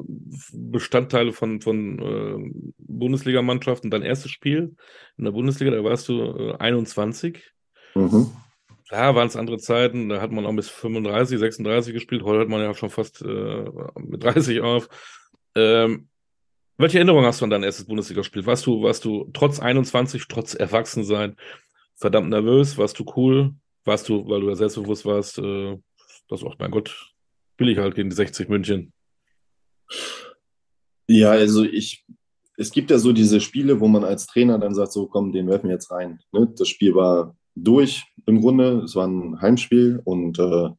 Bestandteile 0.53 1.33
von, 1.33 1.59
von 1.59 1.99
äh, 1.99 2.71
Bundesligamannschaften. 2.77 3.91
Dein 3.91 4.03
erstes 4.03 4.31
Spiel 4.31 4.77
in 5.17 5.25
der 5.25 5.33
Bundesliga, 5.33 5.71
da 5.71 5.83
warst 5.83 6.07
du 6.07 6.21
äh, 6.21 6.55
21. 6.57 7.43
Mhm. 7.95 8.31
Ja, 8.89 9.13
waren 9.13 9.27
es 9.27 9.35
andere 9.35 9.57
Zeiten, 9.57 10.07
da 10.07 10.21
hat 10.21 10.31
man 10.31 10.45
auch 10.45 10.55
bis 10.55 10.69
35, 10.69 11.37
36 11.37 11.93
gespielt. 11.93 12.23
Heute 12.23 12.39
hat 12.39 12.47
man 12.47 12.61
ja 12.61 12.73
schon 12.73 12.89
fast 12.89 13.21
äh, 13.21 13.65
mit 13.97 14.23
30 14.23 14.61
auf. 14.61 14.87
Ähm, 15.55 16.07
welche 16.77 16.99
Erinnerung 16.99 17.25
hast 17.25 17.41
du 17.41 17.43
an 17.43 17.51
dein 17.51 17.63
erstes 17.63 17.87
Bundesligaspiel? 17.87 18.45
Warst 18.45 18.65
du, 18.65 18.81
warst 18.83 19.03
du 19.03 19.29
trotz 19.33 19.59
21, 19.59 20.29
trotz 20.29 20.53
Erwachsensein 20.53 21.35
verdammt 21.97 22.29
nervös? 22.29 22.77
Warst 22.77 22.97
du 22.97 23.05
cool? 23.17 23.53
Warst 23.83 24.07
du, 24.07 24.25
weil 24.29 24.39
du 24.39 24.47
ja 24.47 24.55
selbstbewusst 24.55 25.05
warst, 25.05 25.39
äh, 25.39 25.77
das 26.29 26.43
auch, 26.43 26.57
mein 26.59 26.71
Gott, 26.71 27.13
will 27.57 27.69
ich 27.69 27.77
halt 27.77 27.95
gegen 27.95 28.09
die 28.09 28.15
60 28.15 28.49
München. 28.49 28.93
Ja, 31.07 31.31
also 31.31 31.63
ich, 31.63 32.05
es 32.57 32.71
gibt 32.71 32.91
ja 32.91 32.99
so 32.99 33.11
diese 33.11 33.41
Spiele, 33.41 33.79
wo 33.79 33.87
man 33.87 34.03
als 34.03 34.27
Trainer 34.27 34.59
dann 34.59 34.75
sagt, 34.75 34.91
so 34.91 35.07
komm, 35.07 35.31
den 35.31 35.47
werfen 35.47 35.67
wir 35.67 35.73
jetzt 35.73 35.91
rein. 35.91 36.19
Ne? 36.31 36.53
Das 36.57 36.67
Spiel 36.67 36.93
war 36.93 37.35
durch 37.55 38.05
im 38.25 38.41
Grunde, 38.41 38.81
es 38.83 38.95
war 38.95 39.07
ein 39.07 39.41
Heimspiel 39.41 40.01
und 40.03 40.39
äh, 40.39 40.69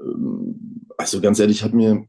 ähm, 0.00 0.86
also 0.96 1.20
ganz 1.20 1.40
ehrlich, 1.40 1.64
hat 1.64 1.74
mir 1.74 2.06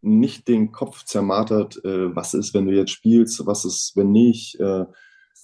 nicht 0.00 0.48
den 0.48 0.72
Kopf 0.72 1.04
zermartert, 1.04 1.82
äh, 1.84 2.14
was 2.14 2.34
ist, 2.34 2.52
wenn 2.52 2.66
du 2.66 2.72
jetzt 2.72 2.90
spielst, 2.90 3.46
was 3.46 3.64
ist, 3.64 3.92
wenn 3.96 4.12
nicht. 4.12 4.58
Äh, 4.60 4.84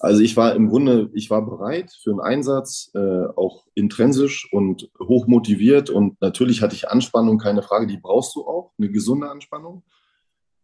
also 0.01 0.21
ich 0.21 0.35
war 0.35 0.55
im 0.55 0.67
Grunde, 0.67 1.09
ich 1.13 1.29
war 1.29 1.45
bereit 1.45 1.91
für 2.01 2.11
einen 2.11 2.19
Einsatz, 2.19 2.91
äh, 2.95 3.25
auch 3.35 3.65
intrinsisch 3.75 4.51
und 4.51 4.89
hoch 4.99 5.27
motiviert 5.27 5.89
und 5.89 6.19
natürlich 6.21 6.61
hatte 6.61 6.75
ich 6.75 6.89
Anspannung, 6.89 7.37
keine 7.37 7.61
Frage, 7.61 7.87
die 7.87 7.97
brauchst 7.97 8.35
du 8.35 8.45
auch, 8.45 8.71
eine 8.77 8.89
gesunde 8.89 9.29
Anspannung. 9.29 9.83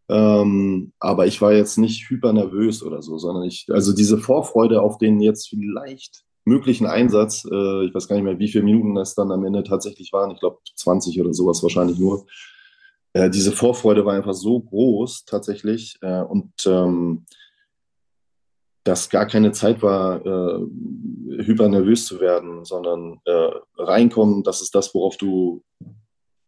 Ähm, 0.10 0.94
aber 1.00 1.28
ich 1.28 1.42
war 1.42 1.54
jetzt 1.54 1.78
nicht 1.78 2.10
hyper 2.10 2.34
nervös 2.34 2.82
oder 2.82 3.02
so, 3.02 3.18
sondern 3.18 3.44
ich, 3.44 3.68
also 3.70 3.94
diese 3.94 4.18
Vorfreude 4.18 4.82
auf 4.82 4.98
den 4.98 5.20
jetzt 5.20 5.50
vielleicht 5.50 6.24
möglichen 6.46 6.88
Einsatz, 6.88 7.46
äh, 7.46 7.86
ich 7.86 7.94
weiß 7.94 8.08
gar 8.08 8.16
nicht 8.16 8.24
mehr, 8.24 8.40
wie 8.40 8.48
viele 8.48 8.64
Minuten 8.64 8.96
das 8.96 9.16
dann 9.16 9.32
am 9.32 9.46
Ende 9.46 9.64
tatsächlich 9.64 10.14
waren, 10.14 10.32
ich 10.32 10.40
glaube 10.40 10.60
20 10.76 11.20
oder 11.20 11.34
sowas 11.34 11.62
wahrscheinlich 11.62 12.00
nur. 12.00 12.26
Äh, 13.14 13.30
diese 13.30 13.52
Vorfreude 13.52 14.06
war 14.06 14.14
einfach 14.14 14.34
so 14.34 14.60
groß 14.62 15.26
tatsächlich 15.26 15.98
äh, 16.02 16.22
und 16.22 16.54
ähm, 16.66 17.26
dass 18.88 19.10
gar 19.10 19.26
keine 19.26 19.52
Zeit 19.52 19.82
war, 19.82 20.26
äh, 20.26 20.60
hyper 21.44 21.68
nervös 21.68 22.06
zu 22.06 22.22
werden, 22.22 22.64
sondern 22.64 23.20
äh, 23.26 23.50
reinkommen, 23.78 24.44
das 24.44 24.62
ist 24.62 24.74
das, 24.74 24.96
worauf 24.96 25.18
du 25.18 25.62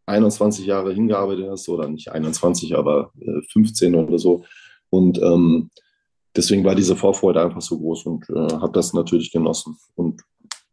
21 0.05 0.65
Jahre 0.65 0.93
hingearbeitet 0.93 1.47
hast, 1.49 1.67
oder 1.67 1.89
nicht 1.89 2.11
21, 2.11 2.75
aber 2.77 3.11
äh, 3.19 3.41
15 3.51 3.93
oder 3.93 4.17
so. 4.17 4.45
Und 4.89 5.21
ähm, 5.21 5.69
deswegen 6.35 6.63
war 6.63 6.75
diese 6.75 6.95
Vorfreude 6.95 7.41
einfach 7.41 7.61
so 7.61 7.77
groß 7.77 8.05
und 8.05 8.29
äh, 8.29 8.55
habe 8.55 8.71
das 8.71 8.93
natürlich 8.93 9.31
genossen. 9.31 9.77
Und 9.95 10.21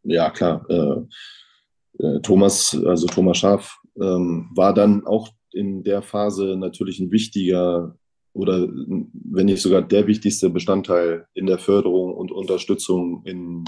ja, 0.04 0.30
klar, 0.30 0.64
äh, 0.70 2.04
äh, 2.04 2.20
Thomas, 2.20 2.80
also 2.86 3.08
Thomas 3.08 3.38
Schaf, 3.38 3.76
ähm, 4.00 4.50
war 4.54 4.72
dann 4.72 5.04
auch 5.04 5.28
in 5.50 5.82
der 5.82 6.02
Phase 6.02 6.56
natürlich 6.56 7.00
ein 7.00 7.10
wichtiger 7.10 7.96
oder 8.36 8.68
wenn 8.68 9.46
nicht 9.46 9.62
sogar 9.62 9.82
der 9.82 10.06
wichtigste 10.06 10.50
Bestandteil 10.50 11.26
in 11.34 11.46
der 11.46 11.58
Förderung 11.58 12.14
und 12.14 12.30
Unterstützung 12.30 13.22
in, 13.24 13.64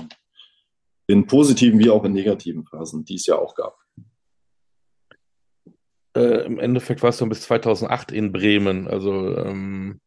in 1.06 1.26
positiven 1.26 1.78
wie 1.78 1.90
auch 1.90 2.04
in 2.04 2.12
negativen 2.12 2.64
Phasen, 2.64 3.04
die 3.04 3.14
es 3.14 3.26
ja 3.26 3.36
auch 3.36 3.54
gab. 3.54 3.78
Äh, 6.14 6.44
Im 6.44 6.58
Endeffekt 6.58 7.02
warst 7.02 7.20
du 7.20 7.26
bis 7.26 7.42
2008 7.42 8.12
in 8.12 8.30
Bremen. 8.30 8.86
Also 8.86 9.36
ähm, 9.38 10.00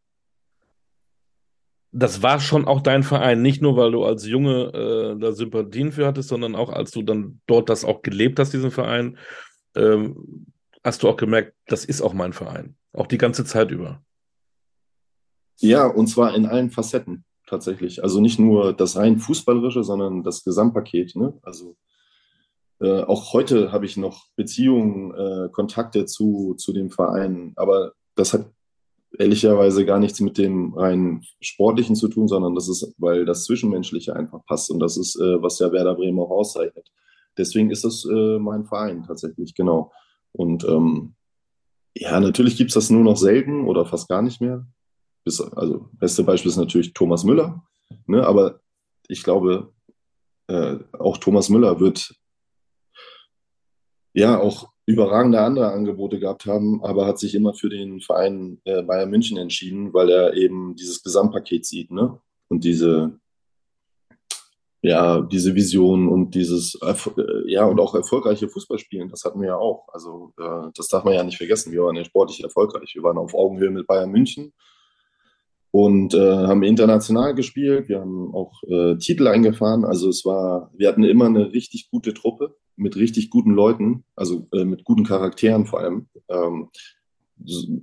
das 1.91 2.21
war 2.21 2.39
schon 2.39 2.65
auch 2.65 2.81
dein 2.81 3.03
Verein, 3.03 3.41
nicht 3.41 3.61
nur 3.61 3.75
weil 3.77 3.91
du 3.91 4.05
als 4.05 4.27
Junge 4.27 4.71
äh, 4.73 5.19
da 5.19 5.31
Sympathien 5.31 5.91
für 5.91 6.05
hattest, 6.05 6.29
sondern 6.29 6.55
auch 6.55 6.69
als 6.69 6.91
du 6.91 7.01
dann 7.01 7.41
dort 7.47 7.69
das 7.69 7.83
auch 7.83 8.03
gelebt 8.03 8.39
hast, 8.39 8.53
diesen 8.53 8.71
Verein, 8.71 9.17
ähm, 9.75 10.45
hast 10.83 11.01
du 11.01 11.09
auch 11.09 11.17
gemerkt, 11.17 11.53
das 11.65 11.83
ist 11.83 12.01
auch 12.01 12.13
mein 12.13 12.33
Verein, 12.33 12.75
auch 12.93 13.07
die 13.07 13.17
ganze 13.17 13.43
Zeit 13.43 13.71
über. 13.71 14.01
Ja, 15.61 15.87
und 15.87 16.07
zwar 16.07 16.35
in 16.35 16.45
allen 16.45 16.69
Facetten 16.69 17.23
tatsächlich. 17.47 18.03
Also 18.03 18.19
nicht 18.21 18.39
nur 18.39 18.73
das 18.73 18.95
rein 18.95 19.19
Fußballerische, 19.19 19.83
sondern 19.83 20.23
das 20.23 20.43
Gesamtpaket. 20.43 21.15
Ne? 21.15 21.37
Also 21.43 21.75
äh, 22.79 23.01
auch 23.03 23.33
heute 23.33 23.71
habe 23.71 23.85
ich 23.85 23.97
noch 23.97 24.25
Beziehungen, 24.35 25.13
äh, 25.13 25.49
Kontakte 25.51 26.05
zu, 26.05 26.55
zu 26.55 26.73
dem 26.73 26.89
Verein, 26.89 27.53
aber 27.55 27.93
das 28.15 28.33
hat 28.33 28.49
ehrlicherweise 29.19 29.85
gar 29.85 29.99
nichts 29.99 30.19
mit 30.21 30.37
dem 30.37 30.73
rein 30.73 31.23
Sportlichen 31.41 31.95
zu 31.95 32.07
tun, 32.07 32.27
sondern 32.27 32.55
das 32.55 32.69
ist, 32.69 32.95
weil 32.97 33.25
das 33.25 33.43
Zwischenmenschliche 33.43 34.15
einfach 34.15 34.43
passt 34.45 34.71
und 34.71 34.79
das 34.79 34.97
ist, 34.97 35.15
äh, 35.19 35.41
was 35.41 35.59
ja 35.59 35.71
Werder 35.71 35.95
Bremen 35.95 36.19
auch 36.19 36.31
auszeichnet. 36.31 36.89
Deswegen 37.37 37.69
ist 37.69 37.83
das 37.83 38.05
äh, 38.05 38.39
mein 38.39 38.65
Verein 38.65 39.03
tatsächlich, 39.03 39.53
genau. 39.53 39.91
Und 40.31 40.63
ähm, 40.63 41.15
ja, 41.95 42.19
natürlich 42.19 42.57
gibt 42.57 42.69
es 42.69 42.75
das 42.75 42.89
nur 42.89 43.03
noch 43.03 43.17
selten 43.17 43.65
oder 43.65 43.85
fast 43.85 44.07
gar 44.07 44.21
nicht 44.21 44.41
mehr. 44.41 44.65
Bis, 45.23 45.39
also, 45.39 45.89
beste 45.93 46.23
Beispiel 46.23 46.49
ist 46.49 46.57
natürlich 46.57 46.93
Thomas 46.93 47.23
Müller. 47.23 47.63
Ne? 48.07 48.25
Aber 48.25 48.59
ich 49.07 49.23
glaube, 49.23 49.73
äh, 50.47 50.77
auch 50.97 51.17
Thomas 51.17 51.49
Müller 51.49 51.79
wird 51.79 52.15
ja 54.13 54.39
auch 54.39 54.71
überragende 54.85 55.39
andere 55.41 55.71
Angebote 55.71 56.19
gehabt 56.19 56.45
haben, 56.45 56.83
aber 56.83 57.05
hat 57.05 57.19
sich 57.19 57.35
immer 57.35 57.53
für 57.53 57.69
den 57.69 58.01
Verein 58.01 58.59
äh, 58.65 58.81
Bayern 58.81 59.09
München 59.09 59.37
entschieden, 59.37 59.93
weil 59.93 60.09
er 60.09 60.33
eben 60.33 60.75
dieses 60.75 61.03
Gesamtpaket 61.03 61.65
sieht, 61.65 61.91
ne? 61.91 62.19
Und 62.49 62.63
diese, 62.65 63.17
ja, 64.81 65.21
diese 65.21 65.55
Vision 65.55 66.09
und 66.09 66.35
dieses, 66.35 66.75
äh, 66.81 66.95
ja, 67.45 67.65
und 67.65 67.79
auch 67.79 67.95
erfolgreiche 67.95 68.49
Fußballspielen, 68.49 69.09
das 69.09 69.23
hatten 69.23 69.39
wir 69.39 69.49
ja 69.49 69.55
auch. 69.55 69.87
Also, 69.93 70.33
äh, 70.37 70.71
das 70.75 70.87
darf 70.87 71.05
man 71.05 71.13
ja 71.13 71.23
nicht 71.23 71.37
vergessen. 71.37 71.71
Wir 71.71 71.83
waren 71.83 71.95
ja 71.95 72.03
sportlich 72.03 72.43
erfolgreich. 72.43 72.93
Wir 72.95 73.03
waren 73.03 73.17
auf 73.17 73.33
Augenhöhe 73.33 73.69
mit 73.69 73.87
Bayern 73.87 74.11
München 74.11 74.53
und 75.71 76.13
äh, 76.13 76.19
haben 76.19 76.63
international 76.63 77.33
gespielt. 77.33 77.87
Wir 77.87 78.01
haben 78.01 78.33
auch 78.33 78.61
äh, 78.63 78.97
Titel 78.97 79.27
eingefahren. 79.27 79.85
Also 79.85 80.09
es 80.09 80.25
war, 80.25 80.69
wir 80.75 80.89
hatten 80.89 81.03
immer 81.03 81.25
eine 81.25 81.53
richtig 81.53 81.89
gute 81.89 82.13
Truppe 82.13 82.55
mit 82.75 82.97
richtig 82.97 83.29
guten 83.29 83.51
Leuten, 83.51 84.03
also 84.15 84.47
äh, 84.53 84.65
mit 84.65 84.83
guten 84.83 85.05
Charakteren 85.05 85.65
vor 85.65 85.79
allem. 85.79 86.07
Ähm, 86.29 86.69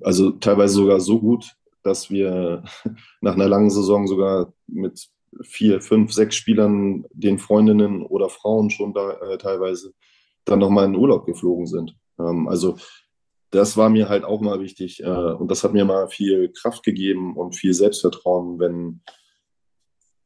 also 0.03 0.31
teilweise 0.33 0.75
sogar 0.75 1.01
so 1.01 1.19
gut, 1.19 1.55
dass 1.83 2.11
wir 2.11 2.63
nach 3.23 3.35
einer 3.35 3.49
langen 3.49 3.71
Saison 3.71 4.07
sogar 4.07 4.53
mit 4.67 5.09
vier, 5.43 5.81
fünf, 5.81 6.13
sechs 6.13 6.37
Spielern, 6.37 7.05
den 7.13 7.39
Freundinnen 7.39 8.03
oder 8.03 8.29
Frauen 8.29 8.71
schon 8.71 8.93
da 8.93 9.13
äh, 9.13 9.39
teilweise 9.39 9.93
dann 10.45 10.59
nochmal 10.59 10.87
in 10.87 10.97
Urlaub 10.97 11.27
geflogen 11.27 11.67
sind. 11.67 11.97
Ähm, 12.19 12.49
also 12.49 12.77
das 13.51 13.77
war 13.77 13.89
mir 13.89 14.09
halt 14.09 14.25
auch 14.25 14.41
mal 14.41 14.61
wichtig. 14.61 15.03
Äh, 15.03 15.07
und 15.07 15.51
das 15.51 15.65
hat 15.65 15.73
mir 15.73 15.85
mal 15.85 16.09
viel 16.09 16.53
Kraft 16.53 16.83
gegeben 16.83 17.37
und 17.37 17.57
viel 17.57 17.75
Selbstvertrauen, 17.75 18.59
wenn 18.59 19.01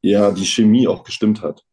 ja 0.02 0.32
die 0.32 0.46
Chemie 0.46 0.88
auch 0.88 1.04
gestimmt 1.04 1.42
hat. 1.42 1.64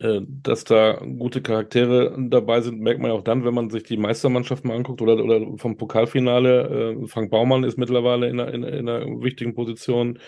Äh, 0.00 0.20
dass 0.28 0.62
da 0.62 0.92
gute 1.18 1.42
Charaktere 1.42 2.16
dabei 2.16 2.60
sind, 2.60 2.80
merkt 2.80 3.00
man 3.00 3.10
ja 3.10 3.16
auch 3.16 3.24
dann, 3.24 3.44
wenn 3.44 3.54
man 3.54 3.68
sich 3.68 3.82
die 3.82 3.96
Meistermannschaft 3.96 4.64
mal 4.64 4.76
anguckt 4.76 5.02
oder, 5.02 5.22
oder 5.22 5.58
vom 5.58 5.76
Pokalfinale. 5.76 7.00
Äh, 7.02 7.06
Frank 7.08 7.32
Baumann 7.32 7.64
ist 7.64 7.78
mittlerweile 7.78 8.28
in 8.28 8.38
einer, 8.38 8.54
in, 8.54 8.62
in 8.62 8.88
einer 8.88 9.04
wichtigen 9.20 9.54
Position. 9.54 10.20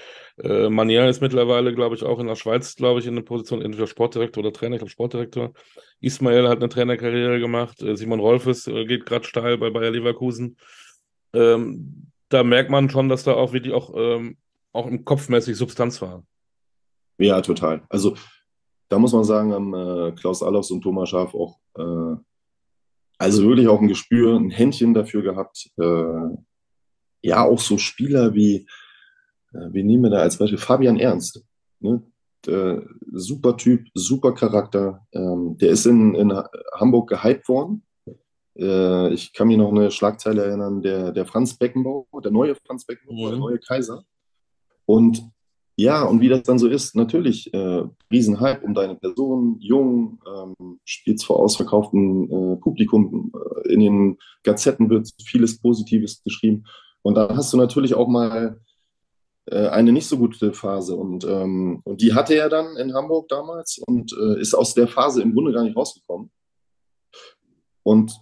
Äh, 0.42 0.68
Manier 0.70 1.08
ist 1.08 1.22
mittlerweile, 1.22 1.72
glaube 1.72 1.94
ich, 1.94 2.02
auch 2.02 2.18
in 2.18 2.26
der 2.26 2.34
Schweiz, 2.34 2.74
glaube 2.74 2.98
ich, 2.98 3.06
in 3.06 3.14
der 3.14 3.22
Position, 3.22 3.62
entweder 3.62 3.86
Sportdirektor 3.86 4.42
oder 4.42 4.52
Trainer, 4.52 4.74
ich 4.74 4.80
glaube 4.80 4.90
Sportdirektor. 4.90 5.52
Ismail 6.00 6.48
hat 6.48 6.58
eine 6.58 6.68
Trainerkarriere 6.68 7.38
gemacht. 7.38 7.80
Äh, 7.80 7.96
Simon 7.96 8.18
Rolfes 8.18 8.64
geht 8.64 9.06
gerade 9.06 9.24
steil 9.24 9.56
bei 9.56 9.70
Bayer 9.70 9.92
Leverkusen. 9.92 10.56
Ähm, 11.32 12.10
da 12.28 12.42
merkt 12.42 12.70
man 12.70 12.90
schon, 12.90 13.08
dass 13.08 13.22
da 13.22 13.34
auch 13.34 13.52
wirklich 13.52 13.72
auch, 13.72 13.94
ähm, 13.96 14.36
auch 14.72 14.88
im 14.88 15.04
Kopfmäßig 15.04 15.56
Substanz 15.56 16.02
war. 16.02 16.24
Ja, 17.18 17.40
total. 17.40 17.82
Also 17.88 18.16
da 18.90 18.98
muss 18.98 19.12
man 19.12 19.24
sagen, 19.24 19.52
haben 19.52 19.74
äh, 19.74 20.12
Klaus 20.12 20.42
Allofs 20.42 20.70
und 20.70 20.82
Thomas 20.82 21.08
Schaaf 21.08 21.34
auch 21.34 21.58
äh, 21.76 22.16
also 23.20 23.46
wirklich 23.46 23.68
auch 23.68 23.80
ein 23.80 23.88
Gespür, 23.88 24.34
ein 24.34 24.50
Händchen 24.50 24.94
dafür 24.94 25.22
gehabt. 25.22 25.70
Äh, 25.78 26.36
ja, 27.22 27.44
auch 27.44 27.60
so 27.60 27.76
Spieler 27.76 28.34
wie, 28.34 28.66
äh, 29.52 29.68
wie 29.72 29.82
nehmen 29.82 30.04
wir 30.04 30.10
da 30.10 30.18
als 30.20 30.38
Beispiel 30.38 30.58
Fabian 30.58 30.98
Ernst. 30.98 31.44
Ne? 31.80 32.02
Der, 32.46 32.82
super 33.12 33.58
Typ, 33.58 33.86
super 33.92 34.32
Charakter. 34.32 35.06
Ähm, 35.12 35.58
der 35.58 35.68
ist 35.68 35.84
in, 35.84 36.14
in 36.14 36.32
Hamburg 36.72 37.10
gehypt 37.10 37.46
worden. 37.50 37.84
Äh, 38.56 39.12
ich 39.12 39.34
kann 39.34 39.48
mich 39.48 39.58
noch 39.58 39.70
eine 39.70 39.90
Schlagzeile 39.90 40.44
erinnern, 40.44 40.80
der, 40.80 41.12
der 41.12 41.26
Franz 41.26 41.58
Beckenbauer, 41.58 42.06
der 42.24 42.32
neue 42.32 42.54
Franz 42.66 42.86
Beckenbauer, 42.86 43.26
mhm. 43.26 43.30
der 43.32 43.38
neue 43.38 43.58
Kaiser. 43.58 44.02
Und 44.86 45.30
ja, 45.80 46.02
und 46.04 46.20
wie 46.20 46.28
das 46.28 46.42
dann 46.42 46.58
so 46.58 46.68
ist, 46.68 46.94
natürlich, 46.94 47.52
äh, 47.54 47.82
Riesenhype 48.12 48.60
um 48.64 48.74
deine 48.74 48.96
Person, 48.96 49.56
jung, 49.60 50.20
ähm, 50.26 50.78
spielst 50.84 51.24
vor 51.24 51.38
ausverkauftem 51.38 52.24
äh, 52.30 52.56
Publikum, 52.56 53.32
äh, 53.34 53.72
in 53.72 53.80
den 53.80 54.18
Gazetten 54.42 54.90
wird 54.90 55.10
vieles 55.24 55.58
Positives 55.58 56.22
geschrieben. 56.22 56.64
Und 57.00 57.14
dann 57.14 57.34
hast 57.34 57.52
du 57.54 57.56
natürlich 57.56 57.94
auch 57.94 58.08
mal 58.08 58.60
äh, 59.46 59.68
eine 59.68 59.92
nicht 59.92 60.06
so 60.06 60.18
gute 60.18 60.52
Phase. 60.52 60.94
Und, 60.94 61.24
ähm, 61.24 61.80
und 61.84 62.02
die 62.02 62.12
hatte 62.12 62.34
er 62.34 62.50
dann 62.50 62.76
in 62.76 62.92
Hamburg 62.92 63.28
damals 63.28 63.78
und 63.86 64.12
äh, 64.12 64.38
ist 64.38 64.54
aus 64.54 64.74
der 64.74 64.86
Phase 64.86 65.22
im 65.22 65.32
Grunde 65.32 65.52
gar 65.52 65.64
nicht 65.64 65.76
rausgekommen. 65.76 66.30
Und 67.82 68.20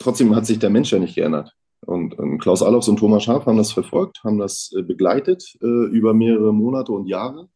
trotzdem 0.00 0.34
hat 0.34 0.46
sich 0.46 0.58
der 0.58 0.70
Mensch 0.70 0.92
ja 0.92 0.98
nicht 0.98 1.14
geändert. 1.14 1.54
Und 1.84 2.18
ähm, 2.18 2.38
Klaus 2.38 2.62
Allofs 2.62 2.88
und 2.88 2.98
Thomas 2.98 3.24
Schaaf 3.24 3.46
haben 3.46 3.58
das 3.58 3.72
verfolgt, 3.72 4.22
haben 4.24 4.38
das 4.38 4.72
äh, 4.76 4.82
begleitet 4.82 5.56
äh, 5.60 5.66
über 5.66 6.14
mehrere 6.14 6.52
Monate 6.52 6.92
und 6.92 7.06
Jahre 7.06 7.48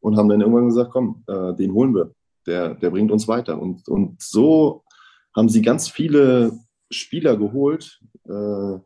und 0.00 0.16
haben 0.16 0.28
dann 0.28 0.40
irgendwann 0.40 0.68
gesagt, 0.68 0.90
komm, 0.92 1.24
äh, 1.26 1.54
den 1.54 1.72
holen 1.72 1.94
wir, 1.94 2.14
der, 2.46 2.74
der 2.74 2.90
bringt 2.90 3.10
uns 3.10 3.26
weiter. 3.26 3.60
Und, 3.60 3.88
und 3.88 4.20
so 4.20 4.84
haben 5.34 5.48
sie 5.48 5.62
ganz 5.62 5.88
viele 5.88 6.52
Spieler 6.90 7.36
geholt, 7.36 8.00
äh, 8.28 8.78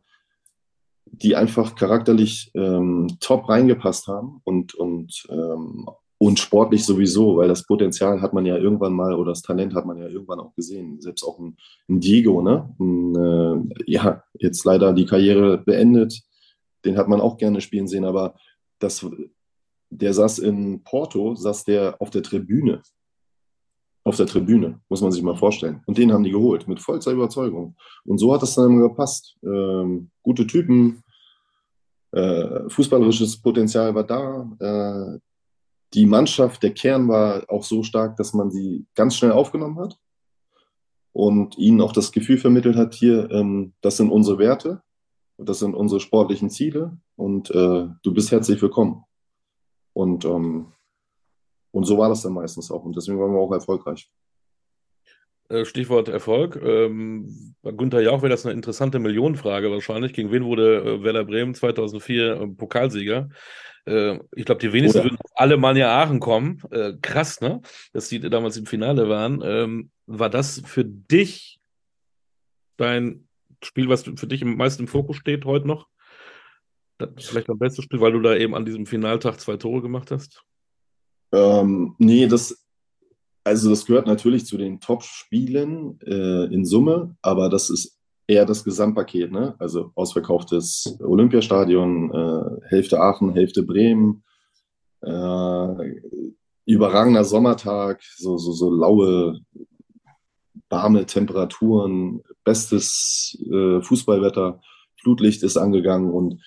die 1.05 1.35
einfach 1.35 1.75
charakterlich 1.75 2.51
ähm, 2.55 3.07
top 3.19 3.49
reingepasst 3.49 4.07
haben 4.07 4.41
und, 4.43 4.75
und 4.75 5.25
ähm, 5.29 5.87
und 6.25 6.39
sportlich 6.39 6.83
sowieso, 6.83 7.37
weil 7.37 7.47
das 7.47 7.67
Potenzial 7.67 8.19
hat 8.19 8.33
man 8.33 8.47
ja 8.47 8.57
irgendwann 8.57 8.93
mal 8.93 9.13
oder 9.13 9.29
das 9.29 9.43
Talent 9.43 9.75
hat 9.75 9.85
man 9.85 9.99
ja 9.99 10.07
irgendwann 10.07 10.39
auch 10.39 10.55
gesehen. 10.55 10.99
Selbst 10.99 11.23
auch 11.23 11.37
ein, 11.37 11.55
ein 11.87 11.99
Diego, 11.99 12.41
ne? 12.41 12.73
Ein, 12.79 13.15
äh, 13.15 13.83
ja, 13.85 14.23
jetzt 14.33 14.65
leider 14.65 14.91
die 14.91 15.05
Karriere 15.05 15.59
beendet. 15.59 16.23
Den 16.83 16.97
hat 16.97 17.07
man 17.07 17.21
auch 17.21 17.37
gerne 17.37 17.61
spielen 17.61 17.87
sehen, 17.87 18.05
aber 18.05 18.33
das, 18.79 19.05
der 19.91 20.15
saß 20.15 20.39
in 20.39 20.83
Porto, 20.83 21.35
saß 21.35 21.63
der 21.65 22.01
auf 22.01 22.09
der 22.09 22.23
Tribüne. 22.23 22.81
Auf 24.03 24.17
der 24.17 24.25
Tribüne, 24.25 24.81
muss 24.89 25.01
man 25.01 25.11
sich 25.11 25.21
mal 25.21 25.37
vorstellen. 25.37 25.83
Und 25.85 25.99
den 25.99 26.11
haben 26.11 26.23
die 26.23 26.31
geholt, 26.31 26.67
mit 26.67 26.79
vollster 26.79 27.11
Überzeugung. 27.11 27.75
Und 28.03 28.17
so 28.17 28.33
hat 28.33 28.41
das 28.41 28.55
dann 28.55 28.71
immer 28.71 28.89
gepasst. 28.89 29.37
Ähm, 29.43 30.09
gute 30.23 30.47
Typen, 30.47 31.03
äh, 32.13 32.67
fußballerisches 32.67 33.39
Potenzial 33.39 33.93
war 33.93 34.03
da. 34.03 34.49
Äh, 34.59 35.19
die 35.95 36.05
Mannschaft, 36.05 36.61
der 36.61 36.73
Kern 36.73 37.07
war 37.07 37.45
auch 37.49 37.63
so 37.63 37.81
stark, 37.81 38.17
dass 38.17 38.33
man 38.33 38.51
sie 38.51 38.85
ganz 38.95 39.15
schnell 39.15 39.31
aufgenommen 39.31 39.79
hat 39.79 39.97
und 41.13 41.57
ihnen 41.57 41.79
auch 41.79 41.93
das 41.93 42.11
Gefühl 42.11 42.37
vermittelt 42.37 42.75
hat, 42.75 42.93
hier, 42.93 43.31
ähm, 43.31 43.73
das 43.81 43.95
sind 43.97 44.11
unsere 44.11 44.37
Werte, 44.37 44.83
das 45.37 45.59
sind 45.59 45.73
unsere 45.73 46.01
sportlichen 46.01 46.49
Ziele 46.49 46.97
und 47.15 47.49
äh, 47.49 47.87
du 48.03 48.13
bist 48.13 48.31
herzlich 48.31 48.61
willkommen. 48.61 49.05
Und, 49.93 50.25
ähm, 50.25 50.73
und 51.71 51.85
so 51.85 51.97
war 51.97 52.09
das 52.09 52.23
dann 52.23 52.33
meistens 52.33 52.69
auch 52.69 52.83
und 52.83 52.95
deswegen 52.95 53.19
waren 53.19 53.31
wir 53.31 53.39
auch 53.39 53.53
erfolgreich. 53.53 54.11
Äh, 55.47 55.63
Stichwort 55.63 56.09
Erfolg. 56.09 56.59
Ähm, 56.61 57.55
bei 57.61 57.71
Günther 57.71 58.01
Jauch 58.01 58.21
wäre 58.21 58.31
das 58.31 58.45
eine 58.45 58.53
interessante 58.53 58.99
Millionenfrage 58.99 59.71
wahrscheinlich. 59.71 60.11
Gegen 60.11 60.31
wen 60.31 60.43
wurde 60.43 60.81
äh, 60.81 61.03
Werder 61.03 61.23
Bremen 61.23 61.53
2004 61.53 62.41
äh, 62.41 62.47
Pokalsieger? 62.47 63.29
Äh, 63.85 64.19
ich 64.35 64.45
glaube, 64.45 64.61
die 64.61 64.73
wenigsten 64.73 64.99
Oder. 64.99 65.09
würden 65.11 65.19
auf 65.23 65.31
Alemannia 65.35 66.01
Aachen 66.01 66.19
kommen. 66.19 66.61
Äh, 66.71 66.93
krass, 67.01 67.41
ne? 67.41 67.61
Dass 67.93 68.09
die 68.09 68.19
damals 68.19 68.57
im 68.57 68.65
Finale 68.65 69.09
waren. 69.09 69.41
Ähm, 69.43 69.91
war 70.05 70.29
das 70.29 70.61
für 70.65 70.85
dich 70.85 71.59
dein 72.77 73.27
Spiel, 73.63 73.89
was 73.89 74.03
für 74.03 74.27
dich 74.27 74.43
am 74.43 74.55
meisten 74.55 74.83
im 74.83 74.87
Fokus 74.87 75.17
steht 75.17 75.45
heute 75.45 75.67
noch? 75.67 75.87
Das 76.97 77.09
vielleicht 77.25 77.49
am 77.49 77.59
besten 77.59 77.81
Spiel, 77.81 77.99
weil 77.99 78.13
du 78.13 78.21
da 78.21 78.35
eben 78.35 78.55
an 78.55 78.65
diesem 78.65 78.85
Finaltag 78.85 79.39
zwei 79.39 79.57
Tore 79.57 79.81
gemacht 79.81 80.11
hast? 80.11 80.43
Ähm, 81.33 81.95
nee, 81.97 82.27
das, 82.27 82.65
also 83.43 83.69
das 83.69 83.85
gehört 83.85 84.07
natürlich 84.07 84.45
zu 84.45 84.57
den 84.57 84.79
Top-Spielen 84.79 85.99
äh, 86.01 86.45
in 86.53 86.63
Summe, 86.63 87.17
aber 87.21 87.49
das 87.49 87.69
ist 87.69 87.94
eher 88.27 88.45
das 88.45 88.63
Gesamtpaket, 88.63 89.31
ne? 89.31 89.55
Also 89.59 89.91
ausverkauftes 89.95 90.97
Olympiastadion, 91.01 92.11
äh, 92.13 92.67
Hälfte 92.69 92.99
Aachen, 92.99 93.33
Hälfte 93.33 93.63
Bremen, 93.63 94.23
äh, 95.01 96.01
überragender 96.65 97.23
Sommertag, 97.23 98.01
so, 98.17 98.37
so, 98.37 98.51
so 98.51 98.71
laue, 98.71 99.39
warme 100.69 101.05
Temperaturen, 101.05 102.23
bestes 102.43 103.37
äh, 103.51 103.81
Fußballwetter, 103.81 104.61
Flutlicht 104.99 105.43
ist 105.43 105.57
angegangen 105.57 106.11
und 106.11 106.41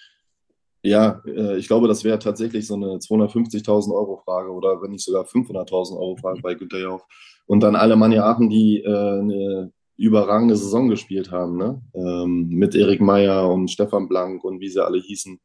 ja, 0.83 1.22
äh, 1.26 1.59
ich 1.59 1.66
glaube, 1.66 1.89
das 1.89 2.05
wäre 2.05 2.18
tatsächlich 2.18 2.66
so 2.66 2.74
eine 2.74 2.99
250.000 2.99 3.93
Euro 3.93 4.16
Frage 4.24 4.51
oder 4.51 4.81
wenn 4.81 4.93
nicht 4.93 5.05
sogar 5.05 5.24
500.000 5.24 5.99
Euro 5.99 6.16
Frage 6.16 6.41
bei 6.41 6.55
Günter 6.55 6.79
Jauch. 6.79 7.05
Und 7.47 7.61
dann 7.61 7.76
alle 7.76 7.97
Mann 7.97 8.16
Aachen, 8.16 8.49
die 8.49 8.83
äh, 8.83 8.89
eine 8.89 9.72
überragende 9.99 10.57
Saison 10.57 10.88
gespielt 10.88 11.30
haben, 11.30 11.57
ne? 11.57 11.82
Ähm, 11.94 12.49
mit 12.49 12.74
Erik 12.74 13.01
Meyer 13.01 13.51
und 13.51 13.68
Stefan 13.68 14.09
Blank 14.09 14.44
und 14.44 14.61
wie 14.61 14.68
sie 14.68 14.84
alle 14.84 14.99
hießen. 14.99 15.40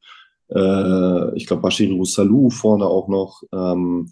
Äh, 0.49 1.35
ich 1.35 1.47
glaube, 1.47 1.63
Bashiru 1.63 2.05
Salou 2.05 2.49
vorne 2.49 2.85
auch 2.85 3.07
noch. 3.07 3.43
Ähm, 3.51 4.11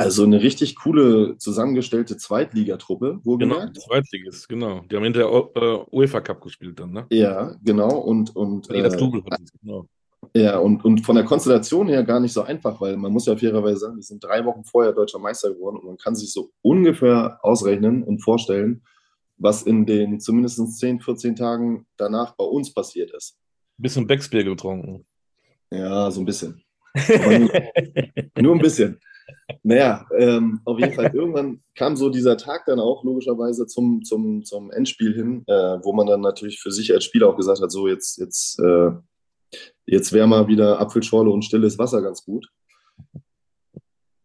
also 0.00 0.22
eine 0.22 0.40
richtig 0.42 0.76
coole 0.76 1.38
zusammengestellte 1.38 2.16
Zweitligatruppe, 2.16 3.18
wohlgemerkt. 3.24 3.74
Genau, 3.74 3.86
Zweitligist, 3.86 4.48
genau. 4.48 4.82
Die 4.88 4.94
haben 4.94 5.02
hinterher 5.02 5.32
uh, 5.32 5.84
UEFA 5.90 6.20
Cup 6.20 6.40
gespielt 6.40 6.78
dann, 6.78 6.92
ne? 6.92 7.06
Ja, 7.10 7.56
genau. 7.64 7.98
Und, 7.98 8.34
und, 8.36 8.70
nee, 8.70 8.80
das 8.80 8.94
äh, 8.94 8.98
Double 8.98 9.24
hat 9.28 9.40
genau. 9.60 9.86
Ja, 10.34 10.58
und, 10.58 10.84
und 10.84 11.04
von 11.04 11.16
der 11.16 11.24
Konstellation 11.24 11.88
her 11.88 12.04
gar 12.04 12.20
nicht 12.20 12.32
so 12.32 12.42
einfach, 12.42 12.80
weil 12.80 12.96
man 12.96 13.12
muss 13.12 13.26
ja 13.26 13.36
fairerweise 13.36 13.78
sagen, 13.78 13.96
wir 13.96 14.02
sind 14.02 14.22
drei 14.22 14.44
Wochen 14.44 14.64
vorher 14.64 14.92
deutscher 14.92 15.18
Meister 15.18 15.52
geworden 15.52 15.78
und 15.78 15.86
man 15.86 15.96
kann 15.96 16.14
sich 16.14 16.32
so 16.32 16.50
ungefähr 16.62 17.38
ausrechnen 17.42 18.04
und 18.04 18.20
vorstellen, 18.20 18.82
was 19.38 19.62
in 19.62 19.86
den 19.86 20.20
zumindest 20.20 20.78
10, 20.78 21.00
14 21.00 21.36
Tagen 21.36 21.86
danach 21.96 22.34
bei 22.36 22.44
uns 22.44 22.72
passiert 22.72 23.12
ist. 23.12 23.38
Ein 23.78 23.82
bisschen 23.82 24.06
Becksbier 24.06 24.44
getrunken. 24.44 25.06
Ja, 25.70 26.10
so 26.10 26.20
ein 26.20 26.26
bisschen. 26.26 26.62
nur, 26.94 27.50
nur, 28.38 28.54
ein 28.54 28.60
bisschen. 28.60 28.98
Naja, 29.62 30.06
ähm, 30.18 30.60
auf 30.64 30.78
jeden 30.78 30.94
Fall, 30.94 31.14
irgendwann 31.14 31.62
kam 31.74 31.96
so 31.96 32.08
dieser 32.08 32.36
Tag 32.36 32.64
dann 32.66 32.80
auch 32.80 33.04
logischerweise 33.04 33.66
zum, 33.66 34.02
zum, 34.02 34.44
zum 34.44 34.70
Endspiel 34.70 35.14
hin, 35.14 35.44
äh, 35.46 35.78
wo 35.82 35.92
man 35.92 36.06
dann 36.06 36.22
natürlich 36.22 36.58
für 36.60 36.72
sich 36.72 36.92
als 36.92 37.04
Spieler 37.04 37.28
auch 37.28 37.36
gesagt 37.36 37.60
hat, 37.60 37.70
so 37.70 37.86
jetzt, 37.86 38.18
jetzt, 38.18 38.58
äh, 38.58 38.90
jetzt 39.86 40.12
wäre 40.12 40.26
mal 40.26 40.48
wieder 40.48 40.80
Apfelschorle 40.80 41.30
und 41.30 41.44
stilles 41.44 41.78
Wasser 41.78 42.02
ganz 42.02 42.24
gut 42.24 42.48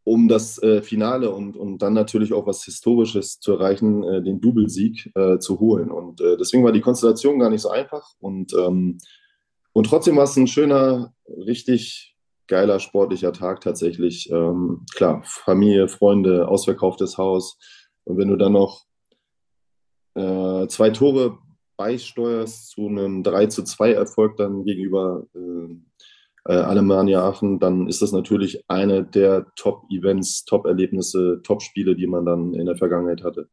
um 0.03 0.27
das 0.27 0.61
äh, 0.61 0.81
Finale 0.81 1.31
und, 1.31 1.55
und 1.55 1.81
dann 1.81 1.93
natürlich 1.93 2.33
auch 2.33 2.45
was 2.45 2.63
Historisches 2.65 3.39
zu 3.39 3.53
erreichen, 3.53 4.03
äh, 4.03 4.21
den 4.21 4.41
Doublesieg 4.41 5.11
äh, 5.15 5.39
zu 5.39 5.59
holen. 5.59 5.91
Und 5.91 6.19
äh, 6.19 6.35
deswegen 6.37 6.63
war 6.63 6.73
die 6.73 6.81
Konstellation 6.81 7.39
gar 7.39 7.49
nicht 7.49 7.61
so 7.61 7.69
einfach. 7.69 8.13
Und, 8.19 8.53
ähm, 8.53 8.97
und 9.71 9.85
trotzdem 9.85 10.17
war 10.17 10.25
es 10.25 10.35
ein 10.35 10.47
schöner, 10.47 11.13
richtig 11.27 12.15
geiler 12.47 12.79
sportlicher 12.79 13.31
Tag 13.31 13.61
tatsächlich. 13.61 14.29
Ähm, 14.29 14.85
klar, 14.93 15.21
Familie, 15.23 15.87
Freunde, 15.87 16.47
ausverkauftes 16.49 17.17
Haus. 17.17 17.57
Und 18.03 18.17
wenn 18.17 18.27
du 18.27 18.35
dann 18.35 18.53
noch 18.53 18.83
äh, 20.15 20.67
zwei 20.67 20.89
Tore 20.89 21.37
beisteuerst 21.77 22.71
zu 22.71 22.87
einem 22.87 23.23
3 23.23 23.47
zu 23.47 23.63
2 23.63 23.93
Erfolg 23.93 24.37
dann 24.37 24.63
gegenüber 24.65 25.25
äh, 26.45 26.53
Alemannia 26.53 27.23
Aachen, 27.23 27.59
dann 27.59 27.87
ist 27.87 28.01
das 28.01 28.11
natürlich 28.11 28.63
eine 28.67 29.03
der 29.03 29.45
Top-Events, 29.55 30.45
Top-Erlebnisse, 30.45 31.41
Top-Spiele, 31.43 31.95
die 31.95 32.07
man 32.07 32.25
dann 32.25 32.53
in 32.53 32.65
der 32.65 32.75
Vergangenheit 32.75 33.23
hatte. 33.23 33.49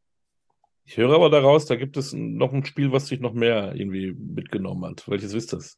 Ich 0.85 0.97
höre 0.97 1.13
aber 1.13 1.29
daraus, 1.29 1.65
da 1.65 1.75
gibt 1.75 1.95
es 1.95 2.11
noch 2.13 2.51
ein 2.51 2.65
Spiel, 2.65 2.91
was 2.91 3.05
dich 3.05 3.21
noch 3.21 3.33
mehr 3.33 3.73
irgendwie 3.75 4.11
mitgenommen 4.11 4.83
hat. 4.85 5.07
Welches 5.07 5.33
ist 5.33 5.53
das? 5.53 5.77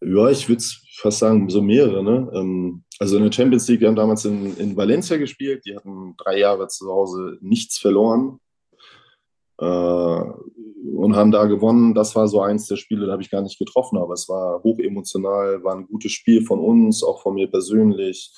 Ja, 0.00 0.28
ich 0.28 0.48
würde 0.48 0.62
fast 0.96 1.20
sagen, 1.20 1.48
so 1.48 1.62
mehrere. 1.62 2.02
Ne? 2.02 2.30
Ähm, 2.34 2.84
also 2.98 3.16
in 3.16 3.22
der 3.22 3.32
Champions 3.32 3.68
League, 3.68 3.80
wir 3.80 3.88
haben 3.88 3.96
damals 3.96 4.24
in, 4.24 4.56
in 4.56 4.76
Valencia 4.76 5.16
gespielt, 5.16 5.64
die 5.64 5.76
hatten 5.76 6.14
drei 6.16 6.38
Jahre 6.38 6.68
zu 6.68 6.88
Hause 6.88 7.38
nichts 7.40 7.78
verloren. 7.78 8.40
Äh, 9.58 10.20
und 10.94 11.16
haben 11.16 11.30
da 11.30 11.44
gewonnen. 11.46 11.94
Das 11.94 12.14
war 12.14 12.28
so 12.28 12.40
eins 12.40 12.66
der 12.66 12.76
Spiele, 12.76 13.06
da 13.06 13.12
habe 13.12 13.22
ich 13.22 13.30
gar 13.30 13.42
nicht 13.42 13.58
getroffen, 13.58 13.98
aber 13.98 14.14
es 14.14 14.28
war 14.28 14.62
hochemotional, 14.62 15.62
war 15.64 15.76
ein 15.76 15.86
gutes 15.86 16.12
Spiel 16.12 16.44
von 16.44 16.60
uns, 16.60 17.02
auch 17.02 17.22
von 17.22 17.34
mir 17.34 17.50
persönlich. 17.50 18.32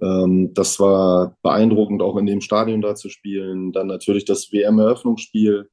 Ähm, 0.00 0.52
das 0.54 0.80
war 0.80 1.36
beeindruckend, 1.42 2.02
auch 2.02 2.16
in 2.16 2.26
dem 2.26 2.40
Stadion 2.40 2.80
da 2.80 2.94
zu 2.94 3.08
spielen. 3.08 3.72
Dann 3.72 3.86
natürlich 3.86 4.24
das 4.24 4.52
WM-Eröffnungsspiel 4.52 5.68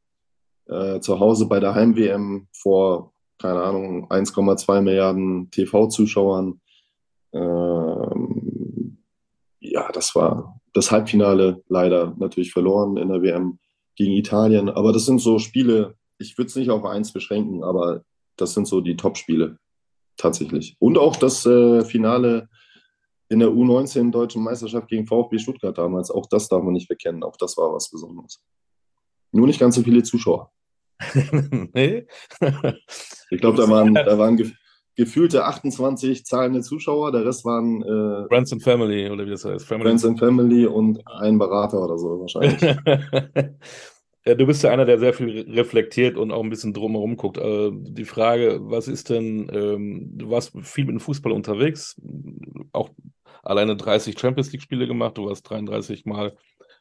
äh, 0.68 1.00
zu 1.00 1.20
Hause 1.20 1.48
bei 1.48 1.60
der 1.60 1.76
Heim-WM 1.76 2.48
vor, 2.52 3.14
keine 3.40 3.62
Ahnung, 3.62 4.10
1,2 4.10 4.82
Milliarden 4.82 5.50
TV-Zuschauern. 5.52 6.60
Ähm, 7.34 8.98
ja, 9.60 9.92
das 9.92 10.16
war 10.16 10.60
das 10.74 10.92
Halbfinale 10.92 11.64
leider 11.68 12.16
natürlich 12.18 12.52
verloren 12.52 12.98
in 12.98 13.10
der 13.10 13.22
WM 13.22 13.60
gegen 13.98 14.14
Italien. 14.14 14.70
Aber 14.70 14.94
das 14.94 15.06
sind 15.06 15.20
so 15.20 15.40
Spiele, 15.40 15.96
ich 16.18 16.38
würde 16.38 16.48
es 16.48 16.56
nicht 16.56 16.70
auf 16.70 16.86
eins 16.86 17.12
beschränken, 17.12 17.64
aber 17.64 18.04
das 18.38 18.54
sind 18.54 18.68
so 18.68 18.80
die 18.80 18.96
Top-Spiele 18.96 19.58
tatsächlich. 20.16 20.78
Und 20.80 20.98
auch 20.98 21.18
das 21.18 21.46
äh, 21.46 21.84
Finale 21.84 22.48
in 23.30 23.40
der 23.40 23.50
U19 23.50 24.12
Deutschen 24.12 24.44
Meisterschaft 24.44 24.88
gegen 24.88 25.06
VfB 25.06 25.38
Stuttgart 25.40 25.78
damals, 25.78 26.10
auch 26.10 26.28
das 26.28 26.48
darf 26.48 26.64
man 26.64 26.74
nicht 26.74 26.88
verkennen. 26.88 27.24
Auch 27.24 27.36
das 27.36 27.58
war 27.58 27.74
was 27.74 27.90
Besonderes. 27.90 28.42
Nur 29.34 29.48
nicht 29.48 29.60
ganz 29.60 29.76
so 29.76 29.84
viele 29.84 30.04
Zuschauer. 30.04 30.52
nee. 31.74 32.08
ich 33.30 33.42
glaube, 33.42 33.58
da 33.58 33.70
waren, 33.70 33.94
da 33.94 34.18
waren 34.18 34.38
gefühlte 34.98 35.46
28 35.46 36.26
zahlende 36.26 36.62
Zuschauer, 36.62 37.12
der 37.12 37.24
Rest 37.26 37.46
waren 37.46 37.84
äh, 37.84 38.28
Friends 38.28 38.52
and 38.52 38.64
Family 38.64 39.10
oder 39.10 39.26
wie 39.26 39.30
das 39.30 39.46
heißt. 39.46 39.66
Family. 39.66 39.86
Friends 39.86 40.06
and 40.06 40.20
Family 40.20 40.66
und 40.66 41.00
ein 41.08 41.38
Berater 41.38 41.82
oder 41.82 41.98
so 41.98 42.20
wahrscheinlich. 42.20 42.60
Ja, 44.26 44.36
du 44.36 44.46
bist 44.46 44.62
ja 44.62 44.72
einer, 44.72 44.84
der 44.84 45.00
sehr 45.00 45.14
viel 45.14 45.50
reflektiert 45.50 46.18
und 46.18 46.34
auch 46.34 46.44
ein 46.44 46.50
bisschen 46.50 46.74
drumherum 46.74 47.16
guckt. 47.16 47.38
Äh, 47.38 47.72
die 47.72 48.04
Frage, 48.04 48.60
was 48.60 48.90
ist 48.90 49.10
denn, 49.10 49.50
ähm, 49.54 50.10
du 50.18 50.30
warst 50.30 50.52
viel 50.64 50.84
mit 50.84 50.96
dem 50.96 51.00
Fußball 51.00 51.32
unterwegs, 51.32 51.96
auch 52.74 52.90
alleine 53.42 53.78
30 53.78 54.20
Champions 54.20 54.52
League-Spiele 54.52 54.86
gemacht, 54.86 55.18
du 55.18 55.28
warst 55.28 55.50
33 55.50 56.04
Mal 56.04 56.36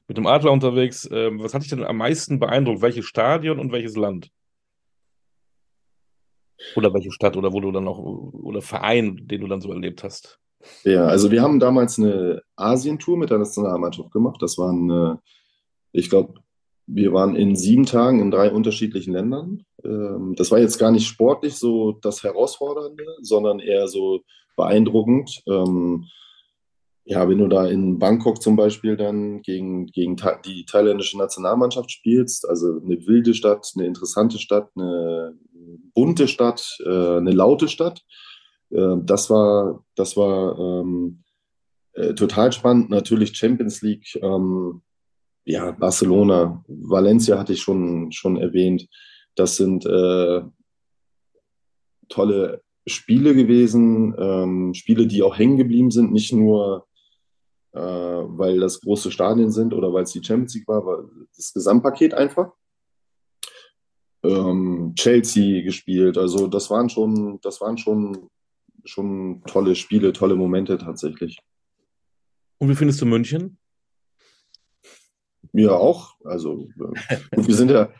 mit 0.09 0.17
dem 0.17 0.27
Adler 0.27 0.51
unterwegs. 0.51 1.09
Ähm, 1.13 1.41
was 1.41 1.55
hat 1.55 1.63
dich 1.63 1.71
denn 1.71 1.85
am 1.85 1.99
meisten 1.99 2.41
beeindruckt? 2.41 2.83
Welches 2.83 3.05
Stadion 3.05 3.61
und 3.61 3.71
welches 3.71 3.95
Land? 3.95 4.33
Oder 6.75 6.93
welche 6.95 7.13
Stadt 7.13 7.37
oder 7.37 7.53
wo 7.53 7.61
du 7.61 7.71
dann 7.73 7.89
auch, 7.89 7.99
oder 7.99 8.63
Verein, 8.63 9.27
den 9.27 9.41
du 9.41 9.47
dann 9.47 9.61
so 9.61 9.73
erlebt 9.73 10.03
hast? 10.05 10.39
Ja, 10.85 11.07
also 11.07 11.31
wir 11.31 11.43
haben 11.43 11.61
damals 11.61 11.99
eine 11.99 12.43
Asientour 12.57 13.17
mit 13.17 13.31
der 13.31 13.39
Nationalmannschaft 13.39 14.11
gemacht. 14.11 14.41
Das 14.41 14.59
waren, 14.59 14.91
äh, 14.91 15.17
ich 15.93 16.11
glaube, 16.11 16.35
wir 16.87 17.13
waren 17.13 17.37
in 17.37 17.57
sieben 17.57 17.85
Tagen 17.85 18.21
in 18.21 18.31
drei 18.31 18.51
unterschiedlichen 18.51 19.13
Ländern. 19.13 19.65
Ähm, 19.85 20.35
das 20.37 20.51
war 20.51 20.59
jetzt 20.59 20.79
gar 20.79 20.91
nicht 20.91 21.07
sportlich 21.07 21.57
so 21.57 21.93
das 21.93 22.23
Herausfordernde, 22.23 23.05
sondern 23.21 23.61
eher 23.61 23.89
so 23.89 24.21
beeindruckend. 24.57 25.43
Ähm, 25.47 26.07
ja, 27.05 27.29
wenn 27.29 27.39
du 27.39 27.47
da 27.47 27.67
in 27.67 28.01
Bangkok 28.01 28.43
zum 28.43 28.57
Beispiel 28.57 28.97
dann 28.97 29.41
gegen, 29.43 29.87
gegen 29.87 30.17
die 30.45 30.65
thailändische 30.65 31.17
Nationalmannschaft 31.19 31.93
spielst, 31.93 32.49
also 32.49 32.81
eine 32.85 33.07
wilde 33.07 33.33
Stadt, 33.35 33.71
eine 33.77 33.87
interessante 33.87 34.39
Stadt, 34.39 34.71
eine 34.75 35.39
bunte 35.97 36.29
Stadt, 36.29 36.79
äh, 36.85 37.17
eine 37.17 37.33
laute 37.33 37.67
Stadt, 37.67 38.05
äh, 38.71 38.97
das 39.03 39.31
war, 39.31 39.85
das 39.97 40.17
war 40.17 40.57
ähm, 40.59 41.25
äh, 41.95 42.15
total 42.15 42.53
spannend. 42.53 42.91
Natürlich 42.91 43.37
Champions 43.37 43.83
League, 43.83 44.15
ähm, 44.23 44.83
ja, 45.45 45.73
Barcelona, 45.73 46.63
Valencia 46.69 47.39
hatte 47.39 47.55
ich 47.55 47.63
schon, 47.63 48.13
schon 48.13 48.37
erwähnt. 48.37 48.87
Das 49.35 49.57
sind 49.57 49.87
äh, 49.87 50.43
tolle 52.09 52.63
Spiele 52.87 53.35
gewesen, 53.35 54.15
ähm, 54.19 54.75
Spiele, 54.75 55.07
die 55.07 55.23
auch 55.23 55.39
hängen 55.39 55.57
geblieben 55.57 55.91
sind, 55.91 56.13
nicht 56.13 56.33
nur 56.33 56.87
äh, 57.73 57.81
weil 57.81 58.59
das 58.61 58.81
große 58.81 59.11
Stadien 59.11 59.51
sind 59.51 59.75
oder 59.75 59.93
weil 59.93 60.05
es 60.05 60.13
die 60.13 60.25
Champions 60.25 60.55
League 60.55 60.69
war, 60.69 60.79
aber 60.79 61.09
das 61.37 61.53
Gesamtpaket 61.53 62.15
einfach. 62.15 62.53
Ähm, 64.27 64.93
Chelsea 64.97 65.63
gespielt, 65.63 66.19
also 66.19 66.47
das 66.47 66.71
waren 66.71 66.89
schon, 66.89 67.39
das 67.43 67.61
waren 67.61 67.79
schon, 67.79 68.29
schon 68.85 69.43
tolle 69.47 69.75
Spiele, 69.75 70.13
tolle 70.13 70.37
Momente 70.37 70.79
tatsächlich. 70.79 71.39
Und 72.59 72.69
wie 72.69 72.75
findest 72.75 73.01
du 73.01 73.07
München? 73.07 73.59
Ja, 75.53 75.73
auch. 75.73 76.15
Also, 76.25 76.69
äh, 77.11 77.17
wir 77.37 77.55
sind 77.55 77.71
ja. 77.71 77.91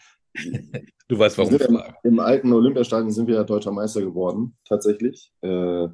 Du 1.09 1.19
weißt, 1.19 1.39
warum. 1.39 1.55
Im, 1.55 1.83
Im 2.03 2.21
alten 2.21 2.53
Olympiastadion 2.53 3.11
sind 3.11 3.29
wir 3.29 3.37
ja 3.37 3.45
deutscher 3.45 3.73
Meister 3.73 4.03
geworden, 4.03 4.57
tatsächlich. 4.65 5.33
Äh, 5.41 5.89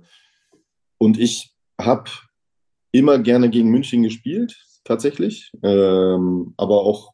und 0.98 1.18
ich 1.18 1.54
habe 1.80 2.10
immer 2.92 3.18
gerne 3.18 3.50
gegen 3.50 3.70
München 3.70 4.02
gespielt, 4.02 4.56
tatsächlich. 4.84 5.52
Ähm, 5.62 6.54
aber 6.56 6.80
auch 6.82 7.12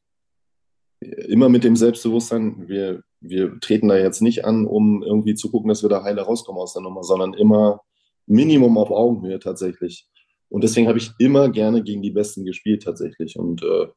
immer 1.01 1.49
mit 1.49 1.65
dem 1.65 1.77
Selbstbewusstsein, 1.77 2.69
wir, 2.69 3.03
wir 3.21 3.59
treten 3.61 3.89
da 3.89 3.97
jetzt 3.97 4.23
nicht 4.23 4.45
an, 4.45 4.67
um 4.67 5.03
irgendwie 5.03 5.35
zu 5.35 5.51
gucken, 5.51 5.69
dass 5.69 5.83
wir 5.83 5.89
da 5.89 6.03
heile 6.03 6.23
rauskommen 6.23 6.61
aus 6.61 6.73
der 6.73 6.83
Nummer, 6.83 7.03
sondern 7.03 7.35
immer 7.35 7.81
Minimum 8.27 8.79
auf 8.79 8.91
Augenhöhe 8.91 9.39
tatsächlich. 9.39 10.07
Und 10.49 10.65
deswegen 10.65 10.89
habe 10.89 10.99
ich 10.99 11.11
immer 11.19 11.51
gerne 11.51 11.83
gegen 11.83 12.03
die 12.03 12.11
Besten 12.11 12.45
gespielt 12.45 12.83
tatsächlich. 12.83 13.39
Und 13.39 13.63
äh, 13.63 13.89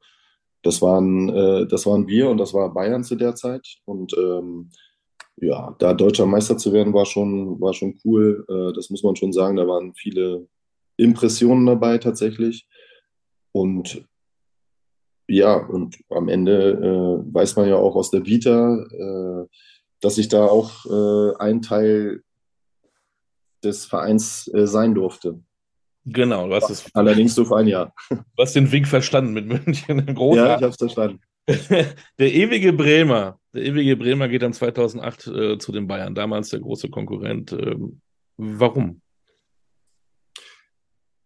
das 0.64 0.82
waren, 0.82 1.30
äh, 1.30 1.68
das 1.68 1.86
waren 1.86 2.08
wir 2.08 2.30
und 2.30 2.38
das 2.38 2.54
war 2.54 2.74
Bayern 2.74 3.04
zu 3.04 3.16
der 3.16 3.36
Zeit. 3.36 3.78
Und 3.86 4.14
ähm, 4.18 4.70
ja, 5.38 5.76
da 5.80 5.94
deutscher 5.94 6.26
Meister 6.26 6.58
zu 6.58 6.74
werden, 6.74 6.94
war 6.94 7.06
schon, 7.06 7.60
war 7.62 7.74
schon 7.74 8.00
cool. 8.06 8.46
Äh, 8.50 8.74
das 8.74 8.90
muss 8.90 9.04
man 9.04 9.16
schon 9.16 9.34
sagen. 9.34 9.58
Da 9.58 9.68
waren 9.68 9.94
viele 9.94 10.48
Impressionen 10.98 11.66
dabei 11.66 11.98
tatsächlich. 11.98 12.68
Und 13.54 14.06
ja, 15.32 15.56
und 15.56 15.98
am 16.10 16.30
Ende 16.30 16.72
äh, 16.72 17.34
weiß 17.34 17.56
man 17.56 17.68
ja 17.68 17.76
auch 17.76 17.96
aus 17.96 18.12
der 18.12 18.26
Vita, 18.26 18.78
äh, 18.78 19.48
dass 20.02 20.18
ich 20.18 20.28
da 20.28 20.46
auch 20.46 20.86
äh, 20.86 21.38
ein 21.38 21.62
Teil 21.62 22.24
des 23.64 23.86
Vereins 23.86 24.50
äh, 24.54 24.68
sein 24.68 24.94
durfte. 24.94 25.40
Genau, 26.06 26.48
du 26.48 26.56
hast 26.56 26.70
es. 26.70 26.86
Allerdings 26.96 27.38
nur 27.38 27.46
für 27.46 27.58
ein 27.58 27.68
Jahr. 27.68 27.94
Du 28.10 28.18
hast 28.40 28.56
den 28.56 28.72
Wink 28.72 28.88
verstanden 28.88 29.34
mit 29.34 29.46
München. 29.46 30.06
ja, 30.08 30.58
ich 30.58 30.64
habe 30.64 30.68
es 30.68 30.78
verstanden. 30.78 31.20
der 31.48 32.34
ewige 32.34 32.74
Bremer, 32.74 33.40
der 33.54 33.64
ewige 33.64 33.98
Bremer 33.98 34.28
geht 34.28 34.42
dann 34.42 34.54
2008 34.54 35.28
äh, 35.28 35.58
zu 35.58 35.72
den 35.72 35.88
Bayern, 35.88 36.16
damals 36.16 36.50
der 36.50 36.60
große 36.60 36.90
Konkurrent. 36.90 37.52
Ähm, 37.52 38.02
warum? 38.38 39.02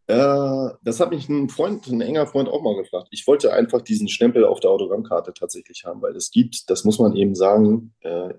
Äh, 0.08 0.70
das 0.84 0.99
hat 0.99 1.10
mich 1.10 1.28
ein 1.30 1.49
Freund, 1.49 1.88
ein 1.88 2.01
enger 2.01 2.28
Freund 2.28 2.47
auch 2.47 2.62
mal 2.62 2.76
gefragt. 2.76 3.08
Ich 3.12 3.26
wollte 3.26 3.53
einfach 3.53 3.82
diesen 3.82 4.08
Stempel 4.08 4.45
auf 4.45 4.60
der 4.60 4.70
Autogrammkarte 4.70 5.34
tatsächlich 5.34 5.84
haben, 5.86 6.01
weil 6.01 6.16
es 6.16 6.32
gibt, 6.32 6.70
das 6.70 6.84
muss 6.84 6.99
man 6.99 7.16
eben 7.16 7.34
sagen, 7.34 7.93
äh, 8.01 8.34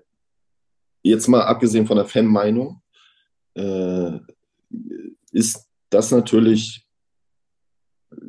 jetzt 1.03 1.27
mal 1.27 1.43
abgesehen 1.43 1.85
von 1.85 1.97
der 1.97 2.05
Fanmeinung, 2.05 2.81
äh, 3.55 4.11
ist 5.31 5.67
das 5.89 6.11
natürlich 6.11 6.87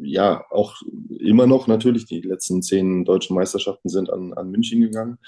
ja 0.03 0.45
auch 0.51 0.75
immer 1.21 1.47
noch 1.47 1.69
natürlich, 1.69 2.07
die 2.07 2.21
letzten 2.21 2.63
zehn 2.63 3.05
deutschen 3.05 3.37
Meisterschaften 3.37 3.89
sind 3.89 4.11
an, 4.11 4.33
an 4.35 4.51
München 4.51 4.81
gegangen, 4.81 5.19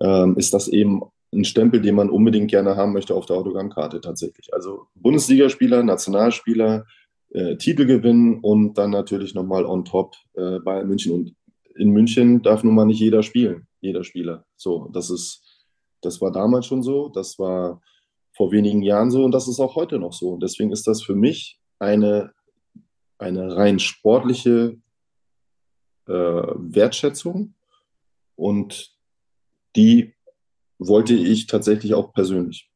ähm, 0.00 0.36
ist 0.36 0.52
das 0.52 0.68
eben 0.68 1.02
ein 1.32 1.44
Stempel, 1.44 1.80
den 1.80 1.94
man 1.94 2.10
unbedingt 2.10 2.50
gerne 2.50 2.76
haben 2.76 2.92
möchte 2.92 3.14
auf 3.14 3.26
der 3.26 3.36
Autogrammkarte 3.36 4.00
tatsächlich. 4.00 4.52
Also 4.52 4.86
Bundesligaspieler, 4.94 5.82
Nationalspieler, 5.82 6.86
äh, 7.34 7.56
Titel 7.56 7.84
gewinnen 7.84 8.38
und 8.40 8.78
dann 8.78 8.90
natürlich 8.90 9.34
nochmal 9.34 9.66
on 9.66 9.84
top 9.84 10.14
äh, 10.34 10.60
bei 10.60 10.84
München. 10.84 11.12
Und 11.12 11.34
in 11.74 11.90
München 11.90 12.42
darf 12.42 12.62
nun 12.62 12.74
mal 12.74 12.86
nicht 12.86 13.00
jeder 13.00 13.22
spielen, 13.22 13.66
jeder 13.80 14.04
Spieler. 14.04 14.46
So, 14.56 14.88
das 14.92 15.10
ist, 15.10 15.42
das 16.00 16.20
war 16.20 16.30
damals 16.30 16.66
schon 16.66 16.82
so, 16.82 17.08
das 17.08 17.38
war 17.38 17.82
vor 18.36 18.52
wenigen 18.52 18.82
Jahren 18.82 19.10
so 19.10 19.24
und 19.24 19.32
das 19.32 19.48
ist 19.48 19.60
auch 19.60 19.74
heute 19.74 19.98
noch 19.98 20.12
so. 20.12 20.30
Und 20.30 20.42
deswegen 20.42 20.72
ist 20.72 20.86
das 20.86 21.02
für 21.02 21.16
mich 21.16 21.58
eine, 21.78 22.32
eine 23.18 23.56
rein 23.56 23.78
sportliche 23.78 24.76
äh, 26.06 26.12
Wertschätzung 26.12 27.54
und 28.36 28.92
die 29.74 30.14
wollte 30.78 31.14
ich 31.14 31.46
tatsächlich 31.46 31.94
auch 31.94 32.12
persönlich. 32.12 32.70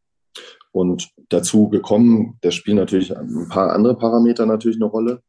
Und 0.73 1.11
dazu 1.29 1.69
gekommen, 1.69 2.39
da 2.43 2.51
spielen 2.51 2.77
natürlich 2.77 3.17
ein 3.17 3.49
paar 3.49 3.73
andere 3.73 3.97
Parameter 3.97 4.47
natürlich 4.47 4.77
eine 4.77 4.87
Rolle. 4.87 5.23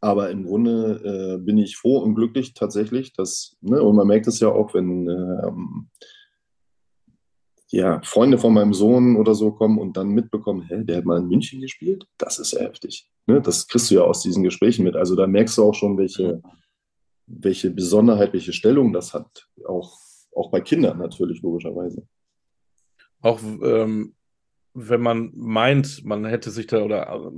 Aber 0.00 0.30
im 0.30 0.44
Grunde 0.44 1.38
äh, 1.38 1.44
bin 1.44 1.58
ich 1.58 1.76
froh 1.76 1.98
und 1.98 2.16
glücklich 2.16 2.54
tatsächlich, 2.54 3.12
dass, 3.12 3.56
ne, 3.60 3.80
und 3.80 3.94
man 3.94 4.08
merkt 4.08 4.26
es 4.26 4.40
ja 4.40 4.48
auch, 4.48 4.74
wenn 4.74 5.08
ähm, 5.08 5.88
ja, 7.72 8.00
Freunde 8.02 8.36
von 8.36 8.52
meinem 8.52 8.74
Sohn 8.74 9.16
oder 9.16 9.34
so 9.34 9.50
kommen 9.52 9.78
und 9.78 9.96
dann 9.96 10.08
mitbekommen, 10.08 10.62
hä, 10.68 10.84
der 10.84 10.98
hat 10.98 11.04
mal 11.06 11.20
in 11.20 11.28
München 11.28 11.60
gespielt, 11.60 12.06
das 12.18 12.38
ist 12.38 12.52
ja 12.52 12.60
heftig. 12.60 13.08
Ne? 13.26 13.40
Das 13.40 13.66
kriegst 13.66 13.90
du 13.90 13.94
ja 13.94 14.02
aus 14.02 14.22
diesen 14.22 14.42
Gesprächen 14.42 14.84
mit. 14.84 14.94
Also 14.94 15.16
da 15.16 15.26
merkst 15.26 15.56
du 15.56 15.62
auch 15.62 15.74
schon, 15.74 15.96
welche, 15.96 16.42
welche 17.26 17.70
Besonderheit, 17.70 18.34
welche 18.34 18.52
Stellung 18.52 18.92
das 18.92 19.14
hat. 19.14 19.48
Auch, 19.66 19.96
auch 20.36 20.50
bei 20.50 20.60
Kindern 20.60 20.98
natürlich, 20.98 21.40
logischerweise. 21.40 22.06
Auch 23.22 23.40
ähm, 23.62 24.14
wenn 24.74 25.00
man 25.00 25.32
meint, 25.34 26.04
man 26.04 26.24
hätte 26.24 26.50
sich 26.50 26.66
da 26.66 26.82
oder 26.82 27.08
äh, 27.08 27.30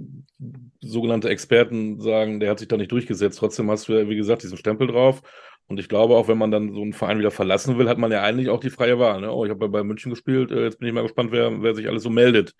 sogenannte 0.80 1.28
Experten 1.28 2.00
sagen, 2.00 2.40
der 2.40 2.50
hat 2.50 2.58
sich 2.58 2.68
da 2.68 2.76
nicht 2.76 2.92
durchgesetzt, 2.92 3.38
trotzdem 3.38 3.70
hast 3.70 3.88
du 3.88 3.92
ja, 3.92 4.08
wie 4.08 4.16
gesagt, 4.16 4.42
diesen 4.42 4.58
Stempel 4.58 4.86
drauf. 4.86 5.22
Und 5.66 5.80
ich 5.80 5.88
glaube, 5.88 6.14
auch 6.16 6.28
wenn 6.28 6.38
man 6.38 6.50
dann 6.50 6.74
so 6.74 6.82
einen 6.82 6.92
Verein 6.92 7.18
wieder 7.18 7.30
verlassen 7.30 7.78
will, 7.78 7.88
hat 7.88 7.98
man 7.98 8.12
ja 8.12 8.22
eigentlich 8.22 8.50
auch 8.50 8.60
die 8.60 8.70
freie 8.70 8.98
Wahl. 8.98 9.22
Ne? 9.22 9.32
Oh, 9.32 9.44
ich 9.44 9.50
habe 9.50 9.64
ja 9.64 9.70
bei 9.70 9.82
München 9.82 10.10
gespielt, 10.10 10.50
äh, 10.50 10.64
jetzt 10.64 10.78
bin 10.78 10.88
ich 10.88 10.94
mal 10.94 11.02
gespannt, 11.02 11.32
wer, 11.32 11.62
wer 11.62 11.74
sich 11.74 11.88
alles 11.88 12.02
so 12.02 12.10
meldet. 12.10 12.54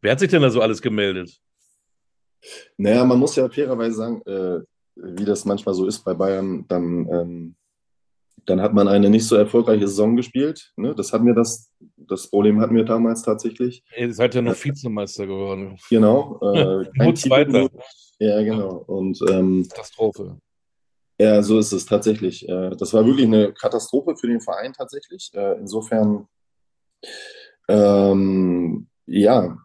Wer 0.00 0.12
hat 0.12 0.20
sich 0.20 0.30
denn 0.30 0.42
da 0.42 0.50
so 0.50 0.60
alles 0.60 0.80
gemeldet? 0.80 1.38
Naja, 2.76 3.04
man 3.04 3.18
muss 3.18 3.36
ja 3.36 3.48
fairerweise 3.48 3.96
sagen, 3.96 4.22
äh, 4.22 4.60
wie 4.94 5.24
das 5.24 5.44
manchmal 5.44 5.74
so 5.74 5.86
ist 5.86 6.02
bei 6.04 6.14
Bayern, 6.14 6.64
dann 6.68 7.08
ähm, 7.10 7.56
dann 8.46 8.62
hat 8.62 8.72
man 8.72 8.88
eine 8.88 9.10
nicht 9.10 9.26
so 9.26 9.36
erfolgreiche 9.36 9.88
Saison 9.88 10.16
gespielt. 10.16 10.72
Ne? 10.76 10.94
Das 10.94 11.12
hatten 11.12 11.26
wir 11.26 11.34
das, 11.34 11.70
das 12.08 12.28
Problem 12.28 12.60
hatten 12.60 12.74
wir 12.74 12.84
damals 12.84 13.22
tatsächlich. 13.22 13.84
Ihr 13.96 14.12
seid 14.12 14.34
ja 14.34 14.42
noch 14.42 14.52
äh, 14.52 14.64
Vizemeister 14.64 15.26
geworden. 15.26 15.78
Genau. 15.90 16.40
Äh, 16.56 16.84
Nur 16.94 17.14
Zweiter. 17.14 17.68
Ja, 18.18 18.42
genau. 18.42 18.84
Und 18.86 19.20
ähm, 19.30 19.66
Katastrophe. 19.68 20.38
Ja, 21.18 21.42
so 21.42 21.58
ist 21.58 21.72
es 21.72 21.86
tatsächlich. 21.86 22.48
Äh, 22.48 22.70
das 22.76 22.92
war 22.92 23.06
wirklich 23.06 23.26
eine 23.26 23.52
Katastrophe 23.52 24.16
für 24.16 24.26
den 24.26 24.40
Verein 24.40 24.72
tatsächlich. 24.72 25.30
Äh, 25.34 25.58
insofern, 25.58 26.26
ähm, 27.68 28.88
ja, 29.06 29.56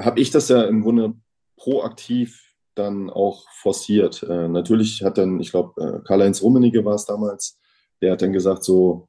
habe 0.00 0.20
ich 0.20 0.30
das 0.30 0.48
ja 0.48 0.64
im 0.64 0.82
Grunde 0.82 1.14
proaktiv 1.56 2.44
dann 2.74 3.10
auch 3.10 3.48
forciert. 3.50 4.24
Natürlich 4.28 5.02
hat 5.02 5.18
dann, 5.18 5.40
ich 5.40 5.50
glaube, 5.50 6.02
Karl-Heinz 6.06 6.40
Rummenigge 6.42 6.84
war 6.84 6.94
es 6.94 7.06
damals, 7.06 7.58
der 8.00 8.12
hat 8.12 8.22
dann 8.22 8.32
gesagt, 8.32 8.62
so, 8.62 9.08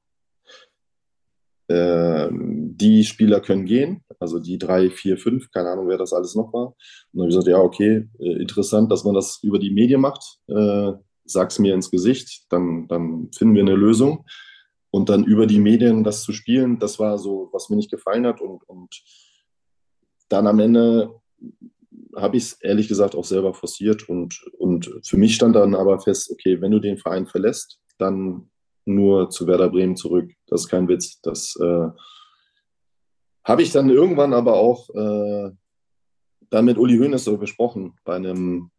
die 1.71 3.03
Spieler 3.03 3.41
können 3.41 3.65
gehen, 3.65 4.03
also 4.19 4.39
die 4.39 4.57
drei, 4.57 4.89
vier, 4.89 5.17
fünf, 5.17 5.51
keine 5.51 5.69
Ahnung, 5.69 5.87
wer 5.87 5.97
das 5.97 6.13
alles 6.13 6.33
noch 6.33 6.51
war. 6.51 6.67
Und 6.67 6.75
dann 7.13 7.21
habe 7.21 7.29
ich 7.29 7.35
gesagt, 7.35 7.47
ja, 7.47 7.59
okay, 7.59 8.09
äh, 8.19 8.41
interessant, 8.41 8.91
dass 8.91 9.03
man 9.03 9.13
das 9.13 9.39
über 9.43 9.59
die 9.59 9.69
Medien 9.69 10.01
macht. 10.01 10.39
Äh, 10.47 10.93
sag's 11.25 11.59
mir 11.59 11.75
ins 11.75 11.91
Gesicht, 11.91 12.45
dann, 12.49 12.87
dann 12.87 13.29
finden 13.37 13.53
wir 13.53 13.61
eine 13.61 13.75
Lösung. 13.75 14.25
Und 14.89 15.09
dann 15.09 15.23
über 15.23 15.45
die 15.45 15.59
Medien 15.59 16.03
das 16.03 16.23
zu 16.23 16.33
spielen, 16.33 16.79
das 16.79 16.97
war 16.97 17.19
so, 17.19 17.49
was 17.51 17.69
mir 17.69 17.75
nicht 17.75 17.91
gefallen 17.91 18.25
hat. 18.25 18.41
Und, 18.41 18.67
und 18.67 18.89
dann 20.29 20.47
am 20.47 20.57
Ende 20.57 21.13
habe 22.15 22.37
ich 22.37 22.43
es 22.43 22.53
ehrlich 22.61 22.87
gesagt 22.87 23.15
auch 23.15 23.25
selber 23.25 23.53
forciert 23.53 24.09
und, 24.09 24.43
und 24.57 24.91
für 25.03 25.17
mich 25.17 25.35
stand 25.35 25.55
dann 25.55 25.75
aber 25.75 25.99
fest, 25.99 26.31
okay, 26.31 26.59
wenn 26.59 26.71
du 26.71 26.79
den 26.79 26.97
Verein 26.97 27.27
verlässt, 27.27 27.79
dann 27.99 28.49
nur 28.95 29.29
zu 29.29 29.47
Werder 29.47 29.69
Bremen 29.69 29.95
zurück. 29.95 30.31
Das 30.47 30.61
ist 30.61 30.69
kein 30.69 30.87
Witz. 30.87 31.21
Das 31.21 31.55
äh, 31.61 31.87
habe 33.43 33.61
ich 33.61 33.71
dann 33.71 33.89
irgendwann 33.89 34.33
aber 34.33 34.55
auch 34.55 34.89
äh, 34.89 35.51
dann 36.49 36.65
mit 36.65 36.77
Uli 36.77 36.97
Hoeneß 36.97 37.23
so 37.23 37.37
besprochen 37.37 37.95
bei 38.03 38.15
einem, 38.15 38.71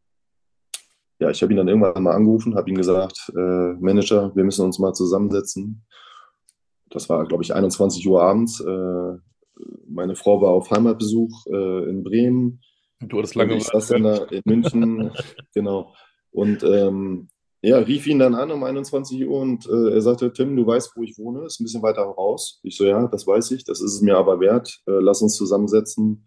ja, 1.19 1.31
ich 1.31 1.43
habe 1.43 1.53
ihn 1.53 1.57
dann 1.57 1.69
irgendwann 1.69 2.03
mal 2.03 2.15
angerufen, 2.15 2.57
habe 2.57 2.69
ihm 2.71 2.77
gesagt, 2.77 3.33
äh, 3.37 3.73
Manager, 3.81 4.35
wir 4.35 4.45
müssen 4.45 4.65
uns 4.65 4.79
mal 4.79 4.93
zusammensetzen. 4.93 5.85
Das 6.91 7.09
war, 7.09 7.27
glaube 7.27 7.43
ich, 7.45 7.55
21 7.55 8.07
Uhr 8.09 8.23
abends. 8.23 8.61
Äh, 8.61 9.17
meine 9.89 10.17
Frau 10.17 10.43
war 10.43 10.51
auf 10.51 10.71
Heimatbesuch 10.71 11.47
äh, 11.47 11.89
in 11.89 12.03
Bremen. 12.03 12.61
Du 13.01 13.19
hattest 13.19 13.35
lange. 13.35 13.57
Ich 13.57 13.65
saß 13.65 13.89
da 13.89 14.25
in 14.25 14.43
München, 14.45 15.11
genau. 15.55 15.95
Und 16.33 16.63
ähm, 16.63 17.29
ja, 17.63 17.79
rief 17.79 18.07
ihn 18.07 18.19
dann 18.19 18.35
an 18.35 18.51
um 18.51 18.65
21 18.65 19.27
Uhr 19.29 19.41
und 19.41 19.67
äh, 19.67 19.91
er 19.95 20.01
sagte, 20.01 20.33
Tim, 20.33 20.57
du 20.57 20.67
weißt, 20.67 20.97
wo 20.97 21.03
ich 21.03 21.19
wohne, 21.19 21.45
ist 21.45 21.61
ein 21.61 21.65
bisschen 21.65 21.83
weiter 21.83 22.03
raus. 22.03 22.61
Ich 22.63 22.77
so, 22.77 22.85
ja, 22.85 23.07
das 23.07 23.27
weiß 23.27 23.51
ich, 23.51 23.65
das 23.65 23.83
ist 23.83 23.95
es 23.95 24.01
mir 24.01 24.17
aber 24.17 24.41
wert. 24.41 24.81
Äh, 24.87 24.93
lass 25.01 25.21
uns 25.21 25.37
zusammensetzen. 25.37 26.27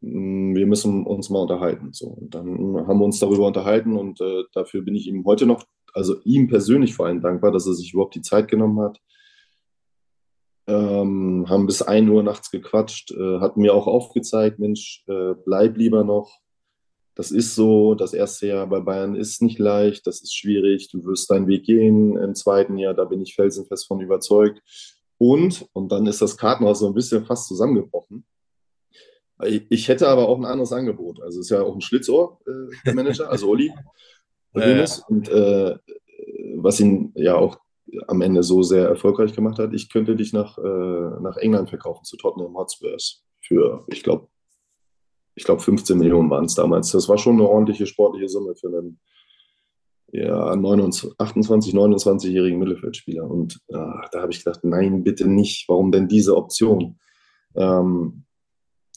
Mm, 0.00 0.54
wir 0.54 0.66
müssen 0.66 1.06
uns 1.06 1.30
mal 1.30 1.40
unterhalten. 1.40 1.92
So, 1.92 2.08
und 2.08 2.34
dann 2.34 2.76
haben 2.86 2.98
wir 2.98 3.04
uns 3.04 3.18
darüber 3.18 3.46
unterhalten 3.46 3.96
und 3.96 4.20
äh, 4.20 4.44
dafür 4.52 4.82
bin 4.82 4.94
ich 4.94 5.06
ihm 5.06 5.24
heute 5.24 5.46
noch, 5.46 5.64
also 5.94 6.16
ihm 6.24 6.48
persönlich 6.48 6.94
vor 6.94 7.06
allem 7.06 7.22
dankbar, 7.22 7.52
dass 7.52 7.66
er 7.66 7.74
sich 7.74 7.94
überhaupt 7.94 8.14
die 8.14 8.22
Zeit 8.22 8.48
genommen 8.48 8.80
hat. 8.80 8.98
Ähm, 10.66 11.46
haben 11.48 11.66
bis 11.66 11.80
1 11.80 12.08
Uhr 12.10 12.22
nachts 12.22 12.50
gequatscht, 12.50 13.12
äh, 13.12 13.40
hat 13.40 13.56
mir 13.56 13.74
auch 13.74 13.86
aufgezeigt, 13.86 14.58
Mensch, 14.58 15.04
äh, 15.08 15.34
bleib 15.44 15.78
lieber 15.78 16.04
noch, 16.04 16.38
das 17.20 17.32
ist 17.32 17.54
so, 17.54 17.94
das 17.94 18.14
erste 18.14 18.46
Jahr 18.46 18.66
bei 18.66 18.80
Bayern 18.80 19.14
ist 19.14 19.42
nicht 19.42 19.58
leicht, 19.58 20.06
das 20.06 20.22
ist 20.22 20.34
schwierig, 20.34 20.88
du 20.90 21.04
wirst 21.04 21.30
deinen 21.30 21.48
Weg 21.48 21.64
gehen 21.64 22.16
im 22.16 22.34
zweiten 22.34 22.78
Jahr, 22.78 22.94
da 22.94 23.04
bin 23.04 23.20
ich 23.20 23.34
felsenfest 23.34 23.88
von 23.88 24.00
überzeugt. 24.00 24.62
Und, 25.18 25.68
und 25.74 25.92
dann 25.92 26.06
ist 26.06 26.22
das 26.22 26.38
Kartenhaus 26.38 26.78
so 26.78 26.86
ein 26.86 26.94
bisschen 26.94 27.26
fast 27.26 27.46
zusammengebrochen. 27.46 28.24
Ich 29.68 29.88
hätte 29.88 30.08
aber 30.08 30.30
auch 30.30 30.38
ein 30.38 30.46
anderes 30.46 30.72
Angebot. 30.72 31.20
Also 31.20 31.40
ist 31.40 31.50
ja 31.50 31.60
auch 31.60 31.74
ein 31.74 31.82
Schlitzohr, 31.82 32.38
äh, 32.46 32.74
der 32.86 32.94
Manager, 32.94 33.30
also 33.30 33.50
Oli. 33.50 33.70
ja. 34.54 34.86
Und 35.08 35.28
äh, 35.28 35.76
was 36.56 36.80
ihn 36.80 37.12
ja 37.16 37.36
auch 37.36 37.58
am 38.06 38.22
Ende 38.22 38.42
so 38.42 38.62
sehr 38.62 38.88
erfolgreich 38.88 39.34
gemacht 39.34 39.58
hat, 39.58 39.74
ich 39.74 39.90
könnte 39.90 40.16
dich 40.16 40.32
nach, 40.32 40.56
äh, 40.56 41.20
nach 41.20 41.36
England 41.36 41.68
verkaufen, 41.68 42.04
zu 42.04 42.16
Tottenham 42.16 42.56
Hotspurs. 42.56 43.26
Für, 43.42 43.84
ich 43.88 44.02
glaube, 44.02 44.28
ich 45.40 45.46
glaube 45.46 45.62
15 45.62 45.96
Millionen 45.96 46.28
waren 46.28 46.44
es 46.44 46.54
damals. 46.54 46.90
Das 46.90 47.08
war 47.08 47.16
schon 47.16 47.36
eine 47.36 47.48
ordentliche 47.48 47.86
sportliche 47.86 48.28
Summe 48.28 48.54
für 48.56 48.68
einen 48.68 49.00
ja, 50.12 50.54
29, 50.54 51.18
28, 51.18 51.72
29-jährigen 51.72 52.58
Mittelfeldspieler. 52.58 53.24
Und 53.24 53.58
ach, 53.72 54.10
da 54.10 54.20
habe 54.20 54.32
ich 54.32 54.44
gedacht, 54.44 54.64
nein, 54.64 55.02
bitte 55.02 55.26
nicht. 55.26 55.66
Warum 55.66 55.92
denn 55.92 56.08
diese 56.08 56.36
Option? 56.36 56.98
Ähm, 57.56 58.24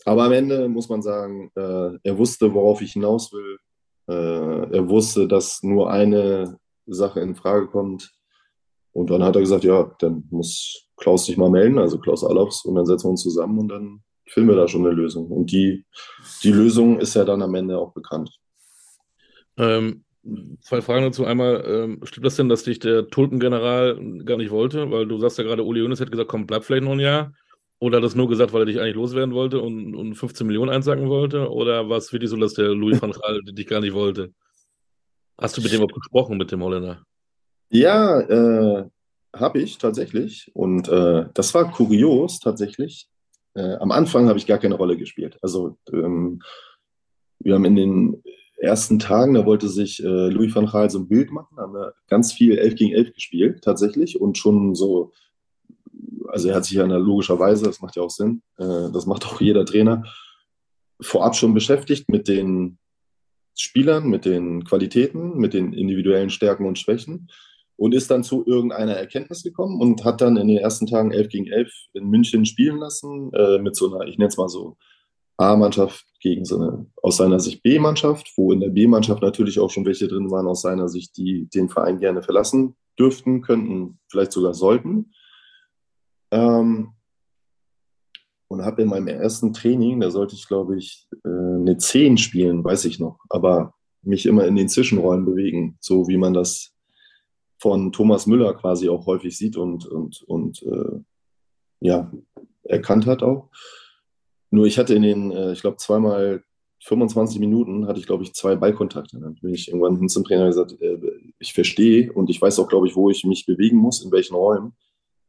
aber 0.03 0.23
am 0.25 0.33
Ende 0.33 0.67
muss 0.67 0.89
man 0.89 1.01
sagen, 1.01 1.49
äh, 1.55 1.97
er 2.03 2.17
wusste, 2.17 2.53
worauf 2.53 2.81
ich 2.81 2.91
hinaus 2.91 3.31
will. 3.31 3.57
Äh, 4.09 4.75
er 4.75 4.89
wusste, 4.89 5.29
dass 5.29 5.63
nur 5.63 5.89
eine 5.91 6.59
Sache 6.87 7.21
in 7.21 7.35
Frage 7.35 7.67
kommt. 7.67 8.11
Und 8.91 9.09
dann 9.11 9.23
hat 9.23 9.37
er 9.37 9.41
gesagt, 9.41 9.63
ja, 9.63 9.95
dann 9.99 10.27
muss 10.29 10.89
Klaus 10.97 11.25
sich 11.25 11.37
mal 11.37 11.49
melden, 11.49 11.79
also 11.79 11.99
Klaus 11.99 12.25
Allofs, 12.25 12.65
und 12.65 12.75
dann 12.75 12.85
setzen 12.85 13.05
wir 13.05 13.11
uns 13.11 13.23
zusammen 13.23 13.59
und 13.59 13.69
dann 13.69 14.03
finden 14.26 14.49
wir 14.49 14.55
da 14.55 14.67
schon 14.67 14.86
eine 14.86 14.95
Lösung. 14.95 15.28
Und 15.28 15.51
die, 15.51 15.86
die 16.43 16.51
Lösung 16.51 16.99
ist 16.99 17.15
ja 17.15 17.26
dann 17.26 17.41
am 17.41 17.55
Ende 17.55 17.78
auch 17.78 17.93
bekannt. 17.93 18.30
Ähm, 19.57 20.03
zwei 20.61 20.82
Fragen 20.82 21.05
dazu. 21.05 21.26
Einmal, 21.26 21.63
ähm, 21.67 21.99
stimmt 22.03 22.26
das 22.26 22.36
denn, 22.36 22.49
dass 22.49 22.63
dich 22.63 22.80
der 22.80 23.07
Tulpengeneral 23.07 23.99
gar 24.26 24.38
nicht 24.38 24.51
wollte? 24.51 24.89
Weil 24.91 25.07
du 25.07 25.17
sagst 25.17 25.38
ja 25.38 25.43
gerade, 25.43 25.63
Uli 25.63 25.82
Hoeneß 25.82 26.01
hat 26.01 26.11
gesagt, 26.11 26.30
komm, 26.30 26.47
bleib 26.47 26.63
vielleicht 26.63 26.84
noch 26.84 26.93
ein 26.93 26.99
Jahr. 26.99 27.34
Oder 27.80 27.97
hat 27.97 28.03
das 28.05 28.15
nur 28.15 28.30
gesagt, 28.30 28.53
weil 28.53 28.61
er 28.61 28.65
dich 28.65 28.80
eigentlich 28.80 28.95
loswerden 28.95 29.34
wollte 29.34 29.59
und, 29.59 29.93
und 29.93 30.15
15 30.15 30.47
Millionen 30.47 30.71
einsacken 30.71 31.09
wollte? 31.09 31.51
Oder 31.51 31.89
war 31.89 31.97
es 31.97 32.13
wirklich 32.13 32.30
so, 32.30 32.38
dass 32.38 32.53
der 32.53 32.69
Louis 32.69 33.01
van 33.01 33.11
Gaal 33.11 33.41
dich 33.43 33.67
gar 33.67 33.82
nicht 33.82 33.93
wollte? 33.93 34.34
Hast 35.38 35.57
du 35.57 35.61
mit 35.61 35.74
dem 35.74 35.82
auch 35.82 35.88
gesprochen, 35.88 36.38
mit 36.38 36.51
dem 36.51 36.63
Holländer? 36.63 37.03
Ja, 37.69 38.21
äh, 38.21 38.86
habe 39.36 39.59
ich 39.59 39.78
tatsächlich. 39.80 40.49
Und 40.53 40.88
äh, 40.88 41.26
das 41.34 41.53
war 41.53 41.71
kurios 41.71 42.39
tatsächlich. 42.39 43.09
Äh, 43.56 43.76
am 43.76 43.91
Anfang 43.91 44.28
habe 44.28 44.38
ich 44.38 44.47
gar 44.47 44.58
keine 44.58 44.76
Rolle 44.76 44.97
gespielt. 44.97 45.38
Also 45.41 45.78
ähm, 45.91 46.41
wir 47.39 47.56
haben 47.56 47.66
in 47.66 47.76
den 47.76 48.24
ersten 48.58 48.97
Tagen, 48.99 49.34
da 49.34 49.45
wollte 49.45 49.68
sich 49.68 50.04
äh, 50.04 50.30
Louis 50.30 50.56
van 50.56 50.68
Gaal 50.68 50.89
so 50.89 50.99
ein 50.99 51.08
Bild 51.08 51.32
machen, 51.32 51.58
haben 51.58 51.74
wir 51.74 51.93
ganz 52.08 52.32
viel 52.32 52.58
11 52.58 52.76
gegen 52.76 52.93
11 52.93 53.14
gespielt 53.14 53.62
tatsächlich 53.64 54.20
und 54.20 54.38
schon 54.38 54.74
so, 54.74 55.12
also 56.30 56.47
er 56.47 56.56
hat 56.56 56.66
sich 56.66 56.78
ja 56.78 56.86
logischerweise, 56.86 57.66
das 57.66 57.82
macht 57.82 57.95
ja 57.95 58.04
auch 58.04 58.10
Sinn, 58.10 58.41
äh, 58.58 58.89
das 58.91 59.06
macht 59.06 59.26
auch 59.26 59.41
jeder 59.41 59.66
Trainer, 59.66 60.04
vorab 61.01 61.36
schon 61.36 61.54
beschäftigt 61.54 62.10
mit 62.10 62.28
den 62.28 62.78
Spielern, 63.56 64.08
mit 64.08 64.26
den 64.26 64.64
Qualitäten, 64.64 65.38
mit 65.38 65.54
den 65.54 65.74
individuellen 65.74 66.30
Stärken 66.30 66.66
und 66.66 66.80
Schwächen 66.80 67.28
und 67.76 67.93
ist 67.93 68.11
dann 68.11 68.24
zu 68.24 68.45
irgendeiner 68.45 68.93
Erkenntnis 68.93 69.43
gekommen 69.43 69.82
und 69.82 70.05
hat 70.05 70.21
dann 70.21 70.38
in 70.38 70.47
den 70.47 70.57
ersten 70.57 70.86
Tagen 70.86 71.11
11 71.11 71.30
gegen 71.30 71.47
11 71.47 71.71
in 71.93 72.09
München 72.09 72.45
spielen 72.45 72.78
lassen, 72.78 73.32
äh, 73.34 73.59
mit 73.59 73.76
so 73.76 73.93
einer, 73.93 74.07
ich 74.07 74.17
nenne 74.17 74.30
es 74.30 74.38
mal 74.38 74.49
so, 74.49 74.78
A-Mannschaft 75.38 76.05
gegen 76.19 76.45
so 76.45 76.59
eine 76.59 76.86
aus 77.01 77.17
seiner 77.17 77.39
Sicht 77.39 77.63
B-Mannschaft, 77.63 78.32
wo 78.38 78.51
in 78.51 78.59
der 78.59 78.69
B-Mannschaft 78.69 79.21
natürlich 79.21 79.59
auch 79.59 79.71
schon 79.71 79.86
welche 79.86 80.07
drin 80.07 80.30
waren 80.30 80.47
aus 80.47 80.61
seiner 80.61 80.88
Sicht, 80.88 81.17
die 81.17 81.47
den 81.53 81.69
Verein 81.69 81.99
gerne 81.99 82.21
verlassen 82.21 82.76
dürften, 82.99 83.41
könnten, 83.41 83.99
vielleicht 84.09 84.32
sogar 84.32 84.53
sollten. 84.53 85.11
Ähm, 86.32 86.93
und 88.47 88.63
habe 88.63 88.84
in 88.84 88.89
meinem 88.89 89.07
ersten 89.07 89.51
Training, 89.53 89.99
da 89.99 90.11
sollte 90.11 90.36
ich 90.36 90.47
glaube 90.47 90.78
ich 90.78 91.07
äh, 91.26 91.28
eine 91.28 91.78
10 91.78 92.17
spielen, 92.19 92.63
weiß 92.63 92.86
ich 92.86 92.99
noch, 92.99 93.19
aber 93.30 93.74
mich 94.03 94.26
immer 94.26 94.45
in 94.45 94.55
den 94.55 94.69
Zwischenräumen 94.69 95.26
bewegen, 95.26 95.78
so 95.80 96.07
wie 96.07 96.17
man 96.17 96.34
das 96.34 96.72
von 97.64 97.93
Thomas 97.93 98.28
Müller 98.28 98.53
quasi 98.55 98.89
auch 98.89 99.05
häufig 99.05 99.38
sieht 99.38 99.55
und, 99.55 99.86
und, 99.86 100.22
und 100.24 100.61
äh, 100.64 100.99
ja, 101.80 102.11
erkannt 102.64 103.05
hat 103.05 103.24
auch. 103.24 103.47
Nur 104.51 104.66
ich 104.66 104.78
hatte 104.78 104.93
in 104.93 105.01
den, 105.01 105.32
äh, 105.32 105.53
ich 105.53 105.61
glaube, 105.61 105.78
zweimal 105.78 106.43
25 106.84 107.39
Minuten 107.39 107.88
hatte 107.88 108.01
ich, 108.01 108.05
glaube 108.05 108.24
ich, 108.24 108.34
zwei 108.34 108.57
Ballkontakte. 108.57 109.18
Dann 109.18 109.36
bin 109.36 109.53
ich 109.53 109.70
irgendwann 109.70 109.95
hin 109.95 110.09
zum 110.09 110.26
Trainer 110.26 110.47
gesagt, 110.47 110.74
äh, 110.82 110.97
ich 111.39 111.53
verstehe 111.53 112.11
und 112.11 112.30
ich 112.30 112.41
weiß 112.41 112.59
auch, 112.59 112.68
glaube 112.68 112.89
ich, 112.89 112.97
wo 112.97 113.09
ich 113.09 113.24
mich 113.24 113.45
bewegen 113.45 113.78
muss, 113.78 114.03
in 114.03 114.11
welchen 114.11 114.36
Räumen. 114.36 114.74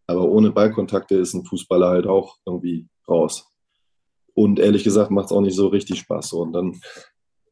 Aber 0.08 0.28
ohne 0.28 0.50
Ballkontakte 0.50 1.14
ist 1.14 1.34
ein 1.34 1.44
Fußballer 1.44 1.88
halt 1.88 2.08
auch 2.08 2.38
irgendwie 2.44 2.88
raus. 3.08 3.48
Und 4.34 4.58
ehrlich 4.58 4.82
gesagt 4.82 5.12
macht 5.12 5.26
es 5.26 5.32
auch 5.32 5.40
nicht 5.40 5.54
so 5.54 5.68
richtig 5.68 6.00
Spaß. 6.00 6.32
Und 6.32 6.52
dann 6.52 6.80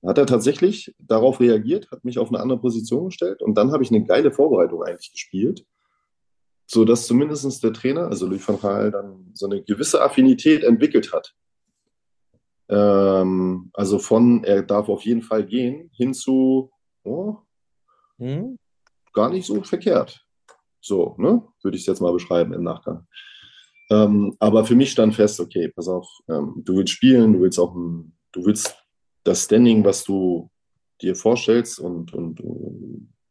hat 0.05 0.19
er 0.19 0.27
tatsächlich 0.27 0.95
darauf 0.99 1.41
reagiert, 1.41 1.91
hat 1.91 2.05
mich 2.05 2.19
auf 2.19 2.29
eine 2.29 2.41
andere 2.41 2.61
Position 2.61 3.07
gestellt 3.07 3.41
und 3.43 3.55
dann 3.55 3.73
habe 3.73 3.83
ich 3.83 3.91
eine 3.91 4.05
geile 4.05 4.33
Vorbereitung 4.33 4.83
eigentlich 4.83 5.13
gespielt, 5.13 5.65
sodass 6.67 7.07
zumindest 7.07 7.63
der 7.63 7.73
Trainer, 7.73 8.07
also 8.09 8.27
Louis 8.27 8.47
van 8.47 8.61
Gaal, 8.61 8.91
dann 8.91 9.31
so 9.35 9.47
eine 9.47 9.63
gewisse 9.63 10.03
Affinität 10.03 10.65
entwickelt 10.65 11.13
hat. 11.13 11.35
Ähm, 12.69 13.71
also 13.75 13.99
von, 13.99 14.45
er 14.45 14.63
darf 14.63 14.89
auf 14.89 15.03
jeden 15.03 15.23
Fall 15.23 15.45
gehen, 15.45 15.91
hin 15.95 16.15
zu, 16.15 16.71
oh, 17.05 17.37
hm? 18.19 18.59
gar 19.13 19.31
nicht 19.31 19.47
so 19.47 19.63
verkehrt. 19.63 20.25
So, 20.81 21.15
ne? 21.19 21.47
würde 21.63 21.77
ich 21.77 21.83
es 21.83 21.87
jetzt 21.87 22.01
mal 22.01 22.13
beschreiben 22.13 22.53
im 22.53 22.65
Nachgang. 22.65 23.07
Ähm, 23.91 24.35
aber 24.41 24.65
für 24.65 24.75
mich 24.75 24.91
stand 24.91 25.15
fest, 25.15 25.39
okay, 25.39 25.69
pass 25.69 25.87
auf, 25.87 26.09
ähm, 26.29 26.63
du 26.65 26.77
willst 26.77 26.93
spielen, 26.93 27.35
du 27.35 27.41
willst 27.41 27.59
auch, 27.59 27.75
du 27.75 28.45
willst 28.45 28.82
das 29.25 29.45
Standing, 29.45 29.85
was 29.85 30.05
du 30.05 30.51
dir 31.01 31.15
vorstellst 31.15 31.79
und, 31.79 32.13
und 32.13 32.41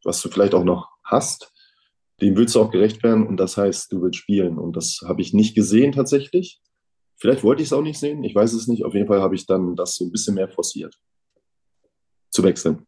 was 0.04 0.20
du 0.20 0.28
vielleicht 0.28 0.54
auch 0.54 0.64
noch 0.64 0.90
hast, 1.04 1.52
dem 2.20 2.36
willst 2.36 2.54
du 2.54 2.60
auch 2.60 2.70
gerecht 2.70 3.02
werden 3.02 3.26
und 3.26 3.36
das 3.36 3.56
heißt, 3.56 3.92
du 3.92 4.02
willst 4.02 4.18
spielen. 4.18 4.58
Und 4.58 4.76
das 4.76 5.00
habe 5.04 5.22
ich 5.22 5.32
nicht 5.32 5.54
gesehen 5.54 5.92
tatsächlich. 5.92 6.60
Vielleicht 7.16 7.42
wollte 7.44 7.62
ich 7.62 7.68
es 7.68 7.72
auch 7.72 7.82
nicht 7.82 7.98
sehen, 7.98 8.22
ich 8.24 8.34
weiß 8.34 8.52
es 8.52 8.68
nicht. 8.68 8.84
Auf 8.84 8.94
jeden 8.94 9.06
Fall 9.06 9.20
habe 9.20 9.34
ich 9.34 9.46
dann 9.46 9.76
das 9.76 9.96
so 9.96 10.04
ein 10.04 10.12
bisschen 10.12 10.34
mehr 10.34 10.48
forciert, 10.48 10.98
zu 12.30 12.42
wechseln. 12.42 12.86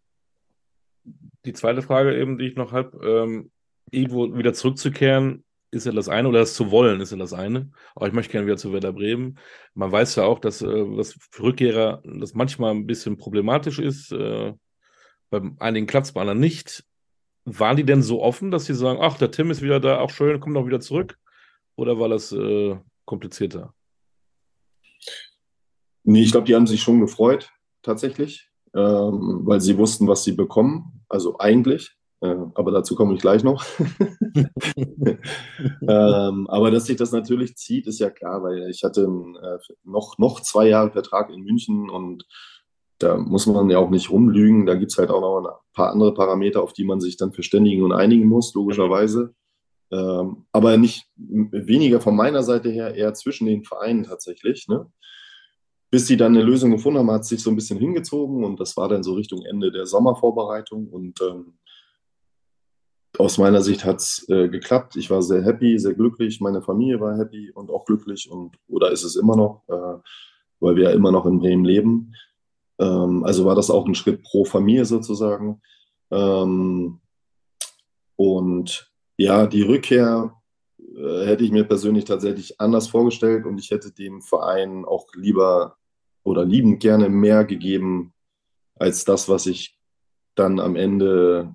Die 1.45 1.53
zweite 1.53 1.83
Frage 1.83 2.19
eben, 2.19 2.39
die 2.39 2.47
ich 2.47 2.57
noch 2.57 2.73
habe, 2.73 2.99
ähm, 3.07 3.51
irgendwo 3.91 4.35
wieder 4.37 4.55
zurückzukehren, 4.55 5.45
ist 5.75 5.87
ja 5.87 5.93
das 5.93 6.09
eine, 6.09 6.29
oder 6.29 6.41
das 6.41 6.55
zu 6.55 6.71
wollen 6.71 7.01
ist 7.01 7.13
ja 7.13 7.19
das 7.19 7.33
eine. 7.33 7.71
Aber 7.95 8.07
ich 8.07 8.13
möchte 8.13 8.33
gerne 8.33 8.47
wieder 8.47 8.57
zu 8.57 8.73
Werder 8.73 8.93
Bremen. 8.93 9.39
Man 9.75 9.93
weiß 9.93 10.17
ja 10.17 10.25
auch, 10.25 10.39
dass 10.39 10.63
äh, 10.63 10.97
das 10.97 11.19
für 11.31 11.43
Rückkehrer 11.43 12.03
das 12.05 12.35
manchmal 12.35 12.71
ein 12.73 12.87
bisschen 12.87 13.17
problematisch 13.17 13.79
ist. 13.79 14.13
Äh, 14.13 14.55
bei 15.31 15.43
einigen 15.59 15.87
klappt 15.87 16.07
es, 16.07 16.13
bei 16.13 16.21
anderen 16.21 16.41
nicht. 16.41 16.85
Waren 17.45 17.77
die 17.77 17.85
denn 17.85 18.03
so 18.03 18.23
offen, 18.23 18.51
dass 18.51 18.65
sie 18.65 18.75
sagen, 18.75 19.01
ach, 19.03 19.19
der 19.19 19.31
Tim 19.31 19.51
ist 19.51 19.61
wieder 19.61 19.81
da, 19.81 19.99
auch 19.99 20.11
schön, 20.11 20.41
kommt 20.41 20.57
doch 20.57 20.67
wieder 20.67 20.81
zurück? 20.81 21.19
Oder 21.77 21.99
war 21.99 22.09
das 22.09 22.33
äh, 22.33 22.77
komplizierter? 23.05 23.75
Nee, 26.05 26.23
ich 26.23 26.31
glaube, 26.31 26.47
die 26.47 26.55
haben 26.55 26.67
sich 26.67 26.83
schon 26.83 27.01
gefreut. 27.01 27.51
tatsächlich, 27.83 28.49
ähm, 28.75 29.41
weil 29.45 29.61
sie 29.61 29.77
wussten, 29.77 30.09
was 30.09 30.25
sie 30.25 30.33
bekommen. 30.33 31.05
Also 31.09 31.39
eigentlich, 31.39 31.95
aber 32.55 32.71
dazu 32.71 32.95
komme 32.95 33.15
ich 33.15 33.21
gleich 33.21 33.45
noch. 33.45 33.65
ähm, 35.89 36.47
aber 36.49 36.71
dass 36.71 36.87
sich 36.87 36.97
das 36.97 37.13
natürlich 37.13 37.57
zieht, 37.57 37.87
ist 37.87 38.01
ja 38.01 38.11
klar, 38.11 38.43
weil 38.43 38.69
ich 38.71 38.85
hatte 38.85 39.03
äh, 39.03 39.59
noch, 39.85 40.19
noch 40.19 40.41
zwei 40.41 40.69
Jahre 40.69 40.91
Vertrag 40.91 41.31
in 41.31 41.43
München 41.43 41.91
und 41.91 42.27
da 42.99 43.17
muss 43.17 43.47
man 43.47 43.69
ja 43.71 43.79
auch 43.79 43.91
nicht 43.91 44.11
rumlügen. 44.11 44.67
Da 44.67 44.75
gibt 44.75 44.93
es 44.93 44.99
halt 44.99 45.11
auch 45.11 45.21
noch 45.21 45.45
ein 45.45 45.57
paar 45.75 45.91
andere 45.91 46.15
Parameter, 46.15 46.63
auf 46.63 46.73
die 46.73 46.85
man 46.85 47.01
sich 47.01 47.17
dann 47.17 47.33
verständigen 47.33 47.83
und 47.83 47.93
einigen 47.93 48.27
muss, 48.27 48.55
logischerweise. 48.55 49.35
Ähm, 49.91 50.47
aber 50.53 50.77
nicht 50.77 51.07
weniger 51.17 52.01
von 52.01 52.17
meiner 52.17 52.43
Seite 52.43 52.71
her, 52.71 52.95
eher 52.95 53.15
zwischen 53.15 53.47
den 53.47 53.65
Vereinen 53.65 54.05
tatsächlich. 54.05 54.69
Ne? 54.69 54.91
Bis 55.91 56.07
sie 56.07 56.17
dann 56.17 56.35
eine 56.35 56.45
Lösung 56.45 56.71
gefunden 56.71 56.99
haben, 56.99 57.11
hat 57.11 57.23
es 57.23 57.29
sich 57.29 57.43
so 57.43 57.51
ein 57.51 57.57
bisschen 57.57 57.79
hingezogen 57.79 58.45
und 58.45 58.59
das 58.59 58.77
war 58.77 58.89
dann 58.89 59.03
so 59.03 59.15
Richtung 59.15 59.43
Ende 59.43 59.71
der 59.71 59.87
Sommervorbereitung. 59.87 60.89
Und 60.89 61.21
ähm, 61.21 61.59
aus 63.19 63.39
meiner 63.39 63.63
Sicht 63.63 63.85
hat 63.85 63.97
es 63.97 64.27
äh, 64.29 64.49
geklappt. 64.49 64.97
Ich 64.97 65.11
war 65.11 65.23
sehr 65.23 65.43
happy, 65.43 65.79
sehr 65.79 65.95
glücklich. 65.95 66.41
Meine 66.41 66.63
Familie 66.63 67.01
war 67.01 67.17
happy 67.17 67.51
und 67.53 67.71
auch 67.71 67.85
glücklich 67.85 68.31
und 68.31 68.59
oder 68.69 68.91
ist 68.91 69.05
es 69.05 69.17
immer 69.17 69.37
noch, 69.37 69.63
äh, 69.69 69.99
weil 70.61 70.77
wir 70.77 70.85
ja 70.85 70.91
immer 70.91 71.13
noch 71.13 71.27
in 71.27 71.39
Bremen 71.39 71.65
leben. 71.65 72.15
Ähm, 72.79 73.25
also 73.25 73.45
war 73.45 73.55
das 73.55 73.71
auch 73.71 73.87
ein 73.87 73.95
Schritt 73.95 74.23
pro 74.23 74.45
Familie 74.45 74.85
sozusagen. 74.85 75.61
Ähm, 76.11 77.01
und 78.17 78.93
ja, 79.17 79.47
die 79.47 79.63
Rückkehr 79.63 80.35
äh, 80.79 81.27
hätte 81.27 81.45
ich 81.45 81.53
mir 81.53 81.65
persönlich 81.65 82.05
tatsächlich 82.05 82.61
anders 82.61 82.89
vorgestellt 82.89 83.47
und 83.47 83.59
ich 83.59 83.71
hätte 83.71 83.93
dem 83.93 84.23
Verein 84.23 84.85
auch 84.85 85.07
lieber 85.15 85.77
oder 86.25 86.45
liebend 86.45 86.81
gerne 86.81 87.09
mehr 87.09 87.45
gegeben 87.45 88.13
als 88.77 89.05
das, 89.05 89.29
was 89.29 89.47
ich 89.47 89.79
dann 90.35 90.59
am 90.59 90.75
Ende 90.75 91.55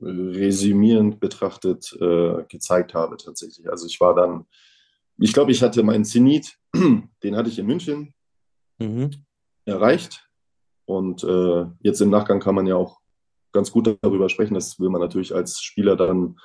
resümierend 0.00 1.20
betrachtet 1.20 1.96
äh, 2.00 2.44
gezeigt 2.48 2.94
habe 2.94 3.16
tatsächlich. 3.16 3.68
Also 3.70 3.86
ich 3.86 4.00
war 4.00 4.14
dann, 4.14 4.46
ich 5.18 5.32
glaube, 5.32 5.52
ich 5.52 5.62
hatte 5.62 5.82
meinen 5.82 6.04
Zenit, 6.04 6.56
den 6.74 7.36
hatte 7.36 7.50
ich 7.50 7.58
in 7.58 7.66
München 7.66 8.14
mhm. 8.78 9.10
erreicht. 9.64 10.26
Und 10.86 11.22
äh, 11.22 11.66
jetzt 11.80 12.00
im 12.00 12.10
Nachgang 12.10 12.40
kann 12.40 12.54
man 12.54 12.66
ja 12.66 12.74
auch 12.76 13.00
ganz 13.52 13.70
gut 13.70 13.98
darüber 14.02 14.28
sprechen. 14.28 14.54
Das 14.54 14.80
will 14.80 14.88
man 14.88 15.00
natürlich 15.00 15.34
als 15.34 15.60
Spieler 15.60 15.96
dann 15.96 16.36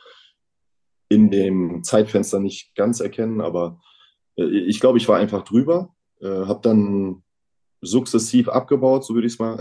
in 1.10 1.30
dem 1.30 1.84
Zeitfenster 1.84 2.39
nicht 2.39 2.76
ganz 2.76 2.99
erkennen, 2.99 3.41
aber 3.41 3.80
äh, 4.38 4.43
ich 4.45 4.80
glaube, 4.80 4.97
ich 4.97 5.08
war 5.08 5.18
einfach 5.18 5.43
drüber, 5.43 5.95
äh, 6.20 6.28
habe 6.28 6.60
dann 6.62 7.24
sukzessiv 7.82 8.49
abgebaut, 8.49 9.06
so 9.06 9.14
würde 9.14 9.28
ich 9.28 9.34
es 9.34 9.39
mal 9.39 9.60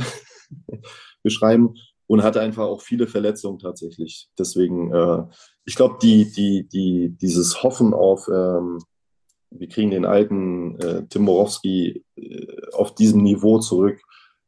beschreiben, 1.23 1.75
und 2.07 2.23
hatte 2.23 2.41
einfach 2.41 2.65
auch 2.65 2.83
viele 2.83 3.07
Verletzungen 3.07 3.59
tatsächlich. 3.59 4.29
Deswegen, 4.39 4.93
äh, 4.93 5.25
ich 5.65 5.75
glaube, 5.75 5.97
die, 6.03 6.31
die, 6.31 6.69
die, 6.69 7.11
dieses 7.11 7.63
Hoffen 7.63 7.95
auf, 7.95 8.29
ähm, 8.29 8.79
wir 9.51 9.69
kriegen 9.69 9.91
den 9.91 10.05
alten 10.05 10.79
äh, 10.81 11.07
Tim 11.09 11.25
Borowski 11.25 12.05
äh, 12.17 12.71
auf 12.73 12.95
diesem 12.95 13.23
Niveau 13.23 13.59
zurück, 13.59 14.01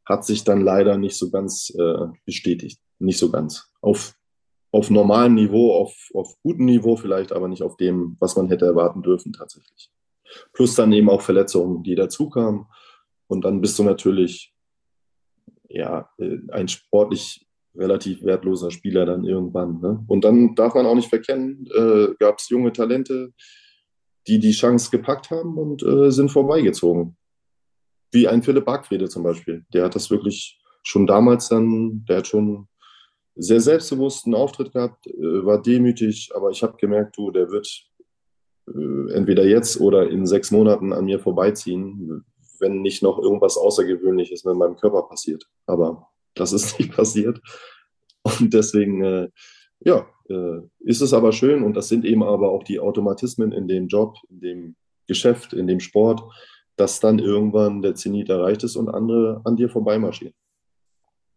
hat 0.05 0.25
sich 0.25 0.43
dann 0.43 0.61
leider 0.61 0.97
nicht 0.97 1.17
so 1.17 1.29
ganz 1.31 1.73
äh, 1.77 2.07
bestätigt. 2.25 2.79
Nicht 2.99 3.19
so 3.19 3.31
ganz. 3.31 3.69
Auf, 3.81 4.15
auf 4.71 4.89
normalem 4.89 5.35
Niveau, 5.35 5.73
auf, 5.73 6.09
auf 6.13 6.35
gutem 6.43 6.65
Niveau 6.65 6.95
vielleicht, 6.95 7.31
aber 7.31 7.47
nicht 7.47 7.63
auf 7.63 7.77
dem, 7.77 8.17
was 8.19 8.35
man 8.35 8.47
hätte 8.47 8.65
erwarten 8.65 9.01
dürfen 9.01 9.33
tatsächlich. 9.33 9.91
Plus 10.53 10.75
dann 10.75 10.91
eben 10.93 11.09
auch 11.09 11.21
Verletzungen, 11.21 11.83
die 11.83 11.95
dazukamen. 11.95 12.65
Und 13.27 13.43
dann 13.43 13.61
bist 13.61 13.77
du 13.79 13.83
natürlich 13.83 14.53
ja, 15.69 16.09
äh, 16.17 16.37
ein 16.51 16.67
sportlich 16.67 17.46
relativ 17.77 18.23
wertloser 18.23 18.71
Spieler 18.71 19.05
dann 19.05 19.23
irgendwann. 19.23 19.79
Ne? 19.81 20.03
Und 20.07 20.23
dann 20.23 20.55
darf 20.55 20.73
man 20.73 20.85
auch 20.85 20.95
nicht 20.95 21.09
verkennen, 21.09 21.67
äh, 21.75 22.07
gab 22.19 22.39
es 22.39 22.49
junge 22.49 22.73
Talente, 22.73 23.33
die 24.27 24.39
die 24.39 24.51
Chance 24.51 24.91
gepackt 24.91 25.31
haben 25.31 25.57
und 25.57 25.83
äh, 25.83 26.11
sind 26.11 26.29
vorbeigezogen. 26.31 27.15
Wie 28.11 28.27
ein 28.27 28.43
Philipp 28.43 28.65
Bargfriede 28.65 29.09
zum 29.09 29.23
Beispiel. 29.23 29.65
Der 29.73 29.85
hat 29.85 29.95
das 29.95 30.09
wirklich 30.09 30.59
schon 30.83 31.07
damals 31.07 31.49
dann, 31.49 32.05
der 32.07 32.17
hat 32.17 32.27
schon 32.27 32.67
sehr 33.35 33.61
selbstbewussten 33.61 34.33
Auftritt 34.33 34.73
gehabt, 34.73 35.07
äh, 35.07 35.45
war 35.45 35.61
demütig, 35.61 36.31
aber 36.35 36.49
ich 36.49 36.63
habe 36.63 36.77
gemerkt, 36.77 37.17
du, 37.17 37.31
der 37.31 37.49
wird 37.51 37.67
äh, 38.67 39.13
entweder 39.13 39.45
jetzt 39.45 39.79
oder 39.79 40.09
in 40.09 40.25
sechs 40.25 40.51
Monaten 40.51 40.93
an 40.93 41.05
mir 41.05 41.19
vorbeiziehen, 41.19 42.25
wenn 42.59 42.81
nicht 42.81 43.03
noch 43.03 43.19
irgendwas 43.19 43.57
Außergewöhnliches 43.57 44.43
mit 44.43 44.55
meinem 44.55 44.75
Körper 44.75 45.03
passiert. 45.03 45.47
Aber 45.67 46.09
das 46.39 46.53
ist 46.53 46.77
nicht 46.79 46.95
passiert. 46.95 47.39
Und 48.23 48.53
deswegen, 48.53 49.03
äh, 49.03 49.29
ja, 49.79 50.07
äh, 50.29 50.59
ist 50.79 51.01
es 51.01 51.13
aber 51.13 51.31
schön 51.31 51.63
und 51.63 51.75
das 51.75 51.87
sind 51.87 52.05
eben 52.05 52.23
aber 52.23 52.51
auch 52.51 52.63
die 52.63 52.79
Automatismen 52.79 53.51
in 53.51 53.67
dem 53.67 53.87
Job, 53.87 54.17
in 54.29 54.39
dem 54.41 54.75
Geschäft, 55.07 55.53
in 55.53 55.67
dem 55.67 55.79
Sport, 55.79 56.21
dass 56.75 56.99
dann 56.99 57.19
irgendwann 57.19 57.81
der 57.81 57.95
Zenit 57.95 58.29
erreicht 58.29 58.63
ist 58.63 58.75
und 58.75 58.89
andere 58.89 59.41
an 59.45 59.55
dir 59.55 59.69
vorbeimarschieren. 59.69 60.33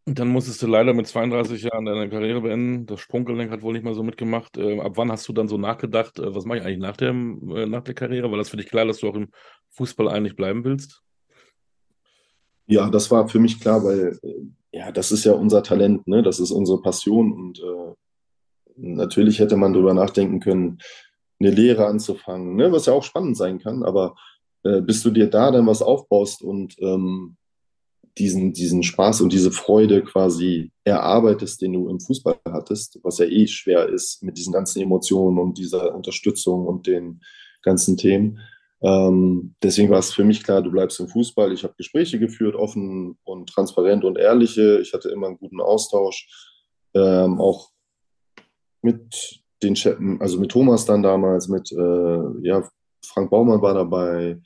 Und 0.07 0.18
dann 0.18 0.28
musstest 0.28 0.61
du 0.62 0.66
leider 0.66 0.92
mit 0.92 1.07
32 1.07 1.62
Jahren 1.62 1.84
deine 1.84 2.09
Karriere 2.09 2.40
beenden. 2.40 2.86
Das 2.86 3.01
Sprunggelenk 3.01 3.51
hat 3.51 3.62
wohl 3.62 3.74
nicht 3.74 3.84
mal 3.84 3.94
so 3.94 4.03
mitgemacht. 4.03 4.57
Äh, 4.57 4.80
ab 4.80 4.92
wann 4.96 5.12
hast 5.12 5.28
du 5.28 5.32
dann 5.32 5.46
so 5.46 5.57
nachgedacht, 5.57 6.18
äh, 6.18 6.34
was 6.34 6.44
mache 6.44 6.59
ich 6.59 6.64
eigentlich 6.64 6.78
nach 6.78 6.96
der, 6.96 7.11
äh, 7.11 7.66
nach 7.66 7.82
der 7.82 7.94
Karriere? 7.94 8.30
War 8.30 8.38
das 8.38 8.48
für 8.48 8.57
dich 8.57 8.68
klar, 8.68 8.86
dass 8.86 8.98
du 8.98 9.09
auch 9.09 9.14
im 9.14 9.28
Fußball 9.70 10.09
eigentlich 10.09 10.36
bleiben 10.36 10.64
willst? 10.64 11.03
Ja, 12.66 12.88
das 12.88 13.11
war 13.11 13.28
für 13.28 13.38
mich 13.38 13.61
klar, 13.61 13.84
weil 13.84 14.18
äh, 14.22 14.34
ja, 14.73 14.93
das 14.93 15.12
ist 15.12 15.25
ja 15.25 15.33
unser 15.33 15.62
Talent, 15.62 16.07
ne? 16.07 16.23
das 16.23 16.41
ist 16.41 16.51
unsere 16.51 16.81
Passion 16.81 17.33
und 17.33 17.61
äh, 17.61 17.95
natürlich 18.77 19.39
hätte 19.39 19.57
man 19.57 19.73
darüber 19.73 19.95
nachdenken 19.95 20.41
können, 20.41 20.79
eine 21.41 21.51
Lehre 21.51 21.87
anzufangen, 21.87 22.57
ne? 22.57 22.71
was 22.71 22.87
ja 22.87 22.93
auch 22.93 23.03
spannend 23.03 23.37
sein 23.37 23.59
kann, 23.59 23.83
aber 23.83 24.14
äh, 24.62 24.81
bis 24.81 25.03
du 25.03 25.11
dir 25.11 25.29
da 25.29 25.51
dann 25.51 25.66
was 25.66 25.83
aufbaust 25.83 26.43
und 26.43 26.77
ähm, 26.81 27.37
diesen, 28.18 28.53
diesen 28.53 28.83
Spaß 28.83 29.21
und 29.23 29.33
diese 29.33 29.51
Freude 29.51 30.03
quasi 30.03 30.73
erarbeitest, 30.85 31.62
den 31.62 31.73
du 31.73 31.89
im 31.89 32.01
Fußball 32.01 32.39
hattest, 32.45 32.99
was 33.03 33.18
ja 33.18 33.27
eh 33.27 33.47
schwer 33.47 33.89
ist 33.89 34.23
mit 34.23 34.37
diesen 34.37 34.53
ganzen 34.53 34.83
Emotionen 34.83 35.39
und 35.39 35.59
dieser 35.59 35.95
Unterstützung 35.95 36.66
und 36.66 36.87
den 36.87 37.21
ganzen 37.62 37.97
Themen. 37.97 38.41
Ähm, 38.83 39.55
deswegen 39.62 39.91
war 39.91 39.99
es 39.99 40.12
für 40.12 40.24
mich 40.24 40.43
klar, 40.43 40.62
du 40.62 40.70
bleibst 40.70 41.01
im 41.01 41.09
Fußball. 41.09 41.53
Ich 41.53 41.64
habe 41.64 41.74
Gespräche 41.76 42.18
geführt, 42.18 42.57
offen 42.57 43.18
und 43.24 43.49
transparent 43.51 44.05
und 44.05 44.18
ehrliche. 44.18 44.81
Ich 44.81 44.93
hatte 44.93 45.11
immer 45.11 45.26
einen 45.26 45.39
guten 45.39 45.61
Austausch, 45.61 46.28
ähm, 46.95 47.41
auch 47.41 47.70
mit 48.83 49.41
den 49.62 49.76
Chefen, 49.76 50.20
also 50.20 50.41
mit 50.41 50.51
Thomas 50.51 50.87
dann 50.87 51.03
damals, 51.03 51.49
mit 51.49 51.70
äh, 51.72 52.47
ja, 52.47 52.66
Frank 53.05 53.31
Baumann 53.31 53.61
war 53.61 53.74
dabei, 53.74 54.41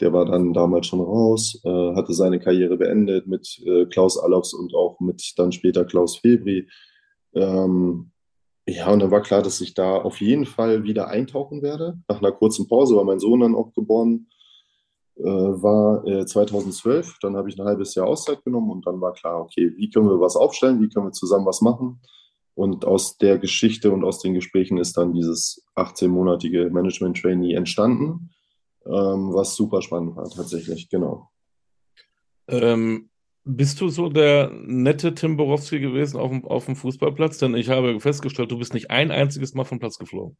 der 0.00 0.12
war 0.12 0.24
dann 0.24 0.52
damals 0.52 0.86
schon 0.86 1.00
raus, 1.00 1.60
äh, 1.64 1.94
hatte 1.94 2.12
seine 2.12 2.38
Karriere 2.38 2.76
beendet 2.76 3.26
mit 3.26 3.60
äh, 3.66 3.86
Klaus 3.86 4.18
Allofs 4.18 4.54
und 4.54 4.74
auch 4.74 5.00
mit 5.00 5.34
dann 5.36 5.52
später 5.52 5.84
Klaus 5.84 6.18
Febri. 6.18 6.68
Ähm, 7.34 8.10
ja, 8.66 8.90
und 8.90 9.00
dann 9.00 9.10
war 9.10 9.22
klar, 9.22 9.42
dass 9.42 9.60
ich 9.60 9.74
da 9.74 9.96
auf 9.96 10.20
jeden 10.20 10.46
Fall 10.46 10.84
wieder 10.84 11.08
eintauchen 11.08 11.62
werde. 11.62 11.98
Nach 12.08 12.18
einer 12.18 12.32
kurzen 12.32 12.68
Pause, 12.68 12.96
weil 12.96 13.04
mein 13.04 13.20
Sohn 13.20 13.40
dann 13.40 13.54
auch 13.54 13.72
geboren 13.72 14.28
äh, 15.16 15.22
war 15.22 16.04
äh, 16.06 16.26
2012. 16.26 17.18
Dann 17.20 17.36
habe 17.36 17.48
ich 17.48 17.58
ein 17.58 17.66
halbes 17.66 17.94
Jahr 17.94 18.06
Auszeit 18.06 18.44
genommen 18.44 18.70
und 18.70 18.86
dann 18.86 19.00
war 19.00 19.12
klar, 19.12 19.40
okay, 19.40 19.72
wie 19.76 19.90
können 19.90 20.08
wir 20.08 20.20
was 20.20 20.36
aufstellen, 20.36 20.80
wie 20.80 20.88
können 20.88 21.06
wir 21.06 21.12
zusammen 21.12 21.46
was 21.46 21.60
machen? 21.60 22.00
Und 22.54 22.84
aus 22.84 23.18
der 23.18 23.38
Geschichte 23.38 23.92
und 23.92 24.02
aus 24.02 24.20
den 24.20 24.34
Gesprächen 24.34 24.78
ist 24.78 24.96
dann 24.96 25.12
dieses 25.12 25.64
18-monatige 25.76 26.70
Management-Trainee 26.70 27.54
entstanden 27.54 28.30
ähm, 28.86 29.34
was 29.34 29.56
super 29.56 29.82
spannend 29.82 30.16
war 30.16 30.28
tatsächlich, 30.30 30.88
genau. 30.88 31.30
Ähm, 32.48 33.10
bist 33.48 33.80
du 33.80 33.88
so 33.88 34.08
der 34.08 34.50
nette 34.50 35.14
Tim 35.14 35.36
Borowski 35.36 35.78
gewesen 35.78 36.18
auf 36.18 36.30
dem, 36.30 36.44
auf 36.44 36.66
dem 36.66 36.74
Fußballplatz? 36.74 37.38
Denn 37.38 37.54
ich 37.54 37.68
habe 37.68 38.00
festgestellt, 38.00 38.50
du 38.50 38.58
bist 38.58 38.74
nicht 38.74 38.90
ein 38.90 39.12
einziges 39.12 39.54
Mal 39.54 39.64
vom 39.64 39.78
Platz 39.78 39.98
geflogen. 39.98 40.36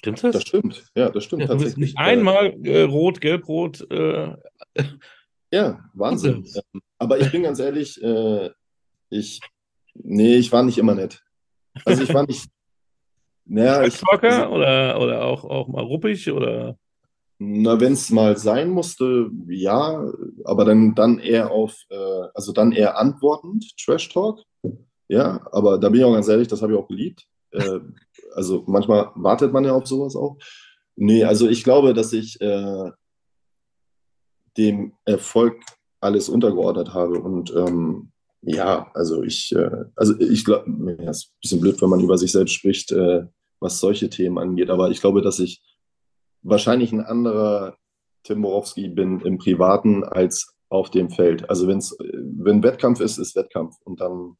Stimmt 0.00 0.22
das? 0.24 0.32
Das 0.34 0.42
stimmt, 0.42 0.84
ja, 0.96 1.08
das 1.08 1.24
stimmt 1.24 1.42
ja, 1.42 1.48
tatsächlich. 1.48 1.74
Du 1.74 1.80
bist 1.80 1.96
nicht 1.96 1.98
einmal 1.98 2.52
äh, 2.64 2.82
rot, 2.82 3.20
gelb-rot. 3.20 3.88
Äh, 3.90 4.36
ja, 5.52 5.88
Wahnsinn. 5.94 6.44
Ähm, 6.74 6.82
aber 6.98 7.20
ich 7.20 7.30
bin 7.30 7.44
ganz 7.44 7.60
ehrlich, 7.60 8.02
äh, 8.02 8.50
ich, 9.08 9.40
nee, 9.94 10.34
ich 10.34 10.50
war 10.50 10.64
nicht 10.64 10.78
immer 10.78 10.96
nett. 10.96 11.22
Also 11.84 12.02
ich 12.02 12.12
war 12.12 12.26
nicht. 12.26 12.48
Naja, 13.46 13.84
ich, 13.84 14.02
also, 14.08 14.46
oder, 14.46 14.98
oder 14.98 15.24
auch, 15.26 15.44
auch 15.44 15.68
mal 15.68 15.82
ruppig 15.82 16.30
oder? 16.30 16.78
Na, 17.38 17.80
wenn 17.80 17.94
es 17.94 18.10
mal 18.10 18.36
sein 18.36 18.70
musste, 18.70 19.30
ja, 19.48 20.12
aber 20.44 20.64
dann, 20.64 20.94
dann 20.94 21.18
eher 21.18 21.50
auf, 21.50 21.76
äh, 21.90 22.28
also 22.32 22.52
dann 22.52 22.72
eher 22.72 22.96
antwortend, 22.96 23.76
Trash 23.76 24.08
Talk. 24.08 24.40
Ja, 25.08 25.46
aber 25.52 25.78
da 25.78 25.88
bin 25.88 26.00
ich 26.00 26.04
auch 26.04 26.12
ganz 26.12 26.28
ehrlich, 26.28 26.48
das 26.48 26.62
habe 26.62 26.72
ich 26.72 26.78
auch 26.78 26.88
geliebt. 26.88 27.26
Äh, 27.50 27.80
also 28.34 28.64
manchmal 28.66 29.10
wartet 29.16 29.52
man 29.52 29.64
ja 29.64 29.72
auf 29.72 29.86
sowas 29.86 30.16
auch. 30.16 30.38
Nee, 30.96 31.24
also 31.24 31.48
ich 31.48 31.64
glaube, 31.64 31.92
dass 31.92 32.12
ich 32.12 32.40
äh, 32.40 32.90
dem 34.56 34.92
Erfolg 35.04 35.60
alles 36.00 36.28
untergeordnet 36.28 36.94
habe. 36.94 37.20
Und 37.20 37.52
ähm, 37.54 38.12
ja, 38.42 38.90
also 38.94 39.22
ich, 39.22 39.52
äh, 39.54 39.84
also 39.96 40.18
ich 40.20 40.44
glaube, 40.44 40.96
ja, 41.00 41.10
ist 41.10 41.28
ein 41.28 41.40
bisschen 41.40 41.60
blöd, 41.60 41.80
wenn 41.82 41.88
man 41.88 42.00
über 42.00 42.18
sich 42.18 42.32
selbst 42.32 42.52
spricht, 42.52 42.92
äh, 42.92 43.26
was 43.60 43.80
solche 43.80 44.10
Themen 44.10 44.38
angeht. 44.38 44.70
Aber 44.70 44.90
ich 44.90 45.00
glaube, 45.00 45.22
dass 45.22 45.40
ich 45.40 45.62
wahrscheinlich 46.44 46.92
ein 46.92 47.00
anderer 47.00 47.76
Tim 48.22 48.42
Borowski 48.42 48.88
bin 48.88 49.20
im 49.20 49.38
Privaten 49.38 50.04
als 50.04 50.54
auf 50.68 50.90
dem 50.90 51.10
Feld. 51.10 51.48
Also 51.50 51.68
wenn's, 51.68 51.96
wenn 52.00 52.62
Wettkampf 52.62 53.00
ist, 53.00 53.18
ist 53.18 53.36
Wettkampf. 53.36 53.76
Und 53.84 54.00
dann, 54.00 54.36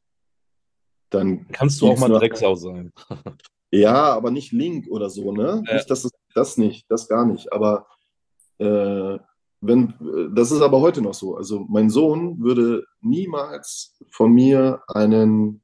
dann 1.10 1.48
kannst 1.48 1.80
du 1.80 1.88
auch 1.88 1.98
mal 1.98 2.08
Drecksau 2.08 2.54
sein. 2.54 2.92
ja, 3.70 4.12
aber 4.14 4.30
nicht 4.30 4.52
Link 4.52 4.86
oder 4.88 5.10
so, 5.10 5.32
ne? 5.32 5.62
Ja. 5.66 5.74
Nicht, 5.74 5.90
das, 5.90 6.04
ist, 6.04 6.14
das 6.34 6.56
nicht, 6.56 6.86
das 6.88 7.08
gar 7.08 7.26
nicht. 7.26 7.52
Aber 7.52 7.86
äh, 8.58 9.18
wenn, 9.60 9.94
das 10.34 10.50
ist 10.50 10.60
aber 10.60 10.80
heute 10.80 11.02
noch 11.02 11.14
so. 11.14 11.36
Also 11.36 11.60
mein 11.68 11.88
Sohn 11.88 12.40
würde 12.40 12.84
niemals 13.00 13.96
von 14.10 14.32
mir 14.32 14.82
einen, 14.88 15.62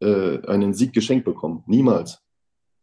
äh, 0.00 0.46
einen 0.46 0.74
Sieg 0.74 0.92
geschenkt 0.92 1.24
bekommen. 1.24 1.64
Niemals. 1.66 2.25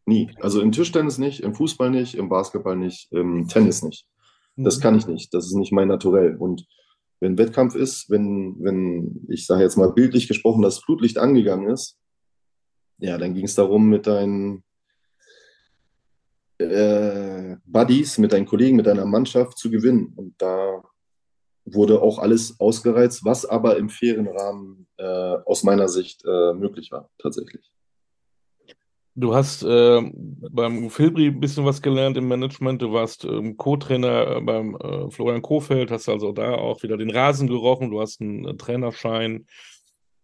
Nie. 0.05 0.31
Also 0.41 0.61
im 0.61 0.71
Tischtennis 0.71 1.17
nicht, 1.17 1.41
im 1.41 1.55
Fußball 1.55 1.89
nicht, 1.89 2.15
im 2.15 2.29
Basketball 2.29 2.75
nicht, 2.75 3.11
im 3.11 3.47
Tennis 3.47 3.83
nicht. 3.83 4.05
Das 4.55 4.77
mhm. 4.77 4.81
kann 4.81 4.97
ich 4.97 5.07
nicht. 5.07 5.33
Das 5.33 5.45
ist 5.45 5.55
nicht 5.55 5.71
mein 5.71 5.87
Naturell. 5.87 6.35
Und 6.35 6.65
wenn 7.19 7.37
Wettkampf 7.37 7.75
ist, 7.75 8.09
wenn, 8.09 8.55
wenn 8.59 9.25
ich 9.29 9.45
sage 9.45 9.63
jetzt 9.63 9.77
mal 9.77 9.93
bildlich 9.93 10.27
gesprochen, 10.27 10.61
das 10.61 10.79
Flutlicht 10.79 11.17
angegangen 11.17 11.69
ist, 11.69 11.97
ja, 12.97 13.17
dann 13.17 13.33
ging 13.33 13.45
es 13.45 13.55
darum, 13.55 13.89
mit 13.89 14.07
deinen 14.07 14.63
äh, 16.57 17.55
Buddies, 17.65 18.17
mit 18.17 18.33
deinen 18.33 18.45
Kollegen, 18.45 18.77
mit 18.77 18.85
deiner 18.85 19.05
Mannschaft 19.05 19.57
zu 19.57 19.71
gewinnen. 19.71 20.13
Und 20.15 20.35
da 20.37 20.83
wurde 21.65 22.01
auch 22.01 22.19
alles 22.19 22.59
ausgereizt, 22.59 23.23
was 23.23 23.45
aber 23.45 23.77
im 23.77 23.89
fairen 23.89 24.27
Rahmen 24.27 24.87
äh, 24.97 25.03
aus 25.45 25.63
meiner 25.63 25.87
Sicht 25.87 26.23
äh, 26.25 26.53
möglich 26.53 26.91
war, 26.91 27.09
tatsächlich. 27.17 27.71
Du 29.15 29.35
hast 29.35 29.61
äh, 29.61 30.01
beim 30.13 30.89
Filbri 30.89 31.27
ein 31.27 31.39
bisschen 31.39 31.65
was 31.65 31.83
gelernt 31.83 32.17
im 32.17 32.27
Management. 32.27 32.81
Du 32.81 32.93
warst 32.93 33.25
ähm, 33.25 33.57
Co-Trainer 33.57 34.37
äh, 34.37 34.41
beim 34.41 34.75
äh, 34.75 35.11
Florian 35.11 35.43
Kofeld, 35.43 35.91
hast 35.91 36.09
also 36.09 36.31
da 36.31 36.55
auch 36.55 36.81
wieder 36.81 36.97
den 36.97 37.11
Rasen 37.11 37.47
gerochen. 37.47 37.91
Du 37.91 38.01
hast 38.01 38.21
einen 38.21 38.45
äh, 38.45 38.55
Trainerschein. 38.55 39.45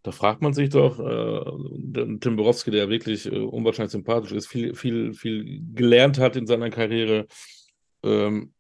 Da 0.02 0.12
fragt 0.12 0.42
man 0.42 0.54
sich 0.54 0.70
doch, 0.70 1.00
äh, 1.00 2.18
Tim 2.20 2.36
Borowski, 2.36 2.72
der 2.72 2.90
wirklich 2.90 3.32
äh, 3.32 3.38
unwahrscheinlich 3.38 3.92
sympathisch 3.92 4.32
ist, 4.32 4.48
viel, 4.48 4.74
viel, 4.74 5.14
viel 5.14 5.62
gelernt 5.76 6.18
hat 6.18 6.36
in 6.36 6.48
seiner 6.48 6.72
Karriere, 6.72 7.28
ähm, 8.04 8.54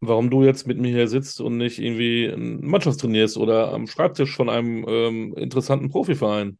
warum 0.00 0.30
du 0.30 0.44
jetzt 0.44 0.68
mit 0.68 0.78
mir 0.78 0.92
hier 0.92 1.08
sitzt 1.08 1.40
und 1.40 1.56
nicht 1.56 1.80
irgendwie 1.80 2.26
ein 2.26 2.64
Mannschaftstrainierst 2.64 3.38
oder 3.38 3.72
am 3.72 3.88
Schreibtisch 3.88 4.36
von 4.36 4.48
einem 4.48 4.84
ähm, 4.86 5.34
interessanten 5.36 5.90
Profiverein. 5.90 6.58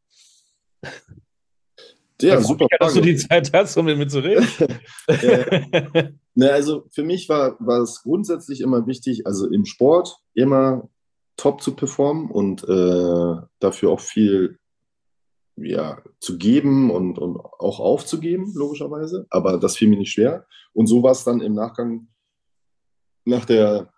Ja, 2.20 2.40
super. 2.40 2.66
Frage. 2.70 2.78
Dass 2.78 2.94
du 2.94 3.00
die 3.00 3.16
Zeit 3.16 3.52
hast, 3.52 3.76
um 3.76 3.86
mit 3.86 3.98
mir 3.98 4.06
zu 4.06 4.20
reden. 4.20 4.46
äh, 5.08 6.12
ne, 6.34 6.52
also 6.52 6.84
für 6.90 7.02
mich 7.02 7.28
war, 7.28 7.56
war 7.58 7.80
es 7.80 8.02
grundsätzlich 8.02 8.60
immer 8.60 8.86
wichtig, 8.86 9.26
also 9.26 9.48
im 9.48 9.64
Sport 9.64 10.16
immer 10.34 10.88
top 11.36 11.60
zu 11.60 11.74
performen 11.74 12.30
und 12.30 12.62
äh, 12.68 13.42
dafür 13.58 13.90
auch 13.90 14.00
viel 14.00 14.58
ja, 15.56 16.02
zu 16.20 16.38
geben 16.38 16.90
und, 16.90 17.18
und 17.18 17.36
auch 17.38 17.80
aufzugeben, 17.80 18.52
logischerweise. 18.54 19.26
Aber 19.30 19.58
das 19.58 19.76
fiel 19.76 19.88
mir 19.88 19.98
nicht 19.98 20.12
schwer. 20.12 20.46
Und 20.72 20.86
so 20.86 21.02
war 21.02 21.12
es 21.12 21.24
dann 21.24 21.40
im 21.40 21.54
Nachgang, 21.54 22.08
nach 23.24 23.44
der 23.44 23.92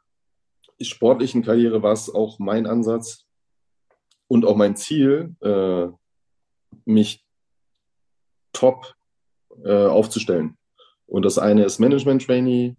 sportlichen 0.81 1.43
Karriere 1.43 1.83
war 1.83 1.93
es 1.93 2.15
auch 2.15 2.39
mein 2.39 2.67
Ansatz 2.67 3.25
und 4.29 4.45
auch 4.45 4.57
mein 4.57 4.77
Ziel, 4.77 5.35
äh, 5.41 5.89
mich 6.85 7.26
top 8.57 8.95
äh, 9.65 9.87
aufzustellen. 9.87 10.57
Und 11.07 11.25
das 11.25 11.39
eine 11.39 11.65
ist 11.65 11.79
Management 11.79 12.25
Trainee, 12.25 12.77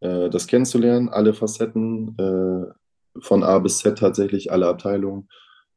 äh, 0.00 0.30
das 0.30 0.46
kennenzulernen, 0.46 1.08
alle 1.08 1.34
Facetten 1.34 2.16
äh, 2.16 3.20
von 3.20 3.42
A 3.42 3.58
bis 3.58 3.78
Z 3.78 3.98
tatsächlich, 3.98 4.52
alle 4.52 4.68
Abteilungen. 4.68 5.28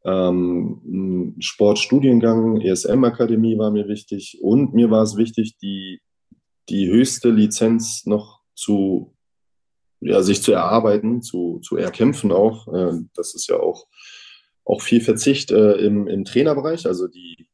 Ähm, 0.05 1.35
Sportstudiengang, 1.39 2.61
ESM-Akademie 2.61 3.57
war 3.57 3.71
mir 3.71 3.87
wichtig 3.87 4.39
und 4.41 4.73
mir 4.73 4.91
war 4.91 5.01
es 5.01 5.17
wichtig, 5.17 5.57
die, 5.57 6.01
die 6.69 6.89
höchste 6.89 7.29
Lizenz 7.29 8.05
noch 8.05 8.41
zu, 8.53 9.15
ja, 10.01 10.21
sich 10.21 10.43
zu 10.43 10.51
erarbeiten, 10.51 11.21
zu, 11.21 11.59
zu 11.59 11.77
erkämpfen 11.77 12.31
auch. 12.31 12.67
Äh, 12.67 12.99
das 13.15 13.33
ist 13.33 13.47
ja 13.47 13.59
auch, 13.59 13.87
auch 14.65 14.81
viel 14.81 15.01
Verzicht 15.01 15.51
äh, 15.51 15.73
im, 15.77 16.07
im 16.07 16.23
Trainerbereich, 16.23 16.85
also 16.85 17.07
die, 17.07 17.47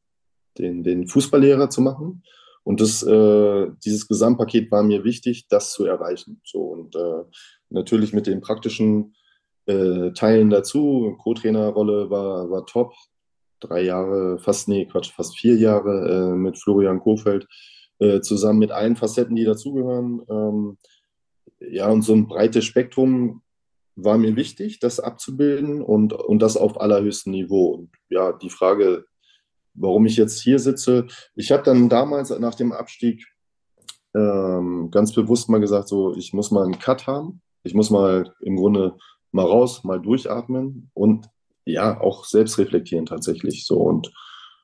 den, 0.60 0.82
den 0.82 1.06
Fußballlehrer 1.06 1.70
zu 1.70 1.80
machen. 1.80 2.22
Und 2.62 2.80
das, 2.80 3.02
äh, 3.02 3.66
dieses 3.84 4.06
Gesamtpaket 4.06 4.70
war 4.70 4.82
mir 4.82 5.04
wichtig, 5.04 5.48
das 5.48 5.72
zu 5.72 5.84
erreichen. 5.86 6.40
So, 6.44 6.60
und 6.60 6.94
äh, 6.94 7.24
natürlich 7.70 8.12
mit 8.12 8.26
den 8.26 8.40
praktischen 8.40 9.14
äh, 9.66 10.12
Teilen 10.12 10.50
dazu. 10.50 11.16
Co-Trainerrolle 11.22 12.10
war, 12.10 12.50
war 12.50 12.66
top. 12.66 12.92
Drei 13.60 13.82
Jahre, 13.82 14.38
fast, 14.38 14.68
nee, 14.68 14.86
Quatsch, 14.86 15.10
fast 15.10 15.38
vier 15.38 15.56
Jahre 15.56 16.32
äh, 16.32 16.36
mit 16.36 16.58
Florian 16.58 17.00
Kofeld 17.00 17.46
äh, 17.98 18.20
zusammen 18.20 18.58
mit 18.58 18.70
allen 18.70 18.96
Facetten, 18.96 19.36
die 19.36 19.44
dazugehören. 19.44 20.22
Ähm, 20.30 20.78
ja, 21.60 21.90
und 21.90 22.02
so 22.02 22.14
ein 22.14 22.26
breites 22.26 22.64
Spektrum 22.64 23.42
war 23.96 24.16
mir 24.16 24.36
wichtig, 24.36 24.80
das 24.80 24.98
abzubilden 24.98 25.82
und, 25.82 26.12
und 26.14 26.40
das 26.40 26.56
auf 26.56 26.80
allerhöchstem 26.80 27.32
Niveau. 27.32 27.74
Und 27.74 27.90
ja, 28.08 28.32
die 28.32 28.48
Frage, 28.48 29.04
warum 29.74 30.06
ich 30.06 30.16
jetzt 30.16 30.40
hier 30.40 30.58
sitze, 30.58 31.06
ich 31.34 31.52
habe 31.52 31.62
dann 31.62 31.88
damals 31.88 32.30
nach 32.30 32.54
dem 32.54 32.72
Abstieg 32.72 33.26
ähm, 34.14 34.90
ganz 34.90 35.12
bewusst 35.12 35.48
mal 35.48 35.60
gesagt, 35.60 35.88
so, 35.88 36.14
ich 36.14 36.32
muss 36.32 36.50
mal 36.50 36.64
einen 36.64 36.78
Cut 36.78 37.06
haben. 37.06 37.42
Ich 37.62 37.74
muss 37.74 37.90
mal 37.90 38.34
im 38.40 38.56
Grunde 38.56 38.96
mal 39.32 39.44
raus, 39.44 39.84
mal 39.84 40.00
durchatmen 40.00 40.90
und 40.94 41.28
ja, 41.64 42.00
auch 42.00 42.24
selbst 42.24 42.58
reflektieren 42.58 43.06
tatsächlich 43.06 43.66
so 43.66 43.76
und, 43.76 44.12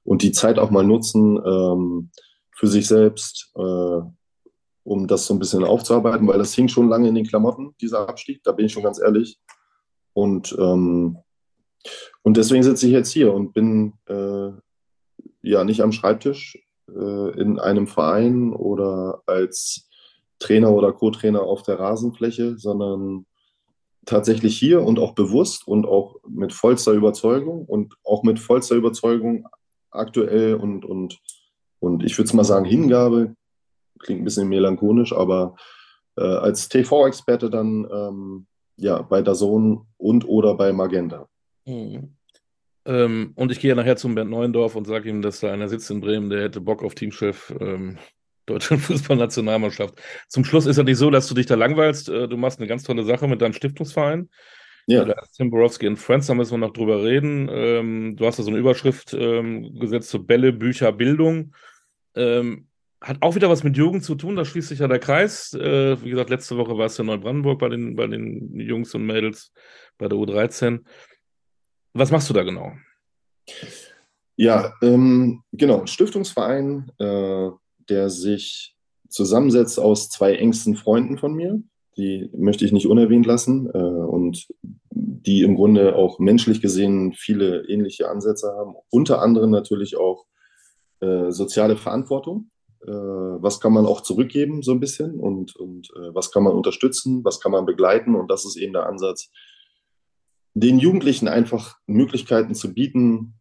und 0.03 0.23
die 0.23 0.33
Zeit 0.33 0.59
auch 0.59 0.71
mal 0.71 0.85
nutzen 0.85 1.39
ähm, 1.45 2.11
für 2.53 2.67
sich 2.67 2.87
selbst, 2.87 3.53
äh, 3.55 4.01
um 4.83 5.07
das 5.07 5.27
so 5.27 5.35
ein 5.35 5.39
bisschen 5.39 5.63
aufzuarbeiten, 5.63 6.27
weil 6.27 6.39
das 6.39 6.55
hing 6.55 6.69
schon 6.69 6.89
lange 6.89 7.09
in 7.09 7.15
den 7.15 7.27
Klamotten, 7.27 7.75
dieser 7.81 8.09
Abstieg, 8.09 8.43
da 8.43 8.53
bin 8.53 8.67
ich 8.67 8.73
schon 8.73 8.83
ganz 8.83 8.99
ehrlich. 8.99 9.39
Und, 10.15 10.57
ähm, 10.59 11.19
und 12.23 12.37
deswegen 12.37 12.63
sitze 12.63 12.87
ich 12.87 12.93
jetzt 12.93 13.13
hier 13.13 13.33
und 13.35 13.53
bin 13.53 13.93
äh, 14.07 14.51
ja 15.51 15.65
nicht 15.65 15.81
am 15.81 15.93
Schreibtisch 15.93 16.59
äh, 16.89 17.41
in 17.41 17.59
einem 17.59 17.87
Verein 17.87 18.53
oder 18.53 19.23
als 19.27 19.89
Trainer 20.39 20.71
oder 20.73 20.93
Co-Trainer 20.93 21.43
auf 21.43 21.63
der 21.63 21.79
Rasenfläche, 21.79 22.59
sondern 22.59 23.27
tatsächlich 24.05 24.59
hier 24.59 24.83
und 24.83 24.99
auch 24.99 25.15
bewusst 25.15 25.67
und 25.67 25.87
auch 25.87 26.17
mit 26.29 26.53
vollster 26.53 26.93
Überzeugung 26.93 27.65
und 27.65 27.95
auch 28.05 28.23
mit 28.23 28.39
vollster 28.39 28.77
Überzeugung 28.77 29.47
aktuell 29.91 30.55
und, 30.55 30.85
und, 30.85 31.19
und 31.81 32.05
ich 32.05 32.17
würde 32.19 32.27
es 32.27 32.35
mal 32.35 32.45
sagen, 32.45 32.65
Hingabe, 32.65 33.35
klingt 33.99 34.21
ein 34.21 34.25
bisschen 34.25 34.49
melancholisch, 34.49 35.13
aber 35.13 35.57
äh, 36.17 36.23
als 36.23 36.69
TV-Experte 36.69 37.51
dann 37.51 37.89
ähm, 37.91 38.47
ja, 38.77 39.03
bei 39.03 39.23
Sohn 39.35 39.87
und 39.97 40.29
oder 40.29 40.55
bei 40.55 40.73
Magenta. 40.73 41.29
Mhm. 41.65 42.16
Ähm, 42.87 43.33
und 43.35 43.53
ich 43.53 43.61
gehe 43.61 43.75
nachher 43.75 43.97
zum 43.97 44.15
Bernd 44.15 44.31
Neuendorf 44.31 44.77
und 44.77 44.87
sage 44.87 45.09
ihm, 45.09 45.21
dass 45.21 45.41
da 45.41 45.53
einer 45.53 45.69
sitzt 45.69 45.91
in 45.91 46.01
Bremen, 46.01 46.31
der 46.31 46.43
hätte 46.43 46.61
Bock 46.61 46.83
auf 46.83 46.95
Teamchef. 46.95 47.53
Ähm, 47.61 47.99
deutschen 48.47 48.79
Fußballnationalmannschaft. 48.79 50.01
Zum 50.29 50.45
Schluss 50.45 50.67
ist 50.67 50.77
ja 50.77 50.85
nicht 50.85 50.99
so, 50.99 51.11
dass 51.11 51.27
du 51.27 51.35
dich 51.35 51.47
da 51.47 51.57
langweilst. 51.57 52.09
Äh, 52.09 52.29
du 52.29 52.37
machst 52.37 52.59
eine 52.59 52.69
ganz 52.69 52.85
tolle 52.85 53.05
Sache 53.05 53.29
mit 53.29 53.43
deinem 53.43 53.53
Stiftungsverein. 53.53 54.31
Ja. 54.87 55.05
Da 55.05 55.15
ist 55.21 55.33
Tim 55.33 55.51
Borowski 55.51 55.89
and 55.89 55.99
Friends, 55.99 56.29
da 56.29 56.35
müssen 56.35 56.53
wir 56.53 56.59
noch 56.59 56.73
drüber 56.73 57.03
reden. 57.03 57.49
Ähm, 57.51 58.17
du 58.17 58.25
hast 58.25 58.39
da 58.39 58.45
so 58.45 58.51
eine 58.51 58.59
Überschrift 58.59 59.15
ähm, 59.15 59.77
gesetzt 59.81 60.11
zu 60.11 60.25
Bälle, 60.25 60.53
Bücher, 60.53 60.93
Bildung. 60.93 61.55
Ähm, 62.15 62.69
hat 63.01 63.19
auch 63.21 63.35
wieder 63.35 63.51
was 63.51 63.65
mit 63.65 63.77
Jugend 63.77 64.05
zu 64.05 64.15
tun, 64.15 64.37
da 64.37 64.45
schließt 64.45 64.69
sich 64.69 64.79
ja 64.79 64.89
der 64.89 65.01
Kreis. 65.01 65.53
Äh, 65.55 66.03
wie 66.03 66.11
gesagt, 66.11 66.31
letzte 66.31 66.57
Woche 66.57 66.79
war 66.79 66.87
es 66.87 66.97
ja 66.97 67.05
Neubrandenburg 67.05 67.59
bei 67.59 67.69
den, 67.69 67.97
bei 67.97 68.07
den 68.07 68.59
Jungs 68.59 68.95
und 68.95 69.05
Mädels 69.05 69.53
bei 69.99 70.09
der 70.09 70.19
U13. 70.19 70.81
Was 71.99 72.11
machst 72.11 72.29
du 72.29 72.35
da 72.35 72.43
genau? 72.43 72.73
Ja, 74.37 74.75
ähm, 74.83 75.43
genau, 75.53 75.87
Stiftungsverein, 75.87 76.93
äh, 76.99 77.49
der 77.89 78.11
sich 78.11 78.77
zusammensetzt 79.09 79.81
aus 79.81 80.11
zwei 80.11 80.35
engsten 80.35 80.77
Freunden 80.77 81.17
von 81.17 81.33
mir. 81.33 81.63
Die 81.97 82.29
möchte 82.37 82.67
ich 82.67 82.73
nicht 82.73 82.87
unerwähnt 82.87 83.25
lassen 83.25 83.71
äh, 83.73 83.79
und 83.79 84.47
die 84.91 85.41
im 85.41 85.57
Grunde 85.57 85.97
auch 85.97 86.19
menschlich 86.19 86.61
gesehen 86.61 87.15
viele 87.15 87.67
ähnliche 87.67 88.11
Ansätze 88.11 88.53
haben. 88.53 88.75
Unter 88.91 89.23
anderem 89.23 89.51
natürlich 89.51 89.97
auch 89.97 90.27
äh, 91.01 91.31
soziale 91.31 91.77
Verantwortung. 91.79 92.51
Äh, 92.87 92.91
was 92.91 93.59
kann 93.59 93.73
man 93.73 93.87
auch 93.87 94.03
zurückgeben, 94.03 94.63
so 94.63 94.73
ein 94.73 94.81
bisschen 94.81 95.19
und, 95.19 95.57
und 95.57 95.89
äh, 95.97 96.15
was 96.15 96.31
kann 96.31 96.43
man 96.43 96.53
unterstützen, 96.53 97.25
was 97.25 97.41
kann 97.41 97.53
man 97.53 97.65
begleiten 97.65 98.15
und 98.15 98.31
das 98.31 98.45
ist 98.45 98.57
eben 98.57 98.75
der 98.75 98.87
Ansatz, 98.87 99.31
den 100.57 100.79
Jugendlichen 100.79 101.29
einfach 101.29 101.77
Möglichkeiten 101.87 102.55
zu 102.55 102.73
bieten, 102.73 103.35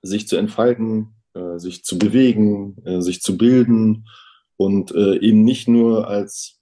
sich 0.00 0.26
zu 0.26 0.36
entfalten, 0.36 1.14
äh, 1.34 1.58
sich 1.58 1.84
zu 1.84 1.98
bewegen, 1.98 2.78
äh, 2.86 3.02
sich 3.02 3.20
zu 3.20 3.36
bilden 3.36 4.08
und 4.56 4.94
äh, 4.94 5.18
eben 5.18 5.44
nicht 5.44 5.68
nur 5.68 6.08
als, 6.08 6.58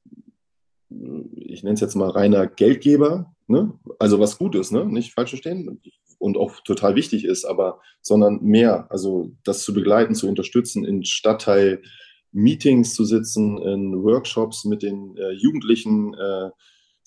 ich 0.89 1.63
nenne 1.63 1.75
es 1.75 1.81
jetzt 1.81 1.95
mal 1.95 2.11
reiner 2.11 2.49
Geldgeber, 2.49 3.33
ne? 3.47 3.79
also 4.01 4.19
was 4.19 4.39
gut 4.39 4.57
ist, 4.57 4.73
ne? 4.73 4.85
nicht 4.87 5.13
falsch 5.13 5.31
verstehen 5.31 5.81
und 6.19 6.37
auch 6.37 6.61
total 6.65 6.97
wichtig 6.97 7.25
ist, 7.25 7.45
aber 7.45 7.81
sondern 8.03 8.43
mehr, 8.43 8.91
also 8.91 9.31
das 9.45 9.63
zu 9.63 9.73
begleiten, 9.73 10.17
zu 10.17 10.29
unterstützen, 10.29 10.85
in 10.85 11.05
Stadtteil 11.05 11.81
Meetings 12.33 12.95
zu 12.95 13.05
sitzen, 13.05 13.57
in 13.59 14.03
Workshops 14.03 14.65
mit 14.65 14.83
den 14.83 15.17
äh, 15.17 15.31
Jugendlichen, 15.31 16.15
äh, 16.15 16.51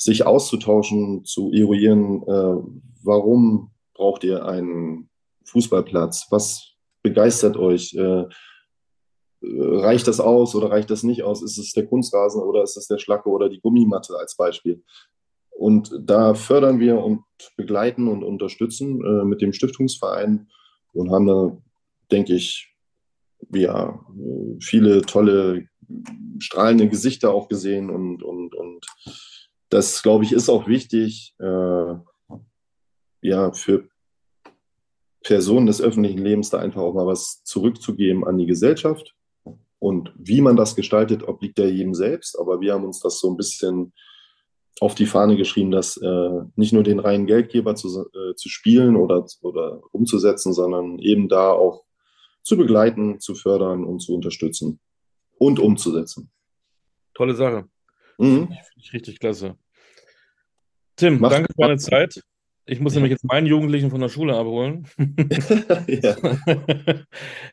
sich 0.03 0.25
auszutauschen, 0.25 1.23
zu 1.25 1.51
eruieren, 1.51 2.23
äh, 2.23 2.63
warum 3.03 3.71
braucht 3.93 4.23
ihr 4.23 4.45
einen 4.45 5.09
Fußballplatz, 5.45 6.27
was 6.29 6.73
begeistert 7.01 7.57
euch, 7.57 7.93
äh, 7.93 8.25
reicht 9.41 10.07
das 10.07 10.19
aus 10.19 10.55
oder 10.55 10.71
reicht 10.71 10.89
das 10.89 11.03
nicht 11.03 11.23
aus, 11.23 11.41
ist 11.41 11.57
es 11.57 11.73
der 11.73 11.85
Kunstrasen 11.85 12.41
oder 12.41 12.63
ist 12.63 12.77
es 12.77 12.87
der 12.87 12.97
Schlacke 12.97 13.29
oder 13.29 13.49
die 13.49 13.59
Gummimatte 13.59 14.17
als 14.17 14.35
Beispiel. 14.35 14.83
Und 15.51 15.93
da 15.99 16.33
fördern 16.33 16.79
wir 16.79 16.97
und 17.03 17.23
begleiten 17.57 18.07
und 18.07 18.23
unterstützen 18.23 19.03
äh, 19.03 19.25
mit 19.25 19.41
dem 19.41 19.53
Stiftungsverein 19.53 20.47
und 20.93 21.11
haben 21.11 21.27
da, 21.27 21.57
denke 22.11 22.33
ich, 22.33 22.73
ja, 23.53 23.99
viele 24.59 25.01
tolle, 25.01 25.67
strahlende 26.39 26.87
Gesichter 26.87 27.33
auch 27.33 27.49
gesehen 27.49 27.89
und, 27.89 28.23
und, 28.23 28.55
und 28.55 28.85
das, 29.74 30.03
glaube 30.03 30.24
ich, 30.24 30.32
ist 30.32 30.49
auch 30.49 30.67
wichtig, 30.67 31.34
äh, 31.39 31.95
ja, 33.21 33.51
für 33.53 33.89
Personen 35.24 35.65
des 35.65 35.82
öffentlichen 35.82 36.19
Lebens 36.19 36.49
da 36.51 36.59
einfach 36.59 36.82
auch 36.82 36.93
mal 36.93 37.07
was 37.07 37.43
zurückzugeben 37.43 38.24
an 38.24 38.38
die 38.38 38.45
Gesellschaft. 38.45 39.15
Und 39.80 40.13
wie 40.15 40.41
man 40.41 40.55
das 40.55 40.76
gestaltet, 40.76 41.28
obliegt 41.28 41.57
ja 41.57 41.65
jedem 41.65 41.93
selbst. 41.93 42.39
Aber 42.39 42.61
wir 42.61 42.74
haben 42.74 42.86
uns 42.86 42.99
das 42.99 43.19
so 43.19 43.32
ein 43.32 43.38
bisschen 43.38 43.93
auf 44.80 44.95
die 44.95 45.05
Fahne 45.07 45.38
geschrieben, 45.38 45.71
dass 45.71 45.97
äh, 45.97 46.41
nicht 46.55 46.74
nur 46.74 46.84
den 46.84 46.99
reinen 46.99 47.26
Geldgeber 47.26 47.76
zu, 47.76 48.05
äh, 48.13 48.36
zu 48.36 48.49
spielen 48.49 48.95
oder, 48.95 49.26
oder 49.41 49.82
umzusetzen, 49.91 50.53
sondern 50.53 50.99
eben 50.99 51.30
da 51.30 51.51
auch 51.51 51.84
zu 52.43 52.57
begleiten, 52.57 53.19
zu 53.19 53.34
fördern 53.36 53.86
und 53.86 54.01
zu 54.01 54.13
unterstützen 54.13 54.80
und 55.38 55.59
umzusetzen. 55.59 56.32
Tolle 57.13 57.36
Sache. 57.36 57.67
Mhm. 58.17 58.47
Finde 58.47 58.57
ich 58.78 58.93
richtig 58.93 59.19
klasse. 59.19 59.57
Tim, 60.95 61.19
Mach 61.19 61.31
danke 61.31 61.51
für 61.53 61.61
deine 61.61 61.77
Zeit. 61.77 62.21
Ich 62.65 62.79
muss 62.79 62.93
nämlich 62.93 63.11
jetzt 63.11 63.25
meinen 63.25 63.45
Jugendlichen 63.45 63.89
von 63.89 63.99
der 63.99 64.07
Schule 64.07 64.37
abholen, 64.37 64.87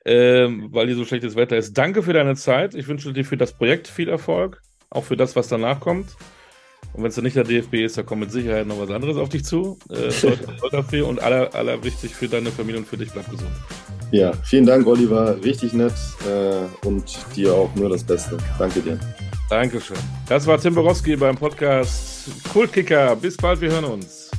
ähm, 0.05 0.69
weil 0.71 0.87
hier 0.87 0.95
so 0.95 1.05
schlechtes 1.05 1.35
Wetter 1.35 1.57
ist. 1.57 1.77
Danke 1.77 2.05
für 2.05 2.13
deine 2.13 2.37
Zeit. 2.37 2.77
Ich 2.77 2.87
wünsche 2.87 3.13
dir 3.13 3.25
für 3.25 3.37
das 3.37 3.53
Projekt 3.53 3.89
viel 3.89 4.09
Erfolg, 4.09 4.63
auch 4.89 5.03
für 5.05 5.17
das, 5.17 5.35
was 5.35 5.49
danach 5.49 5.81
kommt. 5.81 6.15
Und 6.93 7.03
wenn 7.03 7.09
es 7.09 7.15
dann 7.15 7.25
nicht 7.25 7.37
der 7.37 7.45
DFB 7.45 7.75
ist, 7.75 7.99
dann 7.99 8.07
kommt 8.07 8.21
mit 8.21 8.33
Sicherheit 8.33 8.67
noch 8.67 8.81
was 8.81 8.91
anderes 8.91 9.17
auf 9.17 9.29
dich 9.29 9.45
zu. 9.45 9.79
Äh, 9.91 10.11
dafür 10.71 11.09
und 11.09 11.21
aller, 11.21 11.55
aller 11.55 11.83
wichtig 11.85 12.15
für 12.15 12.29
deine 12.29 12.51
Familie 12.51 12.81
und 12.81 12.87
für 12.87 12.97
dich, 12.97 13.13
bleib 13.13 13.31
gesund. 13.31 13.51
Ja, 14.13 14.33
vielen 14.45 14.67
Dank, 14.67 14.87
Oliver. 14.87 15.43
Richtig 15.45 15.73
nett 15.73 15.93
äh, 16.27 16.87
und 16.87 17.19
dir 17.37 17.55
auch 17.55 17.75
nur 17.75 17.89
das 17.89 18.05
Beste. 18.05 18.39
Danke 18.59 18.81
dir. 18.81 18.99
Dankeschön. 19.51 19.97
Das 20.29 20.47
war 20.47 20.59
Tim 20.61 20.75
Borowski 20.77 21.17
beim 21.17 21.37
Podcast 21.37 22.31
Kultkicker. 22.53 23.17
Bis 23.17 23.37
bald, 23.37 23.61
wir 23.61 23.71
hören 23.71 23.85
uns. 23.85 24.30